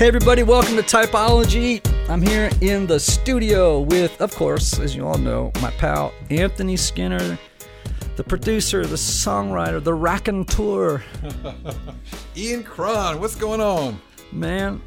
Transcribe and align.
Hey, 0.00 0.08
everybody, 0.08 0.42
welcome 0.42 0.76
to 0.76 0.82
Typology. 0.82 1.86
I'm 2.08 2.22
here 2.22 2.48
in 2.62 2.86
the 2.86 2.98
studio 2.98 3.80
with, 3.80 4.18
of 4.22 4.34
course, 4.34 4.78
as 4.78 4.96
you 4.96 5.06
all 5.06 5.18
know, 5.18 5.52
my 5.60 5.70
pal 5.72 6.14
Anthony 6.30 6.78
Skinner, 6.78 7.38
the 8.16 8.24
producer, 8.24 8.86
the 8.86 8.96
songwriter, 8.96 9.84
the 9.84 9.92
raconteur. 9.92 11.04
Ian 12.34 12.62
Cron, 12.62 13.20
what's 13.20 13.34
going 13.34 13.60
on? 13.60 14.00
Man, 14.32 14.80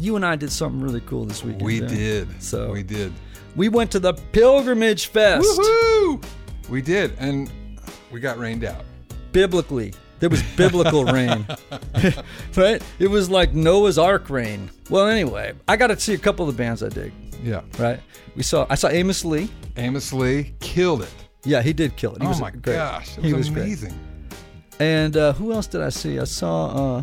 you 0.00 0.16
and 0.16 0.24
I 0.24 0.36
did 0.36 0.50
something 0.50 0.80
really 0.80 1.02
cool 1.02 1.26
this 1.26 1.44
weekend. 1.44 1.62
We 1.62 1.80
did. 1.80 2.42
So 2.42 2.72
we 2.72 2.82
did. 2.82 3.12
we 3.56 3.68
went 3.68 3.90
to 3.90 3.98
the 3.98 4.14
Pilgrimage 4.14 5.08
Fest. 5.08 5.46
Woohoo! 5.46 6.24
We 6.70 6.80
did, 6.80 7.12
and 7.18 7.52
we 8.10 8.20
got 8.20 8.38
rained 8.38 8.64
out. 8.64 8.86
Biblically, 9.32 9.92
there 10.24 10.30
was 10.30 10.42
biblical 10.56 11.04
rain, 11.18 11.46
right? 12.56 12.82
It 12.98 13.08
was 13.10 13.28
like 13.28 13.52
Noah's 13.52 13.98
Ark 13.98 14.30
rain. 14.30 14.70
Well, 14.88 15.06
anyway, 15.06 15.52
I 15.68 15.76
got 15.76 15.88
to 15.88 16.00
see 16.00 16.14
a 16.14 16.18
couple 16.18 16.48
of 16.48 16.56
the 16.56 16.58
bands 16.58 16.82
I 16.82 16.88
dig. 16.88 17.12
Yeah. 17.42 17.60
Right? 17.78 18.00
We 18.34 18.42
saw. 18.42 18.66
I 18.70 18.74
saw 18.74 18.88
Amos 18.88 19.22
Lee. 19.22 19.50
Amos 19.76 20.14
Lee 20.14 20.54
killed 20.60 21.02
it. 21.02 21.12
Yeah, 21.44 21.60
he 21.60 21.74
did 21.74 21.96
kill 21.96 22.14
it. 22.14 22.22
He 22.22 22.26
oh 22.26 22.30
was 22.30 22.40
my 22.40 22.50
great. 22.52 22.76
gosh, 22.76 23.18
it 23.18 23.24
he 23.24 23.34
was, 23.34 23.48
was 23.48 23.50
great. 23.50 23.64
amazing. 23.64 24.00
And 24.80 25.14
uh, 25.18 25.34
who 25.34 25.52
else 25.52 25.66
did 25.66 25.82
I 25.82 25.90
see? 25.90 26.18
I 26.18 26.24
saw. 26.24 26.98
Uh, 26.98 27.02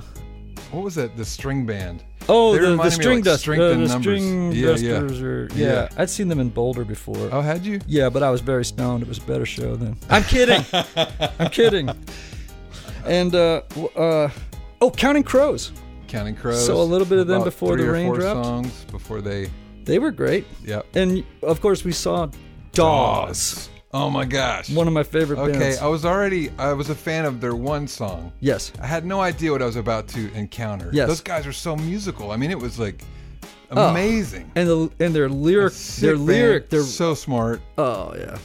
What 0.71 0.83
was 0.83 0.95
that? 0.95 1.15
The 1.15 1.23
string 1.25 1.67
band. 1.67 2.03
oh, 2.27 2.53
They 2.53 2.57
the, 2.57 2.65
the 2.65 2.71
reminded 2.71 2.81
me 2.83 2.87
of, 2.87 2.93
string 2.93 3.17
like, 3.19 3.23
dust, 3.25 3.41
Strength 3.41 3.61
uh, 3.61 3.67
the 3.69 3.75
Numbers. 3.75 4.01
string 4.01 4.51
Yeah, 4.51 4.69
yeah. 4.77 4.99
dusters, 4.99 5.21
or 5.21 5.47
yeah. 5.53 5.67
Yeah. 5.67 5.89
I'd 5.97 6.09
seen 6.09 6.27
them 6.27 6.39
in 6.39 6.49
Boulder 6.49 6.83
before. 6.85 7.29
Oh, 7.31 7.41
had 7.41 7.63
you? 7.63 7.79
Yeah, 7.85 8.09
but 8.09 8.23
I 8.23 8.31
was 8.31 8.41
very 8.41 8.65
stoned. 8.65 9.03
It 9.03 9.07
was 9.09 9.19
a 9.19 9.23
better 9.25 9.45
show 9.45 9.75
then. 9.75 9.95
I'm 10.09 10.23
kidding. 10.23 10.65
I'm 11.39 11.49
kidding. 11.51 11.87
And 13.05 13.33
uh, 13.35 13.61
uh, 13.95 14.29
oh, 14.81 14.91
Counting 14.91 15.23
Crows. 15.23 15.71
Counting 16.07 16.35
Crows. 16.35 16.65
So 16.65 16.81
a 16.81 16.83
little 16.83 17.07
bit 17.07 17.19
of 17.19 17.27
them 17.27 17.43
before 17.43 17.73
three 17.75 17.83
the 17.83 17.89
or 17.89 17.93
rain 17.93 18.07
four 18.07 18.17
dropped? 18.17 18.45
songs 18.45 18.85
before 18.91 19.21
they. 19.21 19.49
They 19.85 19.97
were 19.99 20.11
great. 20.11 20.45
Yeah. 20.63 20.81
And 20.93 21.23
of 21.41 21.61
course, 21.61 21.83
we 21.83 21.91
saw 21.91 22.29
Dawes, 22.73 23.69
Oh 23.93 24.09
my 24.09 24.23
gosh. 24.25 24.69
one 24.69 24.87
of 24.87 24.93
my 24.93 25.03
favorite 25.03 25.35
bands. 25.37 25.51
Okay, 25.57 25.59
bands. 25.59 25.79
I 25.81 25.87
was 25.87 26.05
already 26.05 26.49
I 26.57 26.71
was 26.73 26.89
a 26.89 26.95
fan 26.95 27.25
of 27.25 27.41
their 27.41 27.55
one 27.55 27.87
song. 27.87 28.31
yes. 28.39 28.71
I 28.81 28.85
had 28.87 29.05
no 29.05 29.19
idea 29.21 29.51
what 29.51 29.61
I 29.61 29.65
was 29.65 29.75
about 29.75 30.07
to 30.09 30.31
encounter. 30.33 30.89
Yes. 30.93 31.07
Those 31.07 31.21
guys 31.21 31.45
are 31.47 31.51
so 31.53 31.75
musical. 31.75 32.31
I 32.31 32.37
mean, 32.37 32.51
it 32.51 32.59
was 32.59 32.79
like 32.79 33.03
Oh. 33.73 33.89
amazing. 33.89 34.51
And 34.55 34.67
the 34.67 34.91
and 34.99 35.15
their 35.15 35.29
lyric, 35.29 35.73
their 35.73 36.15
band, 36.15 36.25
lyric, 36.25 36.69
their 36.69 36.83
so 36.83 37.13
smart. 37.13 37.61
oh 37.77 38.13
yeah, 38.17 38.37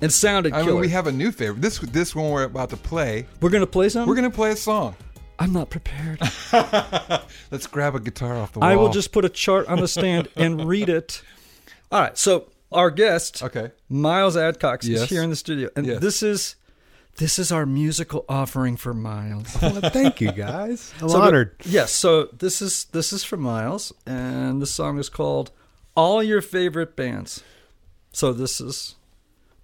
it 0.00 0.10
sounded 0.10 0.52
I 0.52 0.60
killer. 0.60 0.72
mean, 0.72 0.80
we 0.82 0.88
have 0.90 1.06
a 1.06 1.12
new 1.12 1.30
favorite. 1.32 1.62
This 1.62 1.78
this 1.78 2.14
one 2.14 2.30
we're 2.30 2.44
about 2.44 2.70
to 2.70 2.76
play. 2.76 3.26
We're 3.40 3.50
gonna 3.50 3.66
play 3.66 3.88
something. 3.88 4.08
We're 4.08 4.16
gonna 4.16 4.30
play 4.30 4.50
a 4.50 4.56
song. 4.56 4.94
I'm 5.38 5.52
not 5.52 5.68
prepared. 5.70 6.20
Let's 7.50 7.66
grab 7.66 7.94
a 7.94 8.00
guitar 8.00 8.36
off 8.36 8.52
the 8.52 8.60
wall. 8.60 8.68
I 8.68 8.76
will 8.76 8.88
just 8.90 9.12
put 9.12 9.24
a 9.24 9.28
chart 9.28 9.66
on 9.68 9.80
the 9.80 9.88
stand 9.88 10.28
and 10.36 10.64
read 10.68 10.88
it. 10.88 11.22
All 11.92 12.00
right. 12.00 12.16
So 12.16 12.48
our 12.72 12.90
guest, 12.90 13.42
Okay. 13.42 13.70
Miles 13.88 14.36
Adcox, 14.36 14.88
is 14.88 15.08
here 15.08 15.22
in 15.22 15.30
the 15.30 15.36
studio, 15.36 15.68
and 15.76 15.86
Yes. 15.86 16.00
this 16.00 16.22
is 16.22 16.56
this 17.18 17.38
is 17.38 17.50
our 17.52 17.64
musical 17.64 18.24
offering 18.28 18.76
for 18.76 18.92
Miles. 18.92 19.56
Well, 19.62 19.80
thank 19.90 20.20
you 20.20 20.32
guys. 20.32 20.92
I'm 21.00 21.08
So, 21.08 21.20
honored. 21.20 21.54
Yes. 21.64 21.92
So 21.92 22.24
this 22.26 22.60
is 22.62 22.84
this 22.92 23.12
is 23.12 23.22
for 23.24 23.36
Miles, 23.36 23.92
and 24.06 24.60
the 24.60 24.66
song 24.66 24.98
is 24.98 25.08
called 25.08 25.50
"All 25.94 26.22
Your 26.22 26.40
Favorite 26.42 26.96
Bands." 26.96 27.42
So 28.12 28.32
this 28.32 28.60
is 28.60 28.94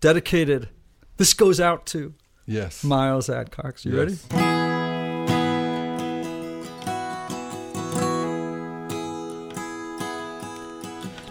dedicated. 0.03 0.69
This 1.17 1.33
goes 1.33 1.59
out 1.61 1.87
to 1.87 2.13
Yes. 2.45 2.85
Miles 2.85 3.29
Adcox. 3.29 3.85
You 3.87 3.97
ready? 3.97 4.19
Yes. 4.31 5.53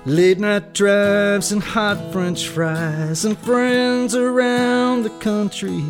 Late 0.06 0.40
night 0.40 0.74
drives 0.74 1.52
and 1.52 1.62
hot 1.62 2.12
french 2.12 2.48
fries 2.48 3.24
and 3.24 3.38
friends 3.38 4.16
around 4.16 5.04
the 5.04 5.12
country. 5.20 5.84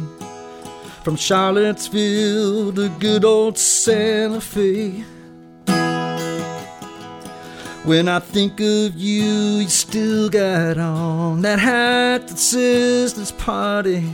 From 1.03 1.15
Charlottesville 1.15 2.73
to 2.73 2.89
good 2.99 3.23
old 3.23 3.57
Santa 3.57 4.41
Fe. 4.41 5.05
When 7.83 8.07
I 8.07 8.19
think 8.19 8.59
of 8.59 8.95
you, 8.95 9.57
you 9.57 9.67
still 9.67 10.29
got 10.29 10.77
on 10.77 11.41
that 11.41 11.57
hat 11.57 12.27
that 12.27 12.37
says 12.37 13.15
this 13.15 13.31
party. 13.31 14.13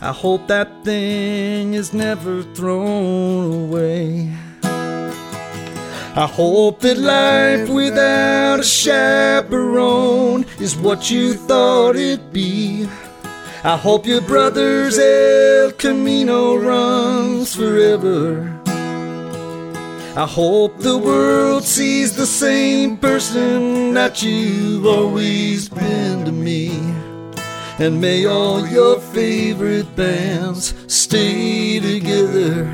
I 0.00 0.12
hope 0.12 0.46
that 0.46 0.84
thing 0.84 1.74
is 1.74 1.92
never 1.92 2.44
thrown 2.54 3.64
away. 3.64 4.32
I 4.62 6.28
hope 6.32 6.78
that 6.80 6.98
life 6.98 7.68
without 7.68 8.60
a 8.60 8.62
chaperone 8.62 10.46
is 10.60 10.76
what 10.76 11.10
you 11.10 11.34
thought 11.34 11.96
it'd 11.96 12.32
be. 12.32 12.88
I 13.64 13.76
hope 13.76 14.06
your 14.06 14.22
brother's 14.22 14.96
El 14.96 15.72
Camino 15.72 16.54
runs 16.54 17.54
forever. 17.54 18.59
I 20.20 20.26
hope 20.26 20.76
the 20.76 20.98
world 20.98 21.64
sees 21.64 22.14
the 22.14 22.26
same 22.26 22.98
person 22.98 23.94
that 23.94 24.22
you've 24.22 24.84
always 24.84 25.70
been 25.70 26.26
to 26.26 26.30
me. 26.30 26.72
And 27.78 28.02
may 28.02 28.26
all 28.26 28.66
your 28.66 29.00
favorite 29.00 29.96
bands 29.96 30.74
stay 30.88 31.80
together. 31.80 32.64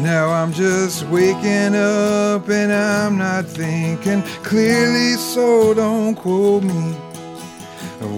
Now 0.00 0.28
I'm 0.28 0.52
just 0.52 1.08
waking 1.08 1.74
up 1.74 2.48
and 2.48 2.72
I'm 2.72 3.18
not 3.18 3.44
thinking 3.46 4.22
clearly, 4.44 5.14
so 5.14 5.74
don't 5.74 6.14
quote 6.14 6.62
me. 6.62 6.92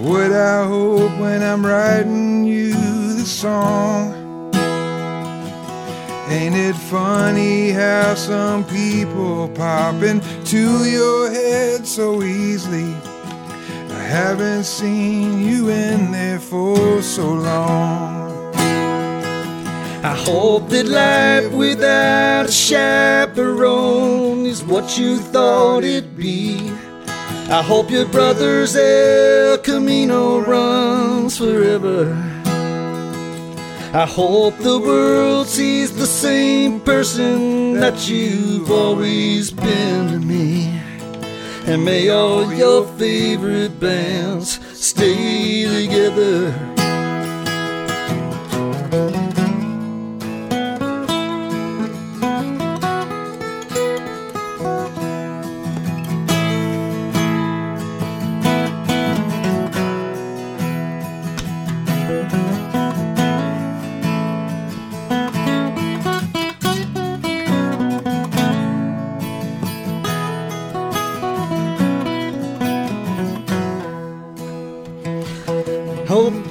What 0.05 0.31
I 0.31 0.67
hope 0.67 1.19
when 1.19 1.41
I'm 1.41 1.65
writing 1.65 2.45
you 2.45 3.06
song. 3.27 4.13
Ain't 6.29 6.55
it 6.55 6.75
funny 6.75 7.71
how 7.71 8.15
some 8.15 8.63
people 8.65 9.49
pop 9.49 10.01
into 10.01 10.85
your 10.85 11.29
head 11.29 11.85
so 11.85 12.23
easily? 12.23 12.95
I 13.91 14.01
haven't 14.01 14.63
seen 14.63 15.41
you 15.41 15.69
in 15.69 16.11
there 16.11 16.39
for 16.39 17.01
so 17.01 17.33
long. 17.33 18.55
I 20.03 20.15
hope 20.15 20.69
that 20.69 20.85
life 20.85 21.51
without 21.51 22.45
a 22.47 22.51
chaperone 22.51 24.45
is 24.45 24.63
what 24.63 24.97
you 24.97 25.17
thought 25.17 25.83
it'd 25.83 26.15
be. 26.15 26.71
I 27.49 27.61
hope 27.61 27.89
your 27.91 28.05
brother's 28.05 28.75
El 28.75 29.57
Camino 29.59 30.39
runs 30.39 31.37
forever. 31.37 32.26
I 33.97 34.05
hope 34.05 34.55
the 34.59 34.77
world 34.77 35.47
sees 35.47 35.91
the 35.91 36.05
same 36.05 36.79
person 36.81 37.73
that 37.79 38.07
you've 38.07 38.69
always 38.69 39.49
been 39.49 40.11
to 40.11 40.19
me. 40.19 40.79
And 41.65 41.83
may 41.83 42.09
all 42.09 42.53
your 42.53 42.85
favorite 42.99 43.79
bands 43.79 44.59
stay 44.77 45.63
together. 45.65 46.76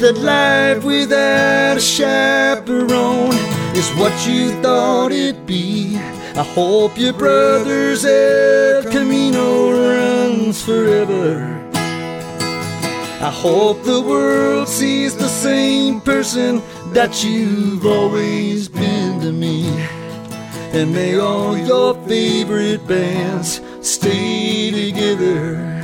That 0.06 0.18
life 0.18 0.84
without 0.84 1.76
a 1.76 1.80
chaperone 1.80 3.34
is 3.74 3.90
what 3.98 4.14
you 4.24 4.50
thought 4.62 5.10
it'd 5.10 5.44
be. 5.46 5.96
I 6.36 6.44
hope 6.44 6.96
your 6.96 7.12
brother's 7.12 8.04
El 8.04 8.84
Camino 8.84 9.72
runs 9.72 10.64
forever. 10.64 11.42
I 11.74 13.32
hope 13.32 13.82
the 13.82 14.00
world 14.00 14.68
sees 14.68 15.16
the 15.16 15.28
same 15.28 16.00
person 16.00 16.62
that 16.92 17.24
you've 17.24 17.84
always 17.84 18.68
been 18.68 19.20
to 19.22 19.32
me. 19.32 19.66
And 20.72 20.92
may 20.92 21.18
all 21.18 21.58
your 21.58 21.94
favorite 22.06 22.86
bands 22.86 23.60
stay 23.80 24.70
together. 24.70 25.75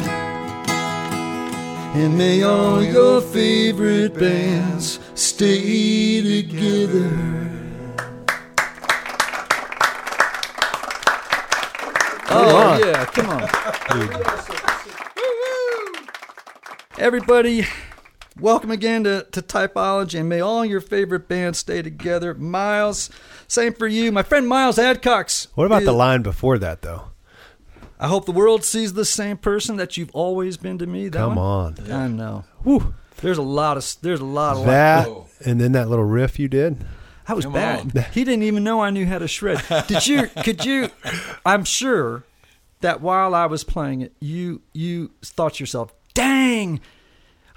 And 1.94 2.16
may 2.16 2.42
all 2.42 2.82
your 2.82 3.20
favorite 3.20 4.18
bands 4.18 4.98
stay 5.14 6.22
together. 6.22 7.10
Oh, 12.30 12.80
yeah, 12.82 13.04
come 13.04 13.28
on. 13.28 13.46
Everybody, 16.98 17.66
welcome 18.40 18.70
again 18.70 19.04
to, 19.04 19.26
to 19.30 19.42
Typology, 19.42 20.18
and 20.18 20.30
may 20.30 20.40
all 20.40 20.64
your 20.64 20.80
favorite 20.80 21.28
bands 21.28 21.58
stay 21.58 21.82
together. 21.82 22.32
Miles, 22.32 23.10
same 23.46 23.74
for 23.74 23.86
you. 23.86 24.10
My 24.10 24.22
friend 24.22 24.48
Miles 24.48 24.78
Adcox. 24.78 25.48
What 25.56 25.66
about 25.66 25.82
the 25.82 25.92
line 25.92 26.22
before 26.22 26.56
that, 26.58 26.80
though? 26.80 27.11
I 28.02 28.08
hope 28.08 28.26
the 28.26 28.32
world 28.32 28.64
sees 28.64 28.94
the 28.94 29.04
same 29.04 29.36
person 29.36 29.76
that 29.76 29.96
you've 29.96 30.10
always 30.12 30.56
been 30.56 30.76
to 30.78 30.86
me. 30.86 31.08
That 31.08 31.18
Come 31.18 31.36
one? 31.36 31.76
on. 31.78 31.92
I 31.92 32.08
know. 32.08 32.44
Whew. 32.64 32.94
There's 33.20 33.38
a 33.38 33.42
lot 33.42 33.76
of 33.76 33.96
there's 34.02 34.18
a 34.20 34.24
lot 34.24 34.56
of 34.56 34.66
That, 34.66 35.06
Whoa. 35.08 35.28
and 35.46 35.60
then 35.60 35.72
that 35.72 35.88
little 35.88 36.04
riff 36.04 36.38
you 36.38 36.48
did. 36.48 36.84
That 37.28 37.36
was 37.36 37.44
Come 37.44 37.54
bad. 37.54 37.96
on. 37.96 38.04
He 38.12 38.24
didn't 38.24 38.42
even 38.42 38.64
know 38.64 38.80
I 38.82 38.90
knew 38.90 39.06
how 39.06 39.18
to 39.18 39.28
shred. 39.28 39.62
Did 39.86 40.06
you? 40.08 40.26
Could 40.42 40.64
you? 40.64 40.88
I'm 41.46 41.62
sure 41.64 42.24
that 42.80 43.00
while 43.00 43.32
I 43.36 43.46
was 43.46 43.62
playing 43.62 44.00
it, 44.00 44.12
you 44.18 44.62
you 44.72 45.12
thought 45.22 45.54
to 45.54 45.62
yourself, 45.62 45.92
"Dang, 46.14 46.80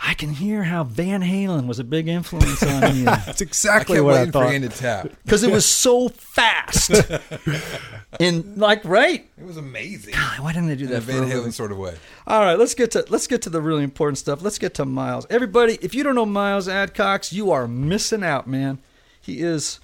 I 0.07 0.13
can 0.13 0.29
hear 0.29 0.63
how 0.63 0.83
Van 0.83 1.21
Halen 1.21 1.65
was 1.67 1.79
a 1.79 1.83
big 1.83 2.07
influence 2.07 2.61
on 2.63 2.95
you." 2.95 3.05
That's 3.05 3.41
exactly 3.41 3.99
what 3.99 4.15
I 4.15 4.25
thought. 4.27 4.51
To 4.51 4.69
tap. 4.69 5.09
because 5.23 5.43
it 5.43 5.51
was 5.51 5.65
so 5.65 6.09
fast 6.09 6.91
and 8.19 8.57
like 8.57 8.83
right. 8.85 9.29
It 9.37 9.45
was 9.45 9.57
amazing. 9.57 10.13
God, 10.13 10.39
Why 10.39 10.53
didn't 10.53 10.67
they 10.67 10.75
do 10.75 10.85
In 10.85 10.91
a 10.91 10.93
that? 10.95 11.01
for 11.01 11.11
Van 11.11 11.23
a 11.23 11.25
living? 11.27 11.43
Halen 11.43 11.53
sort 11.53 11.71
of 11.71 11.77
way. 11.77 11.95
All 12.27 12.39
right, 12.41 12.57
let's 12.57 12.73
get 12.75 12.91
to 12.91 13.05
let's 13.09 13.27
get 13.27 13.41
to 13.43 13.49
the 13.49 13.61
really 13.61 13.83
important 13.83 14.17
stuff. 14.17 14.41
Let's 14.41 14.59
get 14.59 14.73
to 14.75 14.85
Miles. 14.85 15.25
Everybody, 15.29 15.77
if 15.81 15.93
you 15.95 16.03
don't 16.03 16.15
know 16.15 16.25
Miles 16.25 16.67
Adcox, 16.67 17.33
you 17.33 17.51
are 17.51 17.67
missing 17.67 18.23
out, 18.23 18.47
man. 18.47 18.79
He 19.19 19.41
is 19.41 19.79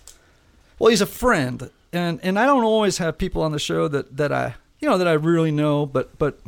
well, 0.79 0.89
he's 0.89 1.01
a 1.01 1.05
friend. 1.05 1.69
And 1.93 2.19
and 2.23 2.39
I 2.39 2.45
don't 2.45 2.63
always 2.63 2.99
have 2.99 3.17
people 3.17 3.41
on 3.41 3.51
the 3.51 3.59
show 3.59 3.87
that 3.89 4.15
that 4.17 4.31
I, 4.31 4.55
you 4.79 4.87
know, 4.87 4.97
that 4.97 5.07
I 5.07 5.13
really 5.13 5.51
know, 5.51 5.85
but 5.85 6.17
but 6.17 6.39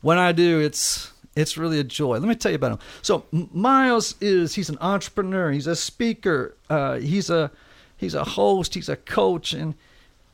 when 0.00 0.18
I 0.18 0.32
do, 0.32 0.60
it's 0.60 1.10
it's 1.36 1.56
really 1.56 1.78
a 1.78 1.84
joy. 1.84 2.18
Let 2.18 2.28
me 2.28 2.34
tell 2.34 2.50
you 2.50 2.56
about 2.56 2.72
him. 2.72 2.78
So 3.02 3.24
Miles 3.30 4.16
is 4.20 4.54
he's 4.54 4.68
an 4.68 4.78
entrepreneur, 4.80 5.52
he's 5.52 5.66
a 5.66 5.76
speaker, 5.76 6.56
uh, 6.68 6.96
he's 6.96 7.30
a 7.30 7.50
he's 7.96 8.14
a 8.14 8.24
host, 8.24 8.74
he's 8.74 8.88
a 8.88 8.96
coach 8.96 9.52
and 9.52 9.74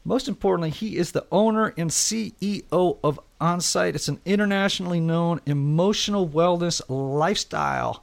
most 0.05 0.27
importantly, 0.27 0.71
he 0.71 0.97
is 0.97 1.13
the 1.13 1.27
owner 1.31 1.73
and 1.77 1.89
CEO 1.89 2.99
of 3.05 3.21
Onsite. 3.41 3.95
It's 3.95 4.09
an 4.09 4.21
internationally 4.25 4.99
known 4.99 5.41
emotional 5.47 6.29
wellness 6.29 6.83
lifestyle 6.89 8.03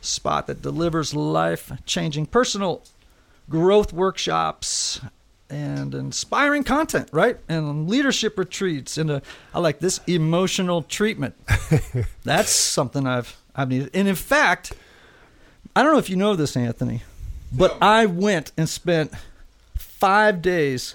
spot 0.00 0.48
that 0.48 0.62
delivers 0.62 1.14
life 1.14 1.70
changing 1.84 2.26
personal 2.26 2.82
growth 3.48 3.92
workshops 3.92 5.00
and 5.50 5.94
inspiring 5.94 6.64
content, 6.64 7.08
right? 7.12 7.38
And 7.48 7.88
leadership 7.88 8.38
retreats 8.38 8.98
and 8.98 9.10
uh, 9.10 9.20
I 9.54 9.60
like 9.60 9.78
this 9.78 10.00
emotional 10.06 10.82
treatment. 10.82 11.34
That's 12.24 12.50
something 12.50 13.06
I've 13.06 13.36
I've 13.54 13.68
needed. 13.68 13.90
And 13.94 14.08
in 14.08 14.14
fact, 14.16 14.72
I 15.74 15.82
don't 15.82 15.92
know 15.92 15.98
if 15.98 16.10
you 16.10 16.16
know 16.16 16.36
this, 16.36 16.56
Anthony, 16.56 17.02
but 17.52 17.76
I 17.80 18.06
went 18.06 18.52
and 18.56 18.68
spent 18.68 19.12
five 19.76 20.42
days. 20.42 20.94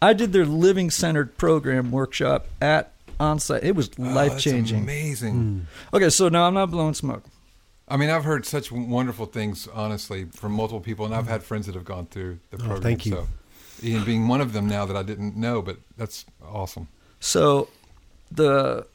I 0.00 0.12
did 0.12 0.32
their 0.32 0.44
living 0.46 0.90
centered 0.90 1.36
program 1.38 1.90
workshop 1.90 2.46
at 2.60 2.92
onsite. 3.18 3.64
It 3.64 3.74
was 3.74 3.90
Oh, 3.98 4.02
life 4.02 4.32
that's 4.32 4.44
changing. 4.44 4.82
Amazing. 4.82 5.66
okay, 5.92 6.10
so 6.10 6.28
now 6.28 6.44
I'm 6.46 6.54
not 6.54 6.70
blowing 6.70 6.94
smoke. 6.94 7.24
I 7.88 7.96
mean, 7.96 8.10
I've 8.10 8.24
heard 8.24 8.44
such 8.44 8.70
wonderful 8.72 9.26
things, 9.26 9.68
honestly, 9.72 10.24
from 10.32 10.52
multiple 10.52 10.80
people, 10.80 11.06
and 11.06 11.14
I've 11.14 11.28
had 11.28 11.42
friends 11.44 11.66
that 11.66 11.74
have 11.76 11.84
gone 11.84 12.06
through 12.06 12.40
the 12.50 12.58
program. 12.58 12.78
Oh, 12.78 12.80
thank 12.82 13.06
you. 13.06 13.12
So, 13.12 13.28
Ian 13.82 14.04
being 14.04 14.28
one 14.28 14.40
of 14.40 14.52
them 14.52 14.68
now 14.68 14.86
that 14.86 14.96
I 14.96 15.02
didn't 15.02 15.36
know, 15.36 15.62
but 15.62 15.78
that's 15.96 16.24
awesome. 16.44 16.88
So 17.20 17.68
the 18.30 18.86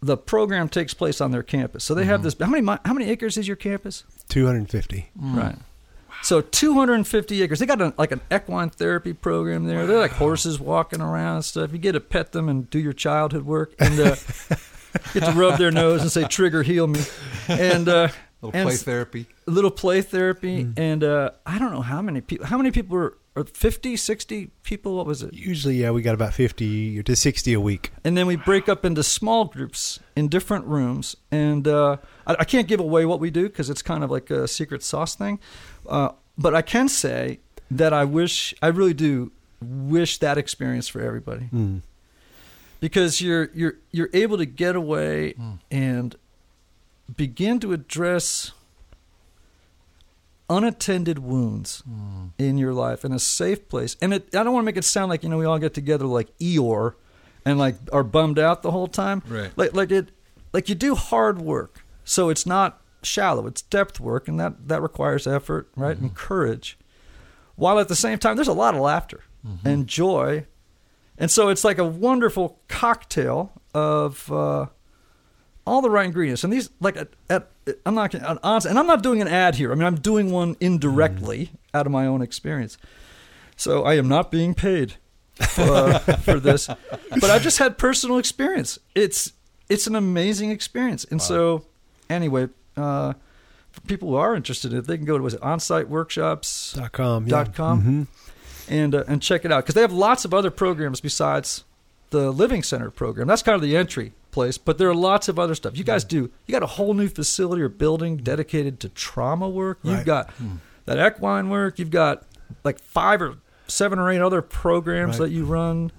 the 0.00 0.16
program 0.16 0.68
takes 0.68 0.92
place 0.92 1.20
on 1.20 1.30
their 1.30 1.42
campus. 1.42 1.84
So 1.84 1.94
they 1.94 2.04
have 2.04 2.22
this. 2.22 2.36
How 2.38 2.46
many 2.46 2.66
how 2.84 2.92
many 2.92 3.08
acres 3.10 3.36
is 3.38 3.46
your 3.48 3.56
campus? 3.56 4.04
250. 4.28 5.10
Right. 5.16 5.56
So 6.22 6.40
250 6.40 7.42
acres. 7.42 7.58
They 7.58 7.66
got 7.66 7.80
a, 7.82 7.92
like 7.98 8.10
an 8.12 8.20
equine 8.32 8.70
therapy 8.70 9.12
program 9.12 9.64
there. 9.66 9.86
They're 9.86 9.98
like 9.98 10.12
horses 10.12 10.58
walking 10.58 11.00
around 11.02 11.36
and 11.36 11.44
stuff. 11.44 11.72
You 11.72 11.78
get 11.78 11.92
to 11.92 12.00
pet 12.00 12.32
them 12.32 12.48
and 12.48 12.68
do 12.70 12.78
your 12.78 12.92
childhood 12.94 13.44
work 13.44 13.74
and 13.78 13.98
uh, 14.00 14.16
get 15.12 15.24
to 15.24 15.32
rub 15.32 15.58
their 15.58 15.70
nose 15.70 16.00
and 16.02 16.10
say 16.10 16.24
"Trigger, 16.26 16.62
heal 16.62 16.86
me," 16.86 17.00
and 17.48 17.88
uh, 17.88 18.08
little 18.40 18.58
and 18.58 18.66
play 18.66 18.74
s- 18.74 18.82
therapy. 18.82 19.26
little 19.46 19.70
play 19.70 20.00
therapy. 20.00 20.66
And 20.78 21.04
uh, 21.04 21.32
I 21.44 21.58
don't 21.58 21.72
know 21.72 21.82
how 21.82 22.00
many 22.00 22.20
people. 22.22 22.46
How 22.46 22.56
many 22.56 22.70
people 22.70 22.96
were? 22.96 23.18
Or 23.36 23.44
50, 23.44 23.96
60 23.96 24.50
people. 24.62 24.94
What 24.96 25.06
was 25.06 25.22
it? 25.22 25.34
Usually, 25.34 25.76
yeah, 25.76 25.90
we 25.90 26.02
got 26.02 26.14
about 26.14 26.34
50 26.34 27.02
to 27.02 27.16
60 27.16 27.52
a 27.52 27.60
week. 27.60 27.90
and 28.04 28.16
then 28.16 28.26
we 28.28 28.36
break 28.36 28.68
up 28.68 28.84
into 28.84 29.02
small 29.02 29.44
groups 29.46 29.98
in 30.14 30.28
different 30.28 30.66
rooms. 30.66 31.16
And 31.32 31.66
uh, 31.66 31.96
I, 32.28 32.36
I 32.40 32.44
can't 32.44 32.68
give 32.68 32.78
away 32.78 33.04
what 33.06 33.18
we 33.18 33.30
do 33.30 33.48
because 33.48 33.70
it's 33.70 33.82
kind 33.82 34.04
of 34.04 34.10
like 34.10 34.30
a 34.30 34.46
secret 34.46 34.84
sauce 34.84 35.16
thing. 35.16 35.40
Uh, 35.88 36.10
but 36.38 36.54
I 36.54 36.62
can 36.62 36.88
say 36.88 37.40
that 37.72 37.92
I 37.92 38.04
wish, 38.04 38.54
I 38.62 38.68
really 38.68 38.94
do 38.94 39.32
wish 39.60 40.18
that 40.18 40.38
experience 40.38 40.86
for 40.88 41.00
everybody 41.00 41.48
Mm. 41.52 41.80
because 42.80 43.20
you're 43.22 43.48
you're 43.54 43.74
you're 43.92 44.10
able 44.12 44.36
to 44.36 44.44
get 44.44 44.76
away 44.76 45.34
and 45.70 46.14
begin 47.16 47.58
to 47.60 47.72
address 47.72 48.52
unattended 50.48 51.18
wounds 51.18 51.82
in 52.38 52.58
your 52.58 52.72
life 52.72 53.04
in 53.04 53.12
a 53.12 53.18
safe 53.18 53.68
place. 53.68 53.96
And 54.02 54.14
it, 54.14 54.34
I 54.34 54.42
don't 54.42 54.52
want 54.52 54.64
to 54.64 54.66
make 54.66 54.76
it 54.76 54.84
sound 54.84 55.08
like 55.08 55.22
you 55.22 55.28
know 55.28 55.38
we 55.38 55.44
all 55.44 55.58
get 55.58 55.74
together 55.74 56.06
like 56.06 56.36
Eeyore 56.38 56.94
and 57.44 57.58
like 57.58 57.76
are 57.92 58.04
bummed 58.04 58.38
out 58.38 58.62
the 58.62 58.70
whole 58.70 58.88
time. 58.88 59.22
Right. 59.28 59.50
Like 59.56 59.74
like 59.74 59.90
it 59.90 60.10
like 60.52 60.68
you 60.68 60.74
do 60.74 60.94
hard 60.94 61.40
work, 61.40 61.84
so 62.04 62.28
it's 62.28 62.46
not 62.46 62.80
shallow. 63.02 63.46
It's 63.46 63.62
depth 63.62 64.00
work, 64.00 64.28
and 64.28 64.38
that 64.40 64.68
that 64.68 64.82
requires 64.82 65.26
effort, 65.26 65.68
right, 65.76 65.96
and 65.96 66.14
courage. 66.14 66.78
While 67.56 67.78
at 67.78 67.88
the 67.88 67.96
same 67.96 68.18
time, 68.18 68.36
there's 68.36 68.48
a 68.48 68.52
lot 68.52 68.74
of 68.74 68.80
laughter 68.80 69.22
and 69.64 69.86
joy, 69.86 70.46
and 71.18 71.30
so 71.30 71.48
it's 71.50 71.64
like 71.64 71.78
a 71.78 71.84
wonderful 71.84 72.60
cocktail 72.68 73.52
of 73.74 74.32
uh, 74.32 74.66
all 75.66 75.80
the 75.82 75.90
right 75.90 76.06
ingredients. 76.06 76.44
And 76.44 76.52
these, 76.52 76.70
like, 76.80 76.96
at, 76.96 77.08
at 77.30 77.48
I'm 77.86 77.94
not 77.94 78.14
honest, 78.42 78.66
and 78.66 78.78
I'm 78.78 78.86
not 78.86 79.02
doing 79.02 79.22
an 79.22 79.28
ad 79.28 79.54
here. 79.54 79.72
I 79.72 79.74
mean, 79.74 79.84
I'm 79.86 79.96
doing 80.00 80.30
one 80.30 80.56
indirectly 80.60 81.50
out 81.72 81.86
of 81.86 81.92
my 81.92 82.06
own 82.06 82.20
experience. 82.22 82.76
So 83.56 83.84
I 83.84 83.94
am 83.94 84.08
not 84.08 84.30
being 84.30 84.54
paid 84.54 84.94
for, 85.36 85.98
for 86.22 86.38
this, 86.40 86.66
but 86.66 87.24
I've 87.24 87.42
just 87.42 87.58
had 87.58 87.78
personal 87.78 88.18
experience. 88.18 88.78
It's 88.94 89.32
it's 89.68 89.86
an 89.86 89.96
amazing 89.96 90.50
experience, 90.50 91.04
and 91.10 91.22
so 91.22 91.64
anyway, 92.10 92.48
uh, 92.76 93.14
for 93.72 93.80
people 93.82 94.10
who 94.10 94.16
are 94.16 94.34
interested, 94.34 94.74
if 94.74 94.86
they 94.86 94.96
can 94.98 95.06
go 95.06 95.16
to 95.16 95.24
was 95.24 95.34
it 95.34 95.40
onsiteworkshops 95.40 96.74
Dot 96.76 96.92
com. 96.92 97.26
dot 97.26 97.46
yeah. 97.48 97.52
com 97.54 97.82
Mhm. 97.82 98.06
and 98.68 98.94
uh, 98.94 99.04
and 99.08 99.22
check 99.22 99.44
it 99.44 99.50
out 99.52 99.64
because 99.64 99.74
they 99.74 99.80
have 99.80 99.92
lots 99.92 100.24
of 100.24 100.34
other 100.34 100.50
programs 100.50 101.00
besides 101.00 101.64
the 102.10 102.30
Living 102.30 102.62
Center 102.62 102.90
program. 102.90 103.26
That's 103.26 103.42
kind 103.42 103.56
of 103.56 103.62
the 103.62 103.76
entry 103.76 104.12
place, 104.34 104.58
but 104.58 104.76
there 104.76 104.88
are 104.90 104.94
lots 104.94 105.28
of 105.28 105.38
other 105.38 105.54
stuff. 105.54 105.78
You 105.78 105.84
guys 105.84 106.04
do. 106.04 106.30
You 106.46 106.52
got 106.52 106.62
a 106.62 106.66
whole 106.66 106.92
new 106.92 107.08
facility 107.08 107.62
or 107.62 107.68
building 107.70 108.18
dedicated 108.18 108.80
to 108.80 108.88
trauma 108.90 109.48
work. 109.48 109.78
You've 109.82 109.98
Right. 109.98 110.04
got 110.06 110.30
that 110.84 110.98
equine 111.14 111.48
work. 111.48 111.78
You've 111.78 111.90
got 111.90 112.24
like 112.64 112.78
five 112.80 113.22
or 113.22 113.36
seven 113.68 113.98
or 113.98 114.10
eight 114.10 114.20
other 114.20 114.42
programs 114.42 115.18
Right. 115.18 115.26
that 115.26 115.30
you 115.30 115.44
run. 115.46 115.90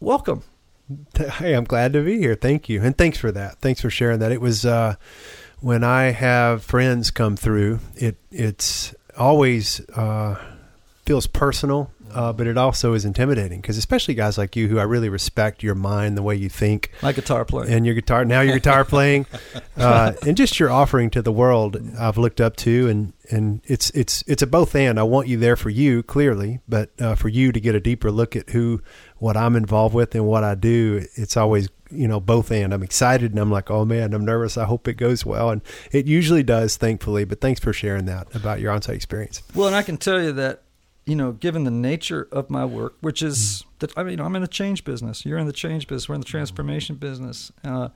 Welcome. 0.00 0.42
Hey, 1.16 1.54
I'm 1.54 1.64
glad 1.64 1.92
to 1.94 2.02
be 2.04 2.18
here. 2.18 2.34
Thank 2.34 2.68
you. 2.68 2.82
And 2.82 2.96
thanks 2.98 3.16
for 3.16 3.32
that. 3.32 3.58
Thanks 3.60 3.80
for 3.80 3.88
sharing 3.88 4.18
that. 4.18 4.32
It 4.32 4.40
was 4.40 4.66
uh, 4.66 4.96
when 5.60 5.82
I 5.82 6.10
have 6.10 6.62
friends 6.62 7.10
come 7.10 7.36
through, 7.36 7.78
it 7.96 8.16
it's 8.30 8.94
always 9.16 9.80
uh, 9.90 10.36
feels 11.06 11.26
personal 11.26 11.90
uh, 12.14 12.32
but 12.32 12.46
it 12.46 12.56
also 12.56 12.94
is 12.94 13.04
intimidating 13.04 13.60
because 13.60 13.76
especially 13.76 14.14
guys 14.14 14.38
like 14.38 14.56
you 14.56 14.68
who 14.68 14.78
I 14.78 14.84
really 14.84 15.08
respect 15.08 15.62
your 15.62 15.74
mind, 15.74 16.16
the 16.16 16.22
way 16.22 16.36
you 16.36 16.48
think, 16.48 16.92
My 17.02 17.12
guitar 17.12 17.44
playing, 17.44 17.72
and 17.72 17.84
your 17.84 17.94
guitar 17.94 18.24
now 18.24 18.40
your 18.40 18.54
guitar 18.54 18.84
playing, 18.84 19.26
uh, 19.76 20.12
and 20.26 20.36
just 20.36 20.58
your 20.58 20.70
offering 20.70 21.10
to 21.10 21.22
the 21.22 21.32
world. 21.32 21.76
I've 21.98 22.16
looked 22.16 22.40
up 22.40 22.56
to, 22.56 22.88
and 22.88 23.12
and 23.30 23.60
it's 23.64 23.90
it's 23.90 24.22
it's 24.26 24.42
a 24.42 24.46
both 24.46 24.74
and. 24.74 24.98
I 24.98 25.02
want 25.02 25.28
you 25.28 25.36
there 25.36 25.56
for 25.56 25.70
you 25.70 26.02
clearly, 26.02 26.60
but 26.68 26.90
uh, 27.00 27.14
for 27.14 27.28
you 27.28 27.52
to 27.52 27.60
get 27.60 27.74
a 27.74 27.80
deeper 27.80 28.10
look 28.10 28.36
at 28.36 28.50
who 28.50 28.80
what 29.18 29.36
I'm 29.36 29.56
involved 29.56 29.94
with 29.94 30.14
and 30.14 30.26
what 30.26 30.44
I 30.44 30.54
do. 30.54 31.04
It's 31.14 31.36
always 31.36 31.68
you 31.90 32.08
know 32.08 32.20
both 32.20 32.50
and. 32.50 32.72
I'm 32.74 32.82
excited 32.82 33.30
and 33.30 33.40
I'm 33.40 33.50
like, 33.50 33.70
oh 33.70 33.84
man, 33.84 34.12
I'm 34.12 34.24
nervous. 34.24 34.56
I 34.56 34.64
hope 34.64 34.88
it 34.88 34.94
goes 34.94 35.24
well, 35.24 35.50
and 35.50 35.62
it 35.92 36.06
usually 36.06 36.42
does, 36.42 36.76
thankfully. 36.76 37.24
But 37.24 37.40
thanks 37.40 37.60
for 37.60 37.72
sharing 37.72 38.06
that 38.06 38.34
about 38.34 38.60
your 38.60 38.72
onsite 38.72 38.94
experience. 38.94 39.42
Well, 39.54 39.68
and 39.68 39.76
I 39.76 39.82
can 39.82 39.96
tell 39.96 40.22
you 40.22 40.32
that, 40.32 40.63
you 41.06 41.16
know, 41.16 41.32
given 41.32 41.64
the 41.64 41.70
nature 41.70 42.28
of 42.32 42.50
my 42.50 42.64
work, 42.64 42.94
which 43.00 43.22
is 43.22 43.64
that 43.80 43.96
I 43.96 44.02
mean, 44.02 44.20
I'm 44.20 44.34
in 44.36 44.42
the 44.42 44.48
change 44.48 44.84
business. 44.84 45.24
You're 45.24 45.38
in 45.38 45.46
the 45.46 45.52
change 45.52 45.86
business. 45.86 46.08
We're 46.08 46.14
in 46.14 46.20
the 46.20 46.26
transformation 46.26 46.96
business. 46.96 47.52
Uh, 47.62 47.88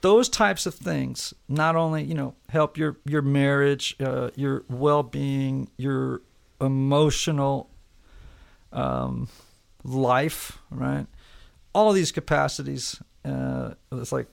those 0.00 0.28
types 0.28 0.64
of 0.64 0.74
things 0.74 1.34
not 1.48 1.76
only 1.76 2.04
you 2.04 2.14
know 2.14 2.34
help 2.48 2.78
your 2.78 2.96
your 3.04 3.22
marriage, 3.22 3.96
uh, 4.00 4.30
your 4.34 4.64
well 4.68 5.02
being, 5.02 5.68
your 5.76 6.22
emotional 6.60 7.70
um, 8.72 9.28
life, 9.84 10.58
right? 10.70 11.06
All 11.74 11.90
of 11.90 11.94
these 11.94 12.12
capacities. 12.12 13.00
Uh, 13.24 13.74
it's 13.92 14.12
like 14.12 14.26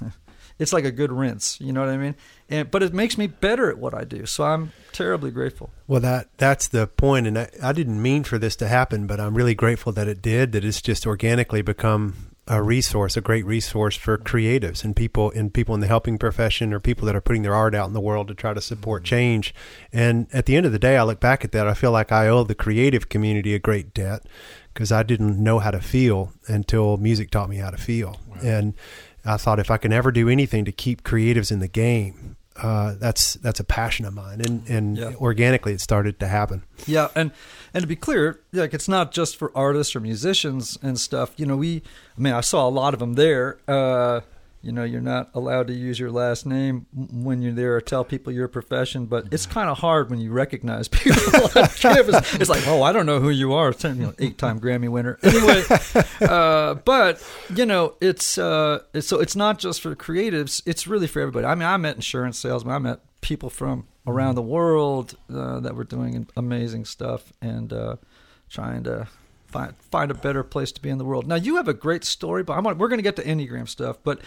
it's 0.62 0.72
like 0.72 0.84
a 0.84 0.92
good 0.92 1.10
rinse. 1.10 1.60
You 1.60 1.72
know 1.72 1.80
what 1.80 1.90
I 1.90 1.96
mean? 1.96 2.14
And 2.48 2.70
but 2.70 2.82
it 2.82 2.94
makes 2.94 3.18
me 3.18 3.26
better 3.26 3.68
at 3.68 3.78
what 3.78 3.94
I 3.94 4.04
do. 4.04 4.26
So 4.26 4.44
I'm 4.44 4.72
terribly 4.92 5.30
grateful. 5.30 5.70
Well, 5.86 6.00
that 6.00 6.28
that's 6.38 6.68
the 6.68 6.86
point, 6.86 7.26
and 7.26 7.38
I, 7.38 7.50
I 7.62 7.72
didn't 7.72 8.00
mean 8.00 8.22
for 8.24 8.38
this 8.38 8.56
to 8.56 8.68
happen, 8.68 9.06
but 9.06 9.20
I'm 9.20 9.34
really 9.34 9.54
grateful 9.54 9.92
that 9.92 10.08
it 10.08 10.22
did. 10.22 10.52
That 10.52 10.64
it's 10.64 10.80
just 10.80 11.06
organically 11.06 11.62
become 11.62 12.32
a 12.48 12.62
resource, 12.62 13.16
a 13.16 13.20
great 13.20 13.46
resource 13.46 13.96
for 13.96 14.18
creatives 14.18 14.84
and 14.84 14.96
people 14.96 15.30
and 15.30 15.54
people 15.54 15.74
in 15.74 15.80
the 15.80 15.86
helping 15.86 16.18
profession 16.18 16.72
or 16.72 16.80
people 16.80 17.06
that 17.06 17.14
are 17.14 17.20
putting 17.20 17.42
their 17.42 17.54
art 17.54 17.74
out 17.74 17.86
in 17.86 17.92
the 17.92 18.00
world 18.00 18.28
to 18.28 18.34
try 18.34 18.52
to 18.52 18.60
support 18.60 19.04
change. 19.04 19.54
And 19.92 20.26
at 20.32 20.46
the 20.46 20.56
end 20.56 20.66
of 20.66 20.72
the 20.72 20.78
day, 20.78 20.96
I 20.96 21.04
look 21.04 21.20
back 21.20 21.44
at 21.44 21.52
that. 21.52 21.68
I 21.68 21.74
feel 21.74 21.92
like 21.92 22.10
I 22.10 22.28
owe 22.28 22.44
the 22.44 22.54
creative 22.54 23.08
community 23.08 23.54
a 23.54 23.60
great 23.60 23.94
debt 23.94 24.26
because 24.74 24.90
I 24.90 25.02
didn't 25.02 25.42
know 25.42 25.60
how 25.60 25.70
to 25.70 25.80
feel 25.80 26.32
until 26.48 26.96
music 26.96 27.30
taught 27.30 27.48
me 27.48 27.56
how 27.56 27.70
to 27.70 27.76
feel. 27.76 28.20
And 28.42 28.74
I 29.24 29.36
thought 29.36 29.58
if 29.58 29.70
I 29.70 29.76
can 29.76 29.92
ever 29.92 30.10
do 30.10 30.28
anything 30.28 30.64
to 30.64 30.72
keep 30.72 31.02
creatives 31.02 31.52
in 31.52 31.60
the 31.60 31.68
game, 31.68 32.36
uh, 32.62 32.94
that's 32.98 33.34
that's 33.34 33.60
a 33.60 33.64
passion 33.64 34.04
of 34.04 34.12
mine, 34.14 34.40
and 34.40 34.68
and 34.68 34.96
Yeah. 34.98 35.12
organically 35.16 35.72
it 35.72 35.80
started 35.80 36.18
to 36.20 36.28
happen. 36.28 36.62
Yeah, 36.86 37.08
and 37.14 37.30
and 37.72 37.82
to 37.82 37.86
be 37.88 37.96
clear, 37.96 38.40
like 38.52 38.74
it's 38.74 38.88
not 38.88 39.12
just 39.12 39.36
for 39.36 39.50
artists 39.56 39.94
or 39.96 40.00
musicians 40.00 40.78
and 40.82 40.98
stuff. 41.00 41.30
You 41.36 41.46
know, 41.46 41.56
we. 41.56 41.82
I 42.16 42.20
mean, 42.20 42.34
I 42.34 42.40
saw 42.42 42.68
a 42.68 42.70
lot 42.70 42.92
of 42.94 43.00
them 43.00 43.14
there. 43.14 43.58
Uh, 43.66 44.20
you 44.62 44.70
know, 44.70 44.84
you're 44.84 45.00
not 45.00 45.30
allowed 45.34 45.66
to 45.66 45.72
use 45.72 45.98
your 45.98 46.12
last 46.12 46.46
name 46.46 46.86
when 46.92 47.42
you're 47.42 47.52
there 47.52 47.74
or 47.74 47.80
tell 47.80 48.04
people 48.04 48.32
your 48.32 48.46
profession, 48.46 49.06
but 49.06 49.26
it's 49.32 49.44
kind 49.44 49.68
of 49.68 49.78
hard 49.78 50.08
when 50.08 50.20
you 50.20 50.30
recognize 50.30 50.86
people. 50.88 51.20
it's, 51.56 51.84
it's 52.34 52.48
like, 52.48 52.66
oh, 52.68 52.82
I 52.82 52.92
don't 52.92 53.04
know 53.04 53.18
who 53.18 53.30
you 53.30 53.52
are. 53.52 53.74
You 53.82 53.94
know, 53.94 54.14
eight-time 54.20 54.60
Grammy 54.60 54.88
winner. 54.88 55.18
Anyway, 55.24 55.64
uh, 56.20 56.74
but 56.74 57.26
you 57.52 57.66
know, 57.66 57.94
it's 58.00 58.38
uh, 58.38 58.80
it's, 58.94 59.08
so 59.08 59.18
it's 59.18 59.34
not 59.34 59.58
just 59.58 59.80
for 59.80 59.96
creatives. 59.96 60.62
It's 60.64 60.86
really 60.86 61.08
for 61.08 61.20
everybody. 61.20 61.44
I 61.44 61.56
mean, 61.56 61.68
I 61.68 61.76
met 61.76 61.96
insurance 61.96 62.38
salesmen. 62.38 62.72
I 62.72 62.78
met 62.78 63.00
people 63.20 63.50
from 63.50 63.88
around 64.06 64.36
the 64.36 64.42
world 64.42 65.16
uh, 65.32 65.58
that 65.60 65.74
were 65.74 65.84
doing 65.84 66.28
amazing 66.36 66.84
stuff 66.84 67.32
and 67.42 67.72
uh, 67.72 67.96
trying 68.48 68.84
to 68.84 69.08
find 69.48 69.74
find 69.90 70.12
a 70.12 70.14
better 70.14 70.44
place 70.44 70.70
to 70.70 70.80
be 70.80 70.88
in 70.88 70.98
the 70.98 71.04
world. 71.04 71.26
Now, 71.26 71.34
you 71.34 71.56
have 71.56 71.66
a 71.66 71.74
great 71.74 72.04
story, 72.04 72.44
but 72.44 72.56
I'm, 72.56 72.64
we're 72.78 72.88
going 72.88 72.98
to 72.98 73.02
get 73.02 73.16
to 73.16 73.24
Enneagram 73.24 73.68
stuff, 73.68 73.98
but 74.04 74.20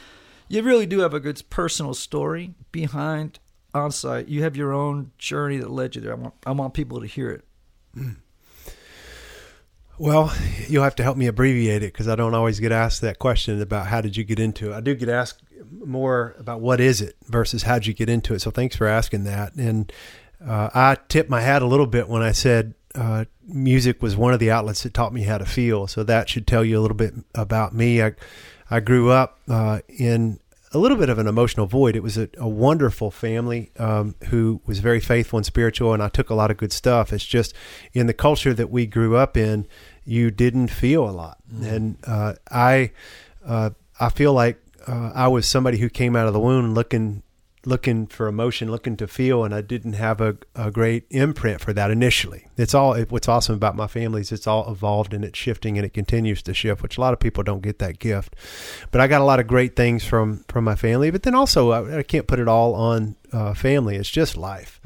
you 0.47 0.61
really 0.61 0.85
do 0.85 0.99
have 0.99 1.13
a 1.13 1.19
good 1.19 1.41
personal 1.49 1.93
story 1.93 2.53
behind 2.71 3.39
onsite. 3.73 4.29
You 4.29 4.43
have 4.43 4.55
your 4.55 4.73
own 4.73 5.11
journey 5.17 5.57
that 5.57 5.69
led 5.69 5.95
you 5.95 6.01
there. 6.01 6.13
I 6.13 6.15
want 6.15 6.33
I 6.45 6.51
want 6.51 6.73
people 6.73 7.01
to 7.01 7.07
hear 7.07 7.29
it. 7.29 7.45
Well, 9.97 10.33
you'll 10.67 10.83
have 10.83 10.95
to 10.95 11.03
help 11.03 11.15
me 11.15 11.27
abbreviate 11.27 11.81
it 11.81 11.93
because 11.93 12.09
I 12.09 12.15
don't 12.15 12.33
always 12.33 12.59
get 12.59 12.71
asked 12.73 13.01
that 13.01 13.17
question 13.17 13.61
about 13.61 13.87
how 13.87 14.01
did 14.01 14.17
you 14.17 14.25
get 14.25 14.39
into 14.39 14.71
it. 14.71 14.75
I 14.75 14.81
do 14.81 14.93
get 14.93 15.07
asked 15.07 15.41
more 15.71 16.35
about 16.37 16.59
what 16.59 16.81
is 16.81 16.99
it 16.99 17.15
versus 17.27 17.63
how 17.63 17.75
did 17.75 17.87
you 17.87 17.93
get 17.93 18.09
into 18.09 18.33
it. 18.33 18.39
So 18.39 18.51
thanks 18.51 18.75
for 18.75 18.87
asking 18.87 19.23
that. 19.23 19.55
And 19.55 19.91
uh, 20.45 20.69
I 20.73 20.97
tipped 21.07 21.29
my 21.29 21.39
hat 21.39 21.61
a 21.61 21.65
little 21.65 21.87
bit 21.87 22.09
when 22.09 22.21
I 22.21 22.33
said 22.33 22.73
uh, 22.93 23.25
music 23.47 24.01
was 24.01 24.17
one 24.17 24.33
of 24.33 24.39
the 24.39 24.51
outlets 24.51 24.83
that 24.83 24.93
taught 24.93 25.13
me 25.13 25.23
how 25.23 25.37
to 25.37 25.45
feel. 25.45 25.87
So 25.87 26.03
that 26.03 26.27
should 26.27 26.45
tell 26.45 26.65
you 26.65 26.77
a 26.77 26.81
little 26.81 26.97
bit 26.97 27.13
about 27.33 27.73
me. 27.73 28.01
I 28.01 28.15
I 28.69 28.79
grew 28.79 29.11
up 29.11 29.39
uh, 29.47 29.81
in 29.87 30.39
a 30.71 30.77
little 30.77 30.97
bit 30.97 31.09
of 31.09 31.19
an 31.19 31.27
emotional 31.27 31.67
void. 31.67 31.95
It 31.95 32.03
was 32.03 32.17
a, 32.17 32.27
a 32.37 32.47
wonderful 32.47 33.11
family 33.11 33.71
um, 33.77 34.15
who 34.25 34.61
was 34.65 34.79
very 34.79 34.99
faithful 34.99 35.37
and 35.37 35.45
spiritual, 35.45 35.93
and 35.93 36.03
I 36.03 36.09
took 36.09 36.29
a 36.29 36.35
lot 36.35 36.51
of 36.51 36.57
good 36.57 36.73
stuff. 36.73 37.13
It's 37.13 37.25
just 37.25 37.53
in 37.93 38.07
the 38.07 38.13
culture 38.13 38.53
that 38.53 38.69
we 38.69 38.85
grew 38.85 39.15
up 39.15 39.37
in, 39.37 39.67
you 40.03 40.31
didn't 40.31 40.67
feel 40.67 41.09
a 41.09 41.11
lot, 41.11 41.37
and 41.61 41.97
uh, 42.05 42.33
I 42.51 42.91
uh, 43.45 43.69
I 43.99 44.09
feel 44.09 44.33
like 44.33 44.61
uh, 44.87 45.11
I 45.15 45.27
was 45.29 45.47
somebody 45.47 45.77
who 45.77 45.89
came 45.89 46.15
out 46.15 46.27
of 46.27 46.33
the 46.33 46.39
womb 46.39 46.73
looking 46.73 47.23
looking 47.65 48.07
for 48.07 48.27
emotion, 48.27 48.69
looking 48.69 48.95
to 48.97 49.07
feel, 49.07 49.43
and 49.43 49.53
I 49.53 49.61
didn't 49.61 49.93
have 49.93 50.21
a, 50.21 50.37
a 50.55 50.71
great 50.71 51.05
imprint 51.09 51.61
for 51.61 51.73
that 51.73 51.91
initially. 51.91 52.47
It's 52.57 52.73
all 52.73 52.93
it, 52.93 53.11
what's 53.11 53.27
awesome 53.27 53.55
about 53.55 53.75
my 53.75 53.87
family 53.87 54.21
is 54.21 54.31
it's 54.31 54.47
all 54.47 54.71
evolved 54.71 55.13
and 55.13 55.25
it's 55.25 55.37
shifting 55.37 55.77
and 55.77 55.85
it 55.85 55.93
continues 55.93 56.41
to 56.43 56.53
shift, 56.53 56.81
which 56.81 56.97
a 56.97 57.01
lot 57.01 57.13
of 57.13 57.19
people 57.19 57.43
don't 57.43 57.61
get 57.61 57.79
that 57.79 57.99
gift. 57.99 58.35
But 58.91 59.01
I 59.01 59.07
got 59.07 59.21
a 59.21 59.25
lot 59.25 59.39
of 59.39 59.47
great 59.47 59.75
things 59.75 60.03
from 60.05 60.45
from 60.47 60.63
my 60.63 60.75
family, 60.75 61.11
but 61.11 61.23
then 61.23 61.35
also 61.35 61.71
I, 61.71 61.99
I 61.99 62.03
can't 62.03 62.27
put 62.27 62.39
it 62.39 62.47
all 62.47 62.75
on 62.75 63.15
uh, 63.31 63.53
family. 63.53 63.95
It's 63.95 64.09
just 64.09 64.37
life. 64.37 64.79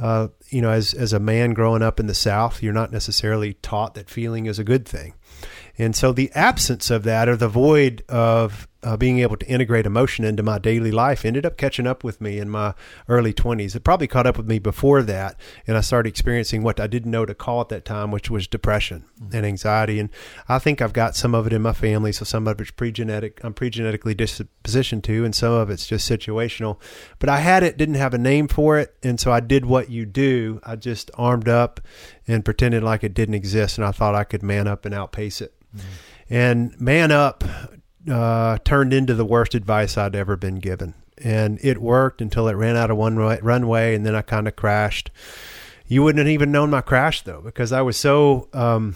Uh, 0.00 0.28
you 0.50 0.62
know, 0.62 0.70
as 0.70 0.94
as 0.94 1.12
a 1.12 1.20
man 1.20 1.54
growing 1.54 1.82
up 1.82 2.00
in 2.00 2.06
the 2.06 2.14
South, 2.14 2.62
you're 2.62 2.72
not 2.72 2.92
necessarily 2.92 3.54
taught 3.54 3.94
that 3.94 4.10
feeling 4.10 4.46
is 4.46 4.58
a 4.58 4.64
good 4.64 4.86
thing. 4.86 5.14
And 5.78 5.96
so 5.96 6.12
the 6.12 6.30
absence 6.34 6.90
of 6.90 7.02
that 7.04 7.28
or 7.28 7.36
the 7.36 7.48
void 7.48 8.04
of 8.08 8.68
uh, 8.82 8.96
being 8.96 9.20
able 9.20 9.36
to 9.36 9.46
integrate 9.46 9.86
emotion 9.86 10.24
into 10.24 10.42
my 10.42 10.58
daily 10.58 10.90
life 10.90 11.24
ended 11.24 11.46
up 11.46 11.56
catching 11.56 11.86
up 11.86 12.02
with 12.02 12.20
me 12.20 12.38
in 12.38 12.48
my 12.48 12.74
early 13.08 13.32
20s. 13.32 13.76
It 13.76 13.84
probably 13.84 14.08
caught 14.08 14.26
up 14.26 14.36
with 14.36 14.46
me 14.46 14.58
before 14.58 15.02
that. 15.02 15.38
And 15.66 15.76
I 15.76 15.80
started 15.80 16.08
experiencing 16.08 16.62
what 16.62 16.80
I 16.80 16.86
didn't 16.86 17.10
know 17.10 17.24
to 17.24 17.34
call 17.34 17.60
at 17.60 17.68
that 17.68 17.84
time, 17.84 18.10
which 18.10 18.30
was 18.30 18.48
depression 18.48 19.04
and 19.32 19.46
anxiety. 19.46 20.00
And 20.00 20.10
I 20.48 20.58
think 20.58 20.82
I've 20.82 20.92
got 20.92 21.14
some 21.14 21.34
of 21.34 21.46
it 21.46 21.52
in 21.52 21.62
my 21.62 21.72
family. 21.72 22.12
So 22.12 22.24
some 22.24 22.48
of 22.48 22.60
it's 22.60 22.70
pre-genetic, 22.72 23.40
I'm 23.44 23.54
pre-genetically 23.54 24.14
dispositioned 24.14 25.04
to, 25.04 25.24
and 25.24 25.34
some 25.34 25.52
of 25.52 25.70
it's 25.70 25.86
just 25.86 26.10
situational. 26.10 26.80
But 27.20 27.28
I 27.28 27.38
had 27.38 27.62
it, 27.62 27.76
didn't 27.76 27.94
have 27.94 28.14
a 28.14 28.18
name 28.18 28.48
for 28.48 28.78
it. 28.78 28.96
And 29.02 29.20
so 29.20 29.30
I 29.30 29.40
did 29.40 29.64
what 29.64 29.90
you 29.90 30.06
do. 30.06 30.60
I 30.64 30.76
just 30.76 31.10
armed 31.14 31.48
up 31.48 31.80
and 32.26 32.44
pretended 32.44 32.82
like 32.82 33.04
it 33.04 33.14
didn't 33.14 33.34
exist. 33.34 33.78
And 33.78 33.86
I 33.86 33.92
thought 33.92 34.14
I 34.14 34.24
could 34.24 34.42
man 34.42 34.66
up 34.66 34.84
and 34.84 34.94
outpace 34.94 35.40
it. 35.40 35.54
And 36.28 36.78
man 36.80 37.10
up 37.10 37.44
uh, 38.10 38.58
turned 38.64 38.92
into 38.92 39.14
the 39.14 39.24
worst 39.24 39.54
advice 39.54 39.96
I'd 39.96 40.14
ever 40.14 40.36
been 40.36 40.56
given. 40.56 40.94
And 41.18 41.58
it 41.62 41.78
worked 41.78 42.20
until 42.20 42.48
it 42.48 42.54
ran 42.54 42.76
out 42.76 42.90
of 42.90 42.96
one 42.96 43.16
way, 43.16 43.38
runway, 43.42 43.94
and 43.94 44.04
then 44.04 44.14
I 44.14 44.22
kind 44.22 44.48
of 44.48 44.56
crashed. 44.56 45.10
You 45.86 46.02
wouldn't 46.02 46.18
have 46.18 46.32
even 46.32 46.50
known 46.50 46.70
my 46.70 46.80
crash 46.80 47.22
though, 47.22 47.40
because 47.42 47.70
I 47.70 47.82
was 47.82 47.96
so 47.96 48.48
um, 48.52 48.94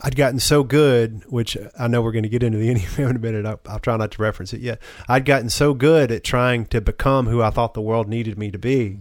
I'd 0.00 0.16
gotten 0.16 0.38
so 0.38 0.64
good, 0.64 1.22
which 1.28 1.56
I 1.78 1.88
know 1.88 2.02
we're 2.02 2.12
going 2.12 2.24
to 2.24 2.28
get 2.28 2.42
into 2.42 2.58
the 2.58 2.68
Enneagram 2.74 3.10
in 3.10 3.16
a 3.16 3.20
minute. 3.20 3.46
I'll, 3.46 3.60
I'll 3.66 3.78
try 3.78 3.96
not 3.96 4.10
to 4.12 4.22
reference 4.22 4.52
it 4.52 4.60
yet. 4.60 4.80
I'd 5.08 5.24
gotten 5.24 5.48
so 5.48 5.72
good 5.72 6.10
at 6.10 6.24
trying 6.24 6.66
to 6.66 6.80
become 6.80 7.26
who 7.26 7.40
I 7.40 7.50
thought 7.50 7.74
the 7.74 7.80
world 7.80 8.08
needed 8.08 8.38
me 8.38 8.50
to 8.50 8.58
be 8.58 8.98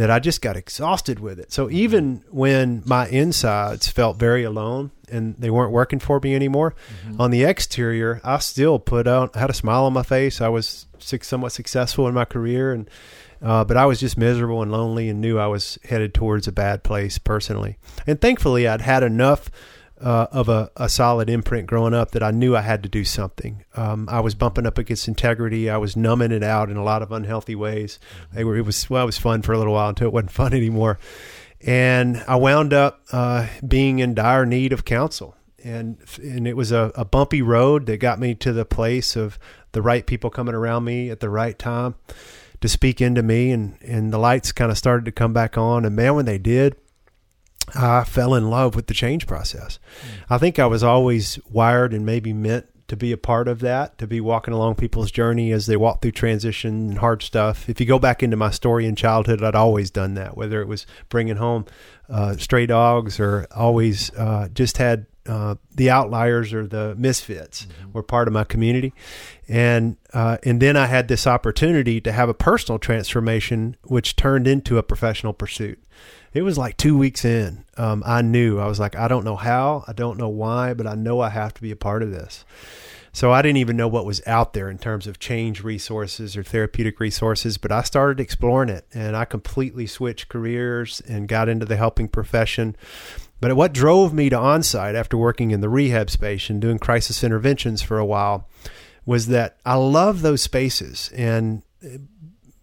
that 0.00 0.10
I 0.10 0.18
just 0.18 0.40
got 0.40 0.56
exhausted 0.56 1.20
with 1.20 1.38
it. 1.38 1.52
So 1.52 1.70
even 1.70 2.24
when 2.30 2.82
my 2.86 3.08
insides 3.08 3.88
felt 3.88 4.18
very 4.18 4.44
alone 4.44 4.90
and 5.10 5.34
they 5.36 5.50
weren't 5.50 5.72
working 5.72 5.98
for 5.98 6.20
me 6.20 6.34
anymore, 6.34 6.74
on 7.18 7.30
the 7.30 7.44
exterior, 7.44 8.20
I 8.24 8.38
still 8.38 8.78
put 8.78 9.06
out, 9.06 9.36
I 9.36 9.40
had 9.40 9.50
a 9.50 9.54
smile 9.54 9.84
on 9.84 9.92
my 9.92 10.02
face. 10.02 10.40
I 10.40 10.48
was 10.48 10.86
somewhat 10.98 11.52
successful 11.52 12.08
in 12.08 12.14
my 12.14 12.24
career 12.24 12.72
and 12.72 12.88
uh, 13.42 13.64
but 13.64 13.76
I 13.76 13.86
was 13.86 14.00
just 14.00 14.18
miserable 14.18 14.62
and 14.62 14.70
lonely 14.70 15.08
and 15.08 15.20
knew 15.20 15.38
I 15.38 15.46
was 15.46 15.78
headed 15.84 16.12
towards 16.12 16.46
a 16.46 16.52
bad 16.52 16.82
place 16.82 17.16
personally. 17.16 17.78
And 18.06 18.20
thankfully, 18.20 18.68
I'd 18.68 18.82
had 18.82 19.02
enough 19.02 19.50
uh, 20.00 20.26
of 20.32 20.48
a, 20.48 20.70
a 20.76 20.88
solid 20.88 21.28
imprint 21.28 21.66
growing 21.66 21.94
up 21.94 22.12
that 22.12 22.22
I 22.22 22.30
knew 22.30 22.56
I 22.56 22.62
had 22.62 22.82
to 22.82 22.88
do 22.88 23.04
something. 23.04 23.64
Um, 23.76 24.08
I 24.10 24.20
was 24.20 24.34
bumping 24.34 24.66
up 24.66 24.78
against 24.78 25.08
integrity. 25.08 25.68
I 25.68 25.76
was 25.76 25.96
numbing 25.96 26.32
it 26.32 26.42
out 26.42 26.70
in 26.70 26.76
a 26.76 26.82
lot 26.82 27.02
of 27.02 27.12
unhealthy 27.12 27.54
ways. 27.54 27.98
They 28.32 28.44
were, 28.44 28.56
it 28.56 28.64
was 28.64 28.88
well, 28.88 29.02
it 29.04 29.06
was 29.06 29.18
fun 29.18 29.42
for 29.42 29.52
a 29.52 29.58
little 29.58 29.74
while 29.74 29.90
until 29.90 30.08
it 30.08 30.12
wasn't 30.12 30.30
fun 30.32 30.54
anymore. 30.54 30.98
And 31.60 32.24
I 32.26 32.36
wound 32.36 32.72
up 32.72 33.02
uh, 33.12 33.48
being 33.66 33.98
in 33.98 34.14
dire 34.14 34.46
need 34.46 34.72
of 34.72 34.84
counsel. 34.84 35.36
And 35.62 35.98
and 36.22 36.48
it 36.48 36.56
was 36.56 36.72
a, 36.72 36.90
a 36.94 37.04
bumpy 37.04 37.42
road 37.42 37.84
that 37.86 37.98
got 37.98 38.18
me 38.18 38.34
to 38.36 38.52
the 38.52 38.64
place 38.64 39.14
of 39.14 39.38
the 39.72 39.82
right 39.82 40.06
people 40.06 40.30
coming 40.30 40.54
around 40.54 40.84
me 40.84 41.10
at 41.10 41.20
the 41.20 41.28
right 41.28 41.58
time 41.58 41.96
to 42.62 42.68
speak 42.68 43.00
into 43.00 43.22
me 43.22 43.50
and, 43.50 43.76
and 43.82 44.12
the 44.12 44.18
lights 44.18 44.52
kind 44.52 44.70
of 44.70 44.78
started 44.78 45.04
to 45.04 45.12
come 45.12 45.32
back 45.32 45.56
on 45.56 45.84
and 45.84 45.96
man 45.96 46.14
when 46.14 46.26
they 46.26 46.38
did 46.38 46.76
I 47.74 48.04
fell 48.04 48.34
in 48.34 48.50
love 48.50 48.74
with 48.74 48.86
the 48.86 48.94
change 48.94 49.26
process. 49.26 49.78
I 50.28 50.38
think 50.38 50.58
I 50.58 50.66
was 50.66 50.82
always 50.82 51.38
wired 51.50 51.92
and 51.92 52.04
maybe 52.06 52.32
meant 52.32 52.66
to 52.88 52.96
be 52.96 53.12
a 53.12 53.16
part 53.16 53.46
of 53.46 53.60
that, 53.60 53.96
to 53.98 54.06
be 54.06 54.20
walking 54.20 54.52
along 54.52 54.74
people's 54.74 55.12
journey 55.12 55.52
as 55.52 55.66
they 55.66 55.76
walk 55.76 56.02
through 56.02 56.10
transition 56.10 56.88
and 56.90 56.98
hard 56.98 57.22
stuff. 57.22 57.68
If 57.68 57.78
you 57.78 57.86
go 57.86 58.00
back 58.00 58.20
into 58.20 58.36
my 58.36 58.50
story 58.50 58.84
in 58.84 58.96
childhood, 58.96 59.44
I'd 59.44 59.54
always 59.54 59.92
done 59.92 60.14
that, 60.14 60.36
whether 60.36 60.60
it 60.60 60.66
was 60.66 60.86
bringing 61.08 61.36
home 61.36 61.66
uh, 62.08 62.36
stray 62.36 62.66
dogs 62.66 63.20
or 63.20 63.46
always 63.54 64.12
uh, 64.14 64.48
just 64.52 64.78
had 64.78 65.06
uh, 65.26 65.54
the 65.72 65.88
outliers 65.88 66.52
or 66.52 66.66
the 66.66 66.96
misfits 66.96 67.66
mm-hmm. 67.66 67.92
were 67.92 68.02
part 68.02 68.26
of 68.26 68.34
my 68.34 68.42
community, 68.42 68.92
and 69.48 69.96
uh, 70.12 70.38
and 70.42 70.60
then 70.60 70.76
I 70.76 70.86
had 70.86 71.06
this 71.06 71.26
opportunity 71.26 72.00
to 72.00 72.10
have 72.10 72.28
a 72.28 72.34
personal 72.34 72.80
transformation, 72.80 73.76
which 73.84 74.16
turned 74.16 74.48
into 74.48 74.78
a 74.78 74.82
professional 74.82 75.32
pursuit. 75.32 75.80
It 76.32 76.42
was 76.42 76.56
like 76.56 76.76
two 76.76 76.96
weeks 76.96 77.24
in, 77.24 77.64
um, 77.76 78.02
I 78.06 78.22
knew 78.22 78.60
I 78.60 78.66
was 78.66 78.78
like, 78.78 78.96
I 78.96 79.08
don't 79.08 79.24
know 79.24 79.36
how, 79.36 79.84
I 79.88 79.92
don't 79.92 80.18
know 80.18 80.28
why, 80.28 80.74
but 80.74 80.86
I 80.86 80.94
know 80.94 81.20
I 81.20 81.28
have 81.28 81.54
to 81.54 81.62
be 81.62 81.72
a 81.72 81.76
part 81.76 82.02
of 82.02 82.12
this. 82.12 82.44
So 83.12 83.32
I 83.32 83.42
didn't 83.42 83.56
even 83.56 83.76
know 83.76 83.88
what 83.88 84.06
was 84.06 84.22
out 84.26 84.52
there 84.52 84.70
in 84.70 84.78
terms 84.78 85.08
of 85.08 85.18
change 85.18 85.64
resources 85.64 86.36
or 86.36 86.44
therapeutic 86.44 87.00
resources, 87.00 87.58
but 87.58 87.72
I 87.72 87.82
started 87.82 88.20
exploring 88.20 88.68
it 88.68 88.86
and 88.94 89.16
I 89.16 89.24
completely 89.24 89.88
switched 89.88 90.28
careers 90.28 91.02
and 91.08 91.26
got 91.26 91.48
into 91.48 91.66
the 91.66 91.76
helping 91.76 92.06
profession. 92.06 92.76
But 93.40 93.56
what 93.56 93.72
drove 93.72 94.14
me 94.14 94.28
to 94.30 94.36
onsite 94.36 94.94
after 94.94 95.16
working 95.16 95.50
in 95.50 95.60
the 95.60 95.68
rehab 95.68 96.10
space 96.10 96.48
and 96.48 96.60
doing 96.60 96.78
crisis 96.78 97.24
interventions 97.24 97.82
for 97.82 97.98
a 97.98 98.06
while 98.06 98.48
was 99.04 99.26
that 99.28 99.56
I 99.66 99.74
love 99.74 100.22
those 100.22 100.42
spaces 100.42 101.10
and 101.16 101.62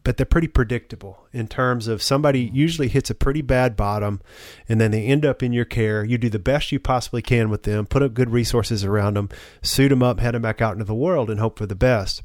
but 0.08 0.16
they're 0.16 0.26
pretty 0.26 0.48
predictable 0.48 1.28
in 1.34 1.50
terms 1.50 1.90
of 1.90 2.02
somebody 2.02 2.50
usually 2.54 2.88
hits 2.88 3.10
a 3.10 3.14
pretty 3.14 3.42
bad 3.42 3.76
bottom 3.76 4.22
and 4.70 4.80
then 4.80 4.92
they 4.92 5.04
end 5.04 5.26
up 5.26 5.44
in 5.44 5.52
your 5.52 5.66
care. 5.66 6.02
You 6.06 6.18
do 6.18 6.30
the 6.30 6.40
best 6.40 6.72
you 6.72 6.80
possibly 6.80 7.22
can 7.22 7.50
with 7.50 7.64
them, 7.64 7.86
put 7.86 8.02
up 8.02 8.14
good 8.14 8.30
resources 8.30 8.86
around 8.86 9.16
them, 9.16 9.28
suit 9.62 9.90
them 9.90 10.02
up, 10.02 10.22
head 10.22 10.34
them 10.34 10.44
back 10.44 10.62
out 10.62 10.72
into 10.72 10.86
the 10.86 10.96
world 10.96 11.30
and 11.30 11.42
hope 11.42 11.58
for 11.58 11.66
the 11.66 11.76
best. 11.76 12.24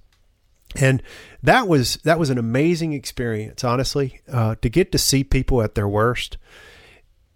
And 0.76 1.02
that 1.42 1.66
was 1.66 1.96
that 2.04 2.20
was 2.20 2.30
an 2.30 2.38
amazing 2.38 2.92
experience, 2.92 3.64
honestly, 3.64 4.20
uh, 4.30 4.54
to 4.62 4.68
get 4.68 4.92
to 4.92 4.98
see 4.98 5.24
people 5.24 5.60
at 5.60 5.74
their 5.74 5.88
worst 5.88 6.38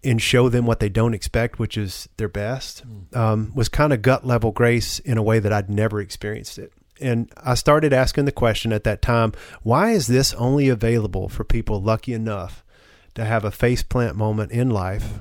and 0.05 0.23
show 0.23 0.49
them 0.49 0.65
what 0.65 0.79
they 0.79 0.89
don't 0.89 1.13
expect, 1.13 1.59
which 1.59 1.77
is 1.77 2.09
their 2.19 2.29
best, 2.29 2.83
hmm. 2.83 3.19
um, 3.19 3.53
was 3.57 3.69
kind 3.69 3.93
of 3.93 4.01
gut 4.01 4.25
level 4.25 4.53
grace 4.53 5.01
in 5.01 5.19
a 5.19 5.25
way 5.25 5.41
that 5.41 5.53
I'd 5.53 5.69
never 5.69 6.01
experienced 6.01 6.57
it. 6.57 6.73
And 7.01 7.31
I 7.37 7.55
started 7.55 7.93
asking 7.93 8.25
the 8.25 8.33
question 8.33 8.73
at 8.73 8.85
that 8.85 9.03
time 9.03 9.33
why 9.63 9.91
is 9.91 10.07
this 10.07 10.33
only 10.35 10.69
available 10.69 11.29
for 11.29 11.45
people 11.45 11.83
lucky 11.83 12.13
enough 12.13 12.65
to 13.15 13.25
have 13.25 13.45
a 13.45 13.51
face 13.51 13.83
plant 13.83 14.17
moment 14.17 14.53
in 14.53 14.71
life 14.71 15.15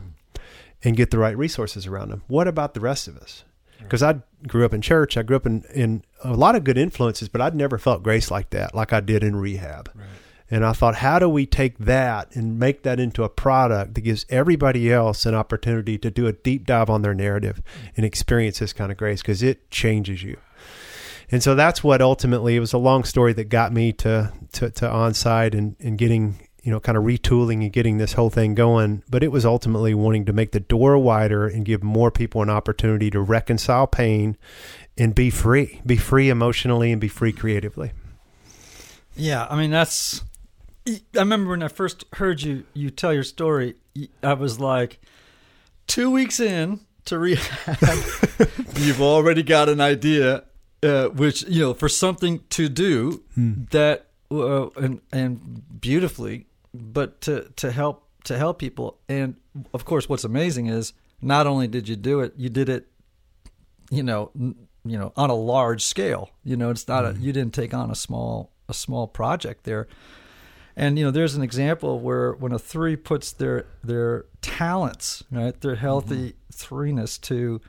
and 0.83 0.95
get 0.95 1.11
the 1.11 1.17
right 1.17 1.37
resources 1.37 1.87
around 1.87 2.09
them? 2.09 2.23
What 2.27 2.47
about 2.47 2.73
the 2.73 2.79
rest 2.79 3.07
of 3.07 3.17
us? 3.17 3.43
Because 3.79 4.01
I 4.01 4.15
grew 4.47 4.65
up 4.65 4.73
in 4.73 4.81
church, 4.81 5.17
I 5.17 5.23
grew 5.23 5.35
up 5.35 5.45
in, 5.45 5.63
in 5.73 6.03
a 6.23 6.33
lot 6.33 6.55
of 6.55 6.63
good 6.63 6.77
influences, 6.77 7.29
but 7.29 7.41
I'd 7.41 7.55
never 7.55 7.77
felt 7.77 8.03
grace 8.03 8.31
like 8.31 8.49
that, 8.51 8.73
like 8.73 8.93
I 8.93 8.99
did 8.99 9.23
in 9.23 9.35
rehab. 9.35 9.91
Right. 9.93 10.05
And 10.49 10.63
I 10.63 10.73
thought, 10.73 10.95
how 10.95 11.17
do 11.17 11.27
we 11.27 11.45
take 11.45 11.77
that 11.79 12.35
and 12.35 12.59
make 12.59 12.83
that 12.83 12.99
into 12.99 13.23
a 13.23 13.29
product 13.29 13.95
that 13.95 14.01
gives 14.01 14.25
everybody 14.29 14.91
else 14.91 15.25
an 15.25 15.33
opportunity 15.33 15.97
to 15.97 16.11
do 16.11 16.27
a 16.27 16.33
deep 16.33 16.65
dive 16.67 16.89
on 16.89 17.01
their 17.01 17.15
narrative 17.15 17.61
mm. 17.65 17.91
and 17.97 18.05
experience 18.05 18.59
this 18.59 18.71
kind 18.71 18.91
of 18.91 18.97
grace? 18.97 19.21
Because 19.21 19.41
it 19.41 19.71
changes 19.71 20.21
you 20.21 20.37
and 21.31 21.41
so 21.41 21.55
that's 21.55 21.83
what 21.83 22.01
ultimately 22.01 22.55
it 22.55 22.59
was 22.59 22.73
a 22.73 22.77
long 22.77 23.03
story 23.03 23.33
that 23.33 23.45
got 23.45 23.73
me 23.73 23.91
to 23.93 24.31
to, 24.53 24.69
to 24.69 24.85
onsite 24.85 25.53
and, 25.53 25.75
and 25.79 25.97
getting 25.97 26.39
you 26.63 26.71
know 26.71 26.79
kind 26.79 26.97
of 26.97 27.03
retooling 27.03 27.61
and 27.61 27.71
getting 27.71 27.97
this 27.97 28.13
whole 28.13 28.29
thing 28.29 28.55
going. 28.55 29.03
But 29.09 29.23
it 29.23 29.31
was 29.31 29.45
ultimately 29.45 29.93
wanting 29.93 30.25
to 30.25 30.33
make 30.33 30.51
the 30.51 30.59
door 30.59 30.97
wider 30.97 31.47
and 31.47 31.63
give 31.63 31.83
more 31.83 32.11
people 32.11 32.41
an 32.41 32.49
opportunity 32.49 33.09
to 33.11 33.21
reconcile 33.21 33.87
pain 33.87 34.37
and 34.97 35.13
be 35.13 35.29
free 35.29 35.81
be 35.85 35.97
free 35.97 36.29
emotionally 36.29 36.91
and 36.91 36.99
be 36.99 37.07
free 37.07 37.33
creatively. 37.33 37.91
Yeah 39.15 39.47
i 39.49 39.55
mean 39.55 39.71
that's 39.71 40.23
i 40.87 40.99
remember 41.15 41.51
when 41.51 41.63
i 41.63 41.67
first 41.67 42.03
heard 42.13 42.41
you 42.41 42.65
you 42.73 42.89
tell 42.89 43.13
your 43.13 43.23
story 43.23 43.75
i 44.21 44.33
was 44.33 44.59
like 44.59 44.99
two 45.87 46.11
weeks 46.11 46.39
in 46.39 46.81
to 47.05 47.17
rehab 47.17 47.97
you've 48.75 49.01
already 49.01 49.41
got 49.41 49.69
an 49.69 49.79
idea 49.79 50.43
uh, 50.83 51.07
which 51.09 51.43
you 51.43 51.61
know 51.61 51.73
for 51.73 51.89
something 51.89 52.43
to 52.49 52.69
do 52.69 53.23
hmm. 53.33 53.63
that 53.71 54.07
uh, 54.31 54.69
and 54.71 55.01
and 55.11 55.79
beautifully, 55.81 56.47
but 56.73 57.21
to 57.21 57.51
to 57.57 57.71
help 57.71 58.09
to 58.25 58.37
help 58.37 58.59
people. 58.59 58.99
And 59.07 59.35
of 59.73 59.85
course, 59.85 60.09
what's 60.09 60.23
amazing 60.23 60.67
is 60.67 60.93
not 61.21 61.47
only 61.47 61.67
did 61.67 61.87
you 61.87 61.95
do 61.95 62.19
it, 62.19 62.33
you 62.37 62.49
did 62.49 62.69
it, 62.69 62.87
you 63.89 64.03
know, 64.03 64.31
you 64.35 64.97
know, 64.97 65.13
on 65.15 65.29
a 65.29 65.35
large 65.35 65.83
scale. 65.83 66.31
You 66.43 66.57
know, 66.57 66.69
it's 66.69 66.87
not 66.87 67.05
a, 67.05 67.13
hmm. 67.13 67.21
you 67.21 67.33
didn't 67.33 67.53
take 67.53 67.73
on 67.73 67.89
a 67.89 67.95
small 67.95 68.51
a 68.67 68.73
small 68.73 69.07
project 69.07 69.63
there. 69.63 69.87
And 70.75 70.99
you 70.99 71.05
know, 71.05 71.11
there's 71.11 71.35
an 71.35 71.43
example 71.43 71.99
where 71.99 72.33
when 72.33 72.51
a 72.51 72.59
three 72.59 72.95
puts 72.95 73.31
their 73.31 73.65
their 73.83 74.25
talents, 74.41 75.23
right, 75.31 75.59
their 75.61 75.75
healthy 75.75 76.33
mm-hmm. 76.33 76.75
threeness 76.75 77.19
to 77.21 77.61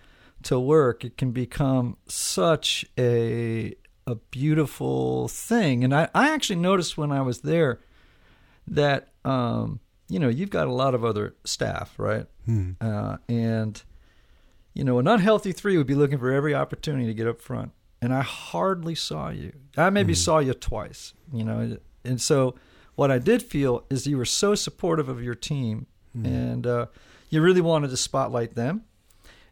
to 0.46 0.60
work, 0.60 1.04
it 1.04 1.16
can 1.16 1.32
become 1.32 1.96
such 2.06 2.86
a 2.98 3.74
a 4.06 4.14
beautiful 4.14 5.26
thing. 5.26 5.82
And 5.82 5.92
I, 5.92 6.08
I 6.14 6.32
actually 6.32 6.56
noticed 6.56 6.96
when 6.96 7.10
I 7.10 7.22
was 7.22 7.40
there 7.40 7.80
that 8.68 9.08
um, 9.24 9.80
you 10.08 10.20
know 10.20 10.28
you've 10.28 10.50
got 10.50 10.68
a 10.68 10.72
lot 10.72 10.94
of 10.94 11.04
other 11.04 11.34
staff, 11.44 11.94
right? 11.98 12.26
Hmm. 12.44 12.72
Uh, 12.80 13.16
and 13.28 13.82
you 14.72 14.84
know 14.84 14.98
an 14.98 15.08
unhealthy 15.08 15.52
three 15.52 15.76
would 15.76 15.88
be 15.88 15.96
looking 15.96 16.18
for 16.18 16.30
every 16.30 16.54
opportunity 16.54 17.06
to 17.06 17.14
get 17.14 17.26
up 17.26 17.40
front. 17.40 17.72
And 18.00 18.14
I 18.14 18.20
hardly 18.20 18.94
saw 18.94 19.30
you. 19.30 19.52
I 19.76 19.90
maybe 19.90 20.12
hmm. 20.12 20.18
saw 20.18 20.38
you 20.38 20.54
twice. 20.54 21.12
You 21.32 21.44
know, 21.44 21.76
and 22.04 22.20
so 22.20 22.54
what 22.94 23.10
I 23.10 23.18
did 23.18 23.42
feel 23.42 23.84
is 23.90 24.06
you 24.06 24.16
were 24.16 24.24
so 24.24 24.54
supportive 24.54 25.08
of 25.08 25.20
your 25.22 25.34
team, 25.34 25.86
hmm. 26.12 26.24
and 26.24 26.66
uh, 26.66 26.86
you 27.30 27.42
really 27.42 27.60
wanted 27.60 27.90
to 27.90 27.96
spotlight 27.96 28.54
them 28.54 28.84